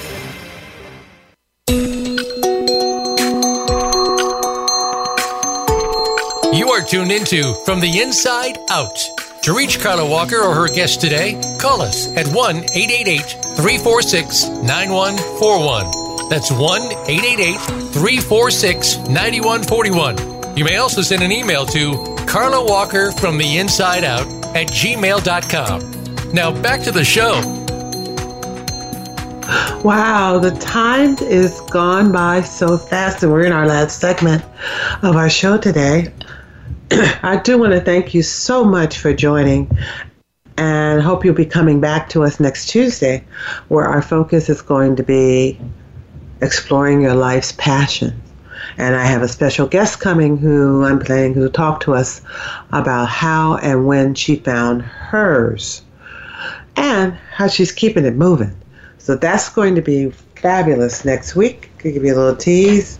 Tuned 6.91 7.13
into 7.13 7.53
From 7.63 7.79
the 7.79 8.01
Inside 8.01 8.57
Out. 8.69 8.99
To 9.43 9.55
reach 9.55 9.79
Karla 9.79 10.05
Walker 10.05 10.35
or 10.35 10.53
her 10.53 10.67
guest 10.67 10.99
today, 10.99 11.39
call 11.57 11.81
us 11.81 12.13
at 12.17 12.27
1 12.27 12.57
888 12.57 13.21
346 13.55 14.47
9141. 14.49 16.29
That's 16.29 16.51
1 16.51 16.81
888 17.07 17.61
346 17.93 18.97
9141. 19.07 20.57
You 20.57 20.65
may 20.65 20.75
also 20.75 21.01
send 21.01 21.23
an 21.23 21.31
email 21.31 21.65
to 21.67 22.13
Karla 22.27 22.61
Walker 22.61 23.13
from 23.13 23.37
the 23.37 23.57
inside 23.57 24.03
out 24.03 24.27
at 24.53 24.67
gmail.com. 24.67 26.33
Now 26.33 26.61
back 26.61 26.81
to 26.81 26.91
the 26.91 27.05
show. 27.05 27.39
Wow, 29.81 30.39
the 30.39 30.51
time 30.59 31.17
is 31.19 31.61
gone 31.71 32.11
by 32.11 32.41
so 32.41 32.77
fast, 32.77 33.23
and 33.23 33.31
we're 33.31 33.45
in 33.45 33.53
our 33.53 33.65
last 33.65 34.01
segment 34.01 34.43
of 35.03 35.15
our 35.15 35.29
show 35.29 35.57
today. 35.57 36.11
I 37.23 37.39
do 37.41 37.57
want 37.57 37.71
to 37.71 37.79
thank 37.79 38.13
you 38.13 38.21
so 38.21 38.65
much 38.65 38.97
for 38.97 39.13
joining 39.13 39.71
and 40.57 41.01
hope 41.01 41.23
you'll 41.23 41.33
be 41.33 41.45
coming 41.45 41.79
back 41.79 42.09
to 42.09 42.23
us 42.23 42.37
next 42.37 42.67
Tuesday, 42.67 43.23
where 43.69 43.85
our 43.85 44.01
focus 44.01 44.49
is 44.49 44.61
going 44.61 44.97
to 44.97 45.03
be 45.03 45.57
exploring 46.41 47.01
your 47.01 47.13
life's 47.13 47.53
passion. 47.53 48.21
And 48.77 48.93
I 48.93 49.05
have 49.05 49.21
a 49.21 49.29
special 49.29 49.67
guest 49.67 50.01
coming 50.01 50.35
who 50.35 50.83
I'm 50.83 50.99
planning 50.99 51.33
to 51.35 51.47
talk 51.47 51.79
to 51.81 51.93
us 51.93 52.21
about 52.73 53.07
how 53.07 53.55
and 53.57 53.87
when 53.87 54.13
she 54.13 54.35
found 54.35 54.81
hers 54.81 55.83
and 56.75 57.13
how 57.13 57.47
she's 57.47 57.71
keeping 57.71 58.03
it 58.03 58.15
moving. 58.15 58.55
So 58.97 59.15
that's 59.15 59.47
going 59.47 59.75
to 59.75 59.81
be 59.81 60.09
fabulous 60.35 61.05
next 61.05 61.37
week. 61.37 61.71
I'll 61.85 61.91
give 61.93 62.03
you 62.03 62.13
a 62.13 62.17
little 62.17 62.35
tease. 62.35 62.99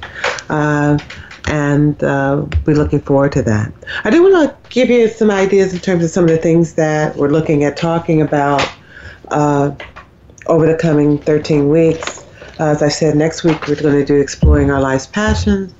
Uh, 0.50 0.98
and 1.46 2.04
uh, 2.04 2.46
we're 2.66 2.76
looking 2.76 3.02
forward 3.02 3.32
to 3.34 3.42
that. 3.44 3.74
I 4.04 4.10
do 4.10 4.24
want 4.24 4.50
to 4.50 4.70
give 4.70 4.90
you 4.90 5.08
some 5.08 5.32
ideas 5.32 5.74
in 5.74 5.80
terms 5.80 6.04
of 6.04 6.10
some 6.10 6.26
of 6.26 6.30
the 6.30 6.38
things 6.38 6.76
that 6.76 7.16
we're 7.16 7.30
looking 7.30 7.64
at 7.64 7.78
talking 7.78 8.22
about 8.22 8.68
uh, 9.30 9.72
over 10.48 10.68
the 10.68 10.78
coming 10.78 11.18
13 11.18 11.70
weeks. 11.70 12.26
As 12.60 12.84
I 12.84 12.90
said, 12.90 13.16
next 13.16 13.44
week 13.44 13.68
we're 13.68 13.82
going 13.82 13.96
to 13.96 14.06
do 14.06 14.20
Exploring 14.20 14.70
Our 14.70 14.80
Life's 14.80 15.08
Passions, 15.08 15.74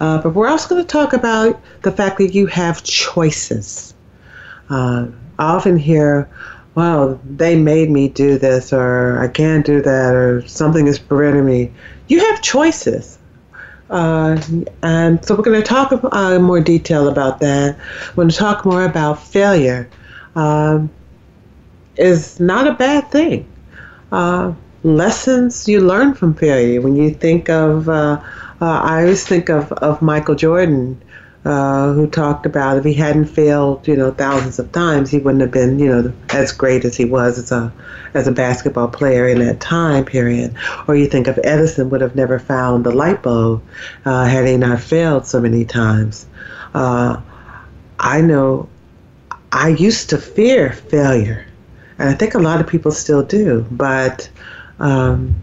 uh, 0.00 0.18
but 0.22 0.34
we're 0.34 0.48
also 0.48 0.68
going 0.68 0.82
to 0.82 0.88
talk 0.88 1.12
about 1.12 1.60
the 1.82 1.92
fact 1.92 2.18
that 2.18 2.34
you 2.34 2.46
have 2.46 2.82
choices. 2.82 3.94
Uh, 4.70 5.08
I 5.38 5.44
often 5.44 5.76
hear, 5.76 6.30
well, 6.74 7.20
they 7.24 7.56
made 7.56 7.90
me 7.90 8.08
do 8.08 8.38
this, 8.38 8.72
or 8.72 9.20
I 9.20 9.28
can't 9.28 9.66
do 9.66 9.82
that, 9.82 10.14
or 10.14 10.46
something 10.48 10.86
is 10.86 10.98
preventing 10.98 11.44
me. 11.44 11.70
You 12.08 12.20
have 12.30 12.40
choices. 12.40 13.18
Uh, 13.92 14.40
and 14.82 15.22
so 15.24 15.34
we're 15.34 15.44
going 15.44 15.60
to 15.60 15.66
talk 15.66 15.92
uh, 15.92 16.32
in 16.34 16.42
more 16.42 16.60
detail 16.60 17.08
about 17.08 17.40
that. 17.40 17.76
We're 18.10 18.24
going 18.24 18.30
to 18.30 18.36
talk 18.36 18.64
more 18.64 18.84
about 18.84 19.22
failure. 19.22 19.88
Um, 20.34 20.90
is 21.96 22.40
not 22.40 22.66
a 22.66 22.72
bad 22.72 23.10
thing. 23.10 23.46
Uh, 24.10 24.54
lessons 24.82 25.68
you 25.68 25.80
learn 25.80 26.14
from 26.14 26.34
failure. 26.34 26.80
When 26.80 26.96
you 26.96 27.10
think 27.10 27.50
of, 27.50 27.88
uh, 27.88 28.20
uh, 28.60 28.64
I 28.64 29.02
always 29.02 29.26
think 29.26 29.50
of, 29.50 29.70
of 29.72 30.00
Michael 30.00 30.36
Jordan 30.36 31.00
uh, 31.44 31.92
who 31.92 32.06
talked 32.06 32.46
about 32.46 32.76
if 32.76 32.84
he 32.84 32.94
hadn't 32.94 33.26
failed, 33.26 33.86
you 33.88 33.96
know, 33.96 34.12
thousands 34.12 34.58
of 34.58 34.70
times, 34.70 35.10
he 35.10 35.18
wouldn't 35.18 35.40
have 35.40 35.50
been, 35.50 35.78
you 35.78 35.88
know, 35.88 36.12
as 36.30 36.52
great 36.52 36.84
as 36.84 36.96
he 36.96 37.04
was 37.04 37.38
as 37.38 37.50
a 37.50 37.72
as 38.14 38.28
a 38.28 38.32
basketball 38.32 38.88
player 38.88 39.26
in 39.26 39.38
that 39.40 39.58
time 39.58 40.04
period. 40.04 40.54
Or 40.86 40.94
you 40.94 41.06
think 41.06 41.26
of 41.26 41.40
Edison 41.42 41.90
would 41.90 42.00
have 42.00 42.14
never 42.14 42.38
found 42.38 42.84
the 42.84 42.92
light 42.92 43.22
bulb 43.22 43.62
uh, 44.04 44.24
had 44.24 44.46
he 44.46 44.56
not 44.56 44.80
failed 44.80 45.26
so 45.26 45.40
many 45.40 45.64
times. 45.64 46.26
Uh, 46.74 47.20
I 47.98 48.20
know 48.20 48.68
I 49.50 49.70
used 49.70 50.10
to 50.10 50.18
fear 50.18 50.72
failure, 50.72 51.44
and 51.98 52.08
I 52.08 52.14
think 52.14 52.34
a 52.34 52.38
lot 52.38 52.60
of 52.60 52.66
people 52.68 52.92
still 52.92 53.22
do, 53.22 53.66
but 53.70 54.30
um, 54.78 55.34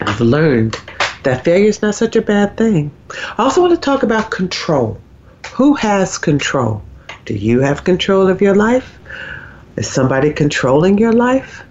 I've 0.00 0.20
learned 0.20 0.76
that 1.22 1.44
failure 1.44 1.68
is 1.68 1.82
not 1.82 1.94
such 1.94 2.16
a 2.16 2.22
bad 2.22 2.56
thing. 2.56 2.90
I 3.38 3.44
also 3.44 3.60
want 3.60 3.74
to 3.74 3.80
talk 3.80 4.02
about 4.02 4.30
control. 4.30 5.00
Who 5.54 5.74
has 5.74 6.18
control? 6.18 6.82
Do 7.24 7.34
you 7.34 7.60
have 7.60 7.84
control 7.84 8.28
of 8.28 8.40
your 8.40 8.54
life? 8.54 8.98
Is 9.76 9.90
somebody 9.90 10.32
controlling 10.32 10.98
your 10.98 11.12
life? 11.12 11.62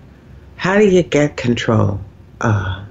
How 0.56 0.78
do 0.78 0.88
you 0.88 1.04
get 1.04 1.38
control? 1.38 2.00
Uh, 2.42 2.86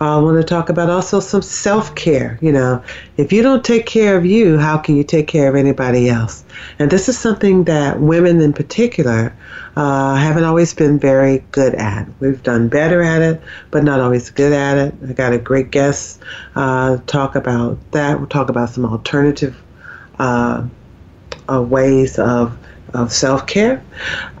I 0.00 0.18
want 0.18 0.40
to 0.40 0.44
talk 0.44 0.68
about 0.68 0.90
also 0.90 1.20
some 1.20 1.42
self 1.42 1.94
care. 1.94 2.38
You 2.42 2.52
know, 2.52 2.82
if 3.16 3.32
you 3.32 3.42
don't 3.42 3.64
take 3.64 3.86
care 3.86 4.16
of 4.16 4.26
you, 4.26 4.58
how 4.58 4.78
can 4.78 4.96
you 4.96 5.04
take 5.04 5.28
care 5.28 5.48
of 5.48 5.54
anybody 5.54 6.08
else? 6.08 6.44
And 6.78 6.90
this 6.90 7.08
is 7.08 7.18
something 7.18 7.64
that 7.64 8.00
women 8.00 8.40
in 8.40 8.52
particular 8.52 9.34
uh, 9.76 10.16
haven't 10.16 10.44
always 10.44 10.74
been 10.74 10.98
very 10.98 11.44
good 11.52 11.74
at. 11.74 12.06
We've 12.20 12.42
done 12.42 12.68
better 12.68 13.02
at 13.02 13.22
it, 13.22 13.40
but 13.70 13.84
not 13.84 14.00
always 14.00 14.30
good 14.30 14.52
at 14.52 14.76
it. 14.76 14.94
I 15.08 15.12
got 15.12 15.32
a 15.32 15.38
great 15.38 15.70
guest 15.70 16.20
uh, 16.56 16.98
talk 17.06 17.36
about 17.36 17.78
that. 17.92 18.18
We'll 18.18 18.28
talk 18.28 18.48
about 18.48 18.70
some 18.70 18.84
alternative 18.84 19.56
uh, 20.22 20.64
uh, 21.52 21.60
ways 21.60 22.18
of, 22.18 22.56
of 22.94 23.12
self 23.12 23.46
care. 23.46 23.82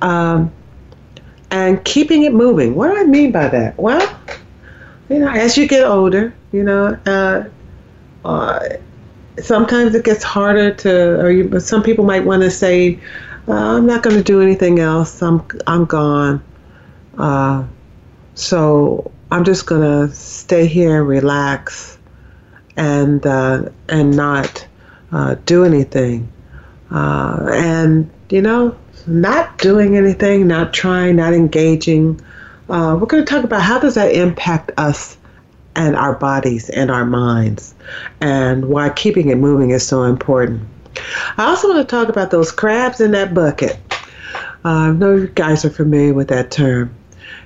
Um, 0.00 0.52
and 1.50 1.84
keeping 1.84 2.22
it 2.22 2.32
moving. 2.32 2.74
What 2.74 2.88
do 2.88 2.96
I 2.98 3.04
mean 3.04 3.32
by 3.32 3.48
that? 3.48 3.78
Well, 3.78 4.18
you 5.08 5.18
know, 5.18 5.28
as 5.28 5.58
you 5.58 5.66
get 5.66 5.84
older, 5.84 6.32
you 6.52 6.62
know, 6.62 6.96
uh, 7.04 7.44
uh, 8.24 8.68
sometimes 9.42 9.94
it 9.94 10.04
gets 10.04 10.22
harder 10.22 10.72
to, 10.72 11.20
or 11.20 11.30
you, 11.30 11.60
some 11.60 11.82
people 11.82 12.04
might 12.04 12.24
want 12.24 12.42
to 12.42 12.50
say, 12.50 12.98
uh, 13.48 13.52
I'm 13.76 13.84
not 13.84 14.02
going 14.02 14.16
to 14.16 14.22
do 14.22 14.40
anything 14.40 14.78
else. 14.78 15.20
I'm, 15.20 15.44
I'm 15.66 15.84
gone. 15.84 16.42
Uh, 17.18 17.64
so 18.34 19.10
I'm 19.30 19.44
just 19.44 19.66
going 19.66 19.82
to 19.82 20.14
stay 20.14 20.66
here 20.66 21.00
and 21.00 21.08
relax 21.08 21.98
and, 22.76 23.26
uh, 23.26 23.68
and 23.88 24.16
not 24.16 24.66
uh, 25.12 25.36
do 25.46 25.64
anything. 25.64 26.30
Uh, 26.90 27.48
and, 27.52 28.10
you 28.30 28.42
know, 28.42 28.76
not 29.06 29.58
doing 29.58 29.96
anything, 29.96 30.46
not 30.46 30.72
trying, 30.72 31.16
not 31.16 31.32
engaging. 31.32 32.20
Uh, 32.68 32.96
we're 32.98 33.06
going 33.06 33.24
to 33.24 33.30
talk 33.30 33.44
about 33.44 33.62
how 33.62 33.78
does 33.78 33.94
that 33.94 34.12
impact 34.14 34.72
us 34.76 35.16
and 35.74 35.96
our 35.96 36.14
bodies 36.14 36.68
and 36.70 36.90
our 36.90 37.04
minds 37.04 37.74
and 38.20 38.68
why 38.68 38.90
keeping 38.90 39.30
it 39.30 39.36
moving 39.36 39.70
is 39.70 39.86
so 39.86 40.02
important. 40.04 40.68
I 41.38 41.46
also 41.46 41.68
want 41.68 41.88
to 41.88 41.90
talk 41.96 42.08
about 42.08 42.30
those 42.30 42.52
crabs 42.52 43.00
in 43.00 43.12
that 43.12 43.32
bucket. 43.32 43.78
Uh, 44.64 44.68
I 44.68 44.90
know 44.92 45.16
you 45.16 45.28
guys 45.28 45.64
are 45.64 45.70
familiar 45.70 46.14
with 46.14 46.28
that 46.28 46.50
term. 46.50 46.94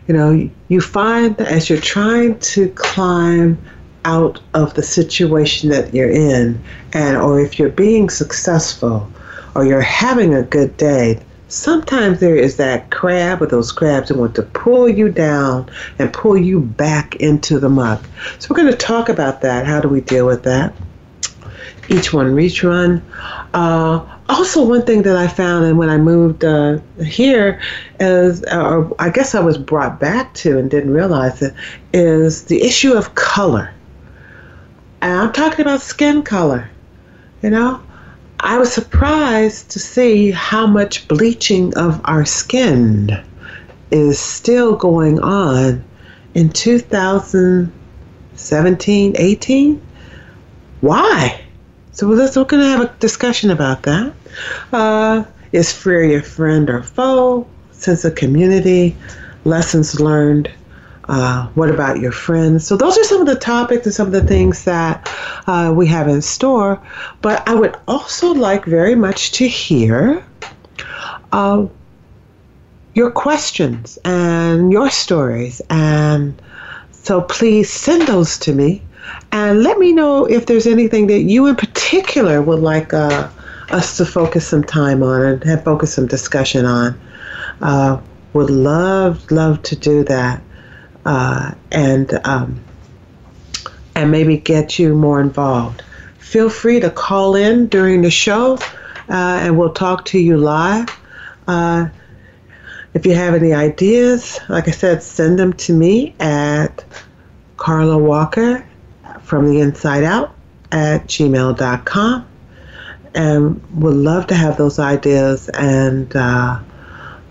You 0.09 0.14
know, 0.14 0.51
you 0.69 0.81
find 0.81 1.37
that 1.37 1.49
as 1.49 1.71
you're 1.71 1.81
trying 1.81 2.39
to 2.39 2.69
climb 2.71 3.59
out 4.07 4.41
of 4.55 4.73
the 4.75 4.83
situation 4.83 5.69
that 5.69 5.93
you're 5.93 6.11
in 6.11 6.63
and 6.93 7.17
or 7.17 7.41
if 7.41 7.59
you're 7.59 7.69
being 7.69 8.09
successful 8.09 9.11
or 9.55 9.65
you're 9.65 9.81
having 9.81 10.33
a 10.33 10.43
good 10.45 10.77
day 10.77 11.21
sometimes 11.49 12.21
there 12.21 12.37
is 12.37 12.57
that 12.57 12.91
crab 12.91 13.43
or 13.43 13.47
those 13.47 13.73
crabs 13.73 14.09
that 14.09 14.17
want 14.17 14.35
to 14.35 14.43
pull 14.43 14.89
you 14.89 15.09
down 15.09 15.69
and 15.99 16.13
pull 16.13 16.37
you 16.37 16.61
back 16.61 17.15
into 17.17 17.61
the 17.61 17.69
muck. 17.69 18.05
So 18.41 18.49
we're 18.51 18.57
going 18.57 18.73
to 18.73 18.77
talk 18.77 19.09
about 19.09 19.43
that. 19.43 19.65
How 19.65 19.81
do 19.81 19.89
we 19.89 20.01
deal 20.01 20.27
with 20.27 20.43
that? 20.43 20.75
Each 21.89 22.13
one 22.13 22.35
reach 22.35 22.65
run 22.65 23.01
uh, 23.57 24.05
also 24.29 24.67
one 24.67 24.83
thing 24.83 25.03
that 25.03 25.17
i 25.17 25.27
found 25.27 25.65
and 25.65 25.79
when 25.79 25.89
i 25.89 25.97
moved 25.97 26.45
uh, 26.45 26.79
here 27.03 27.61
is 28.01 28.45
or 28.53 28.95
i 28.99 29.09
guess 29.09 29.35
i 29.35 29.41
was 29.41 29.57
brought 29.57 29.99
back 29.99 30.33
to 30.35 30.59
and 30.59 30.71
didn't 30.71 30.93
realize 30.93 31.41
it 31.41 31.55
is 31.93 32.45
the 32.45 32.63
issue 32.63 32.93
of 32.93 33.15
color 33.15 33.73
and 35.07 35.19
I'm 35.21 35.33
talking 35.33 35.61
about 35.61 35.83
skin 35.83 36.25
color. 36.25 36.69
You 37.41 37.51
know, 37.51 37.81
I 38.41 38.59
was 38.59 38.73
surprised 38.73 39.71
to 39.71 39.79
see 39.79 40.33
how 40.33 40.67
much 40.67 41.07
bleaching 41.07 41.73
of 41.79 42.01
our 42.07 42.25
skin 42.25 43.25
is 43.93 44.19
still 44.19 44.75
going 44.75 45.21
on 45.21 45.85
in 46.35 46.51
2017, 46.51 49.15
18. 49.17 49.83
Why? 50.81 51.41
So 51.93 52.09
let's, 52.09 52.37
we're 52.37 52.43
going 52.43 52.65
to 52.65 52.69
have 52.69 52.81
a 52.81 52.93
discussion 52.99 53.53
about 53.53 53.85
that. 53.85 54.13
Uh, 54.73 55.23
is 55.53 55.73
fear 55.73 56.03
your 56.03 56.23
friend 56.23 56.69
or 56.69 56.83
foe? 56.83 57.47
Sense 57.71 58.05
of 58.05 58.17
community, 58.17 58.97
lessons 59.45 60.01
learned. 60.01 60.51
Uh, 61.09 61.47
what 61.55 61.71
about 61.71 62.01
your 62.01 62.13
friends? 62.13 62.67
So 62.67 62.77
those 62.77 62.99
are 62.99 63.05
some 63.05 63.21
of 63.21 63.27
the 63.27 63.37
topics 63.37 63.87
and 63.87 63.95
some 63.95 64.07
of 64.09 64.13
the 64.13 64.25
things 64.25 64.65
that 64.65 65.09
uh, 65.47 65.73
we 65.75 65.87
have 65.87 66.09
in 66.09 66.21
store. 66.21 66.83
But 67.23 67.49
I 67.49 67.55
would 67.55 67.77
also 67.87 68.33
like 68.33 68.65
very 68.65 68.95
much 68.95 69.33
to 69.33 69.47
hear 69.47 70.25
uh, 71.33 71.67
your 72.95 73.11
questions 73.11 73.99
and 74.05 74.73
your 74.73 74.91
stories. 74.91 75.61
And 75.71 76.41
so 76.91 77.21
please 77.21 77.71
send 77.71 78.09
those 78.09 78.39
to 78.39 78.53
me 78.53 78.83
and 79.33 79.63
let 79.63 79.79
me 79.79 79.93
know 79.93 80.25
if 80.25 80.47
there's 80.47 80.67
anything 80.67 81.07
that 81.09 81.21
you 81.21 81.47
in 81.47 81.57
particular 81.57 82.43
would 82.43 82.61
like 82.61 82.93
uh, 82.93 83.29
us 83.71 83.97
to 83.99 84.07
focus 84.07 84.49
some 84.49 84.65
time 84.65 85.03
on 85.03 85.23
and 85.23 85.45
have 85.45 85.63
focus 85.63 85.95
some 85.95 86.07
discussion 86.07 86.65
on. 86.65 86.99
Uh, 87.61 88.01
would 88.33 88.51
love, 88.51 89.31
love 89.31 89.63
to 89.63 89.77
do 89.77 90.05
that. 90.05 90.43
Uh, 91.07 91.55
and 91.71 92.13
um, 92.25 92.61
and 93.95 94.11
maybe 94.11 94.37
get 94.37 94.79
you 94.79 94.95
more 94.95 95.21
involved. 95.21 95.83
Feel 96.19 96.51
free 96.51 96.81
to 96.81 96.91
call 96.91 97.35
in 97.35 97.69
during 97.69 98.03
the 98.03 98.11
show, 98.11 98.59
uh, 99.09 99.41
and 99.41 99.57
we'll 99.57 99.73
talk 99.73 100.05
to 100.07 100.19
you 100.19 100.37
live. 100.37 100.89
Uh, 101.47 101.87
if 102.93 103.07
you 103.07 103.15
have 103.15 103.35
any 103.35 103.53
ideas, 103.53 104.41
like 104.49 104.69
I 104.69 104.71
said, 104.71 105.03
send 105.03 105.39
them 105.39 105.53
to 105.55 105.73
me 105.73 106.15
at 106.19 106.85
Karla 107.57 107.99
Walker 107.99 108.67
from 109.23 109.49
the 109.49 109.61
inside 109.61 110.03
out 110.03 110.35
at 110.73 111.07
gmail.com. 111.07 112.27
And 113.15 113.83
would 113.83 113.95
love 113.95 114.27
to 114.29 114.35
have 114.35 114.57
those 114.57 114.79
ideas 114.79 115.49
and 115.51 116.15
uh, 116.15 116.61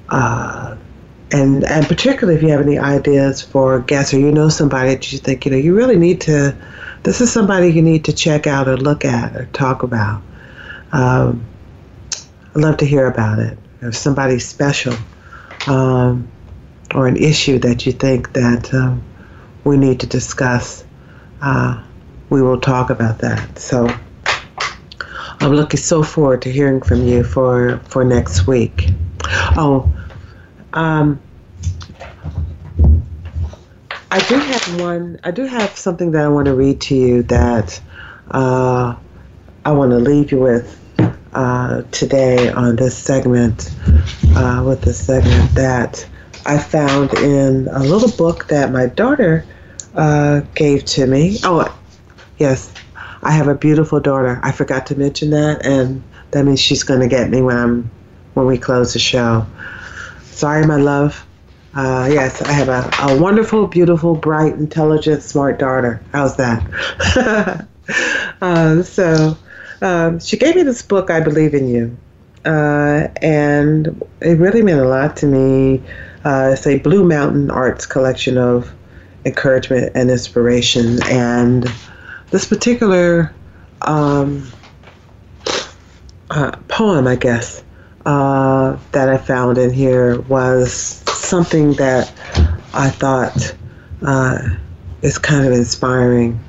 uh, 0.09 0.75
and 1.31 1.63
and 1.65 1.87
particularly 1.87 2.35
if 2.37 2.43
you 2.43 2.49
have 2.49 2.61
any 2.61 2.77
ideas 2.77 3.41
for 3.41 3.79
guests 3.79 4.13
or 4.13 4.19
you 4.19 4.31
know 4.31 4.49
somebody 4.49 4.89
that 4.89 5.11
you 5.11 5.17
think 5.17 5.45
you 5.45 5.51
know 5.51 5.57
you 5.57 5.75
really 5.75 5.97
need 5.97 6.21
to 6.21 6.55
this 7.03 7.21
is 7.21 7.31
somebody 7.31 7.71
you 7.71 7.81
need 7.81 8.05
to 8.05 8.13
check 8.13 8.47
out 8.47 8.67
or 8.67 8.77
look 8.77 9.03
at 9.05 9.35
or 9.35 9.45
talk 9.47 9.83
about 9.83 10.21
um, 10.91 11.43
I'd 12.55 12.61
love 12.61 12.77
to 12.77 12.85
hear 12.85 13.07
about 13.07 13.39
it 13.39 13.57
if 13.81 13.95
somebody's 13.95 14.47
special 14.47 14.95
um, 15.67 16.27
or 16.93 17.07
an 17.07 17.17
issue 17.17 17.59
that 17.59 17.85
you 17.85 17.91
think 17.91 18.33
that 18.33 18.73
um, 18.73 19.03
we 19.63 19.77
need 19.77 19.99
to 19.99 20.07
discuss, 20.07 20.85
uh, 21.41 21.81
we 22.29 22.41
will 22.41 22.59
talk 22.59 22.89
about 22.89 23.19
that. 23.19 23.59
So 23.59 23.89
I'm 25.39 25.51
looking 25.51 25.79
so 25.79 26.03
forward 26.03 26.41
to 26.43 26.51
hearing 26.51 26.81
from 26.81 27.03
you 27.03 27.23
for 27.23 27.79
for 27.85 28.03
next 28.03 28.47
week. 28.47 28.89
Oh, 29.57 29.91
um, 30.75 31.19
I 34.11 34.19
do 34.27 34.35
have 34.35 34.79
one. 34.79 35.19
I 35.23 35.31
do 35.31 35.45
have 35.45 35.75
something 35.75 36.11
that 36.11 36.23
I 36.23 36.27
want 36.27 36.45
to 36.45 36.53
read 36.53 36.81
to 36.81 36.95
you 36.95 37.23
that 37.23 37.81
uh, 38.31 38.95
I 39.65 39.71
want 39.71 39.91
to 39.91 39.97
leave 39.97 40.31
you 40.31 40.39
with 40.39 40.79
uh, 41.33 41.81
today 41.91 42.49
on 42.49 42.75
this 42.75 42.97
segment 42.97 43.73
uh, 44.35 44.63
with 44.65 44.81
this 44.81 45.05
segment 45.05 45.53
that 45.55 46.07
I 46.45 46.57
found 46.57 47.13
in 47.15 47.67
a 47.69 47.79
little 47.79 48.11
book 48.11 48.47
that 48.49 48.71
my 48.71 48.85
daughter 48.85 49.45
uh, 49.95 50.41
gave 50.53 50.85
to 50.85 51.07
me. 51.07 51.39
Oh, 51.43 51.77
yes, 52.37 52.71
I 53.23 53.31
have 53.31 53.47
a 53.47 53.55
beautiful 53.55 53.99
daughter. 53.99 54.39
I 54.43 54.51
forgot 54.51 54.85
to 54.87 54.95
mention 54.95 55.31
that, 55.31 55.65
and 55.65 56.03
that 56.31 56.45
means 56.45 56.59
she's 56.59 56.83
going 56.83 56.99
to 56.99 57.07
get 57.07 57.29
me 57.29 57.41
when 57.41 57.57
I'm 57.57 57.91
when 58.33 58.45
we 58.45 58.57
close 58.57 58.93
the 58.93 58.99
show. 58.99 59.45
Sorry, 60.35 60.65
my 60.65 60.75
love. 60.75 61.25
Uh, 61.73 62.09
yes, 62.11 62.41
I 62.41 62.51
have 62.51 62.67
a, 62.67 62.91
a 63.03 63.21
wonderful, 63.21 63.67
beautiful, 63.67 64.15
bright, 64.15 64.51
intelligent, 64.55 65.23
smart 65.23 65.59
daughter. 65.59 66.01
How's 66.11 66.35
that? 66.35 67.67
uh, 68.41 68.83
so 68.83 69.37
um, 69.81 70.19
she 70.19 70.35
gave 70.35 70.57
me 70.57 70.63
this 70.63 70.81
book, 70.81 71.09
I 71.09 71.21
Believe 71.21 71.53
in 71.53 71.69
You. 71.69 71.97
Uh, 72.43 73.07
and 73.21 74.03
it 74.19 74.37
really 74.37 74.61
meant 74.61 74.81
a 74.81 74.87
lot 74.89 75.15
to 75.17 75.25
me. 75.25 75.81
Uh, 76.25 76.51
it's 76.51 76.67
a 76.67 76.79
Blue 76.79 77.05
Mountain 77.05 77.49
Arts 77.49 77.85
collection 77.85 78.37
of 78.37 78.73
encouragement 79.23 79.93
and 79.95 80.11
inspiration. 80.11 80.99
And 81.05 81.71
this 82.31 82.45
particular 82.45 83.33
um, 83.83 84.51
uh, 86.29 86.51
poem, 86.67 87.07
I 87.07 87.15
guess, 87.15 87.63
uh, 88.05 88.77
that 88.91 89.09
I 89.09 89.17
found 89.17 89.57
in 89.57 89.71
here 89.71 90.19
was 90.21 90.73
something 91.07 91.73
that 91.73 92.11
I 92.73 92.89
thought 92.89 93.55
uh, 94.01 94.49
is 95.01 95.17
kind 95.17 95.45
of 95.45 95.53
inspiring. 95.53 96.39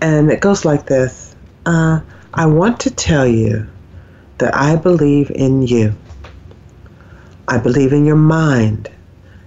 And 0.00 0.30
it 0.30 0.40
goes 0.40 0.64
like 0.64 0.86
this 0.86 1.34
uh, 1.66 2.00
I 2.34 2.46
want 2.46 2.80
to 2.80 2.90
tell 2.90 3.26
you 3.26 3.66
that 4.38 4.54
I 4.54 4.76
believe 4.76 5.30
in 5.30 5.62
you. 5.62 5.94
I 7.46 7.58
believe 7.58 7.92
in 7.92 8.04
your 8.04 8.16
mind 8.16 8.90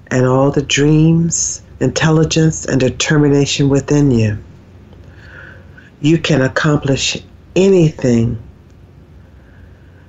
and 0.09 0.25
all 0.25 0.51
the 0.51 0.61
dreams, 0.61 1.61
intelligence, 1.79 2.65
and 2.65 2.79
determination 2.79 3.69
within 3.69 4.11
you. 4.11 4.37
You 5.99 6.17
can 6.17 6.41
accomplish 6.41 7.21
anything. 7.55 8.41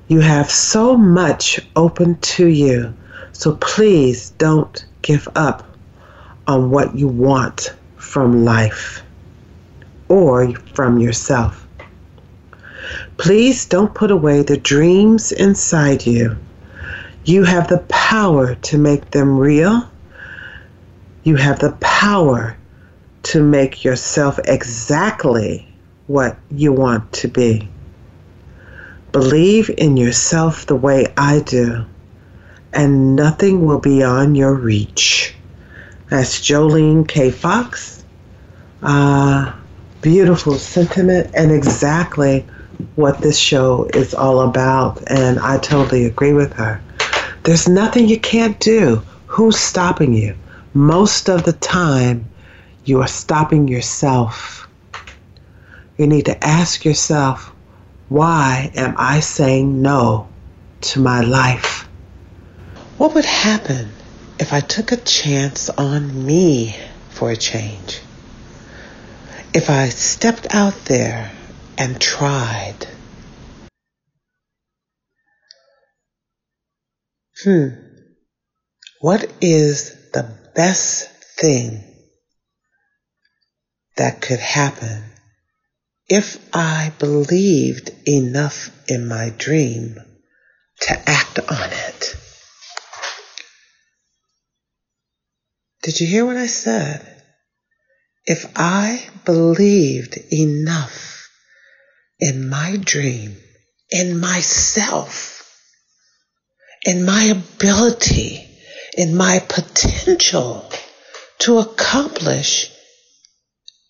You 0.08 0.20
have 0.20 0.50
so 0.50 0.96
much 0.96 1.60
open 1.76 2.16
to 2.16 2.46
you, 2.46 2.94
so 3.32 3.56
please 3.56 4.30
don't 4.30 4.82
give 5.02 5.28
up 5.36 5.64
on 6.46 6.70
what 6.70 6.96
you 6.96 7.06
want 7.06 7.74
from 7.96 8.42
life 8.42 9.02
or 10.08 10.54
from 10.72 10.98
yourself. 10.98 11.66
Please 13.18 13.66
don't 13.66 13.94
put 13.94 14.10
away 14.10 14.42
the 14.42 14.56
dreams 14.56 15.30
inside 15.30 16.06
you. 16.06 16.38
You 17.26 17.44
have 17.44 17.68
the 17.68 17.84
power 17.88 18.54
to 18.54 18.78
make 18.78 19.10
them 19.10 19.38
real. 19.38 19.90
You 21.22 21.36
have 21.36 21.58
the 21.58 21.72
power 21.80 22.56
to 23.24 23.42
make 23.42 23.84
yourself 23.84 24.38
exactly 24.46 25.68
what 26.06 26.38
you 26.50 26.72
want 26.72 27.12
to 27.12 27.28
be. 27.28 27.68
Believe 29.12 29.70
in 29.78 29.96
yourself 29.96 30.66
the 30.66 30.76
way 30.76 31.06
I 31.16 31.40
do, 31.40 31.84
and 32.72 33.16
nothing 33.16 33.66
will 33.66 33.80
be 33.80 34.02
on 34.02 34.34
your 34.34 34.54
reach. 34.54 35.34
That's 36.10 36.40
Jolene 36.40 37.08
K. 37.08 37.30
Fox. 37.30 38.04
Uh, 38.82 39.52
beautiful 40.02 40.54
sentiment, 40.54 41.30
and 41.34 41.50
exactly 41.50 42.46
what 42.94 43.20
this 43.20 43.38
show 43.38 43.88
is 43.94 44.14
all 44.14 44.40
about, 44.40 45.02
and 45.10 45.38
I 45.38 45.58
totally 45.58 46.04
agree 46.04 46.32
with 46.32 46.52
her. 46.54 46.80
There's 47.42 47.68
nothing 47.68 48.08
you 48.08 48.20
can't 48.20 48.60
do. 48.60 49.02
Who's 49.26 49.58
stopping 49.58 50.14
you? 50.14 50.36
Most 50.74 51.28
of 51.28 51.44
the 51.44 51.54
time, 51.54 52.28
you 52.84 53.00
are 53.00 53.08
stopping 53.08 53.68
yourself. 53.68 54.68
You 55.96 56.06
need 56.06 56.26
to 56.26 56.44
ask 56.44 56.84
yourself, 56.84 57.52
why 58.08 58.70
am 58.74 58.94
I 58.96 59.20
saying 59.20 59.82
no 59.82 60.28
to 60.80 61.00
my 61.00 61.20
life? 61.20 61.86
What 62.96 63.14
would 63.14 63.26
happen 63.26 63.90
if 64.38 64.52
I 64.52 64.60
took 64.60 64.92
a 64.92 64.96
chance 64.96 65.68
on 65.68 66.24
me 66.26 66.74
for 67.10 67.30
a 67.30 67.36
change? 67.36 68.00
If 69.52 69.68
I 69.68 69.88
stepped 69.88 70.54
out 70.54 70.74
there 70.86 71.30
and 71.76 72.00
tried. 72.00 72.86
Hmm. 77.44 77.68
What 79.00 79.30
is 79.40 79.94
the 80.12 80.34
best 80.54 81.08
thing 81.38 81.84
that 83.96 84.20
could 84.20 84.40
happen 84.40 85.04
if 86.08 86.38
I 86.54 86.92
believed 86.98 87.90
enough 88.06 88.70
in 88.88 89.06
my 89.06 89.30
dream 89.36 89.96
to 90.80 91.08
act 91.08 91.38
on 91.38 91.70
it? 91.70 92.16
Did 95.82 96.00
you 96.00 96.06
hear 96.06 96.24
what 96.24 96.36
I 96.36 96.46
said? 96.46 97.04
If 98.24 98.46
I 98.56 99.06
believed 99.24 100.18
enough 100.32 101.28
in 102.18 102.48
my 102.48 102.76
dream, 102.76 103.36
in 103.90 104.18
myself, 104.18 105.38
in 106.84 107.04
my 107.04 107.24
ability, 107.24 108.48
in 108.96 109.14
my 109.14 109.38
potential 109.48 110.70
to 111.38 111.58
accomplish 111.58 112.70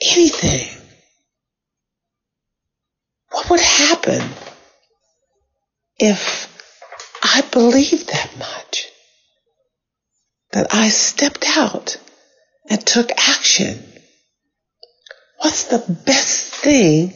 anything. 0.01 0.88
What 3.39 3.51
would 3.51 3.61
happen 3.61 4.20
if 5.97 6.53
I 7.22 7.43
believed 7.53 8.09
that 8.09 8.36
much? 8.36 8.89
That 10.51 10.74
I 10.74 10.89
stepped 10.89 11.45
out 11.57 11.99
and 12.68 12.84
took 12.84 13.12
action. 13.12 13.80
What's 15.36 15.66
the 15.66 15.78
best 16.05 16.53
thing 16.53 17.14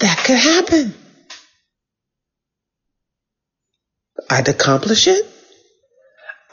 that 0.00 0.18
could 0.18 0.36
happen? 0.36 0.92
I'd 4.28 4.50
accomplish 4.50 5.08
it. 5.08 5.24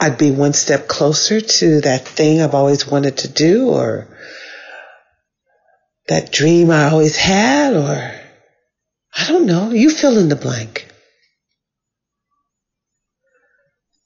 I'd 0.00 0.16
be 0.16 0.30
one 0.30 0.54
step 0.54 0.88
closer 0.88 1.42
to 1.42 1.82
that 1.82 2.08
thing 2.08 2.40
I've 2.40 2.54
always 2.54 2.86
wanted 2.86 3.18
to 3.18 3.28
do 3.28 3.68
or 3.68 4.08
that 6.08 6.32
dream 6.32 6.70
I 6.70 6.90
always 6.90 7.16
had 7.16 7.74
or 7.74 8.12
I 9.18 9.28
don't 9.28 9.46
know. 9.46 9.70
You 9.70 9.90
fill 9.90 10.18
in 10.18 10.28
the 10.28 10.36
blank. 10.36 10.86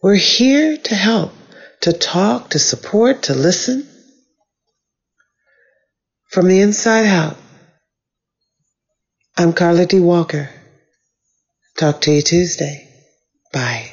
We're 0.03 0.15
here 0.15 0.79
to 0.79 0.95
help, 0.95 1.33
to 1.83 1.93
talk, 1.93 2.51
to 2.51 2.59
support, 2.59 3.25
to 3.25 3.35
listen 3.35 3.87
from 6.31 6.49
the 6.49 6.61
inside 6.61 7.07
out. 7.07 7.37
I'm 9.37 9.53
Karla 9.53 9.87
D. 9.87 10.01
Walker. 10.01 10.49
Talk 11.77 12.01
to 12.03 12.13
you 12.13 12.23
Tuesday. 12.23 12.89
Bye. 13.53 13.91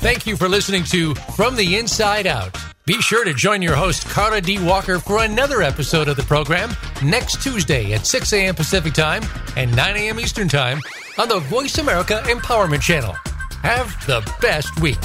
Thank 0.00 0.26
you 0.26 0.34
for 0.34 0.48
listening 0.48 0.84
to 0.84 1.14
From 1.36 1.56
the 1.56 1.76
Inside 1.76 2.26
Out. 2.26 2.56
Be 2.86 3.00
sure 3.02 3.22
to 3.22 3.34
join 3.34 3.60
your 3.60 3.76
host, 3.76 4.08
Karla 4.08 4.40
D. 4.40 4.58
Walker, 4.58 4.98
for 4.98 5.22
another 5.22 5.60
episode 5.60 6.08
of 6.08 6.16
the 6.16 6.22
program 6.22 6.74
next 7.04 7.42
Tuesday 7.42 7.92
at 7.92 8.06
6 8.06 8.32
a.m. 8.32 8.54
Pacific 8.54 8.94
Time 8.94 9.22
and 9.56 9.74
9 9.76 9.96
a.m. 9.96 10.18
Eastern 10.18 10.48
Time 10.48 10.80
on 11.18 11.28
the 11.28 11.40
Voice 11.40 11.76
America 11.76 12.22
Empowerment 12.24 12.80
Channel. 12.80 13.14
Have 13.62 13.94
the 14.06 14.26
best 14.40 14.80
week. 14.80 14.98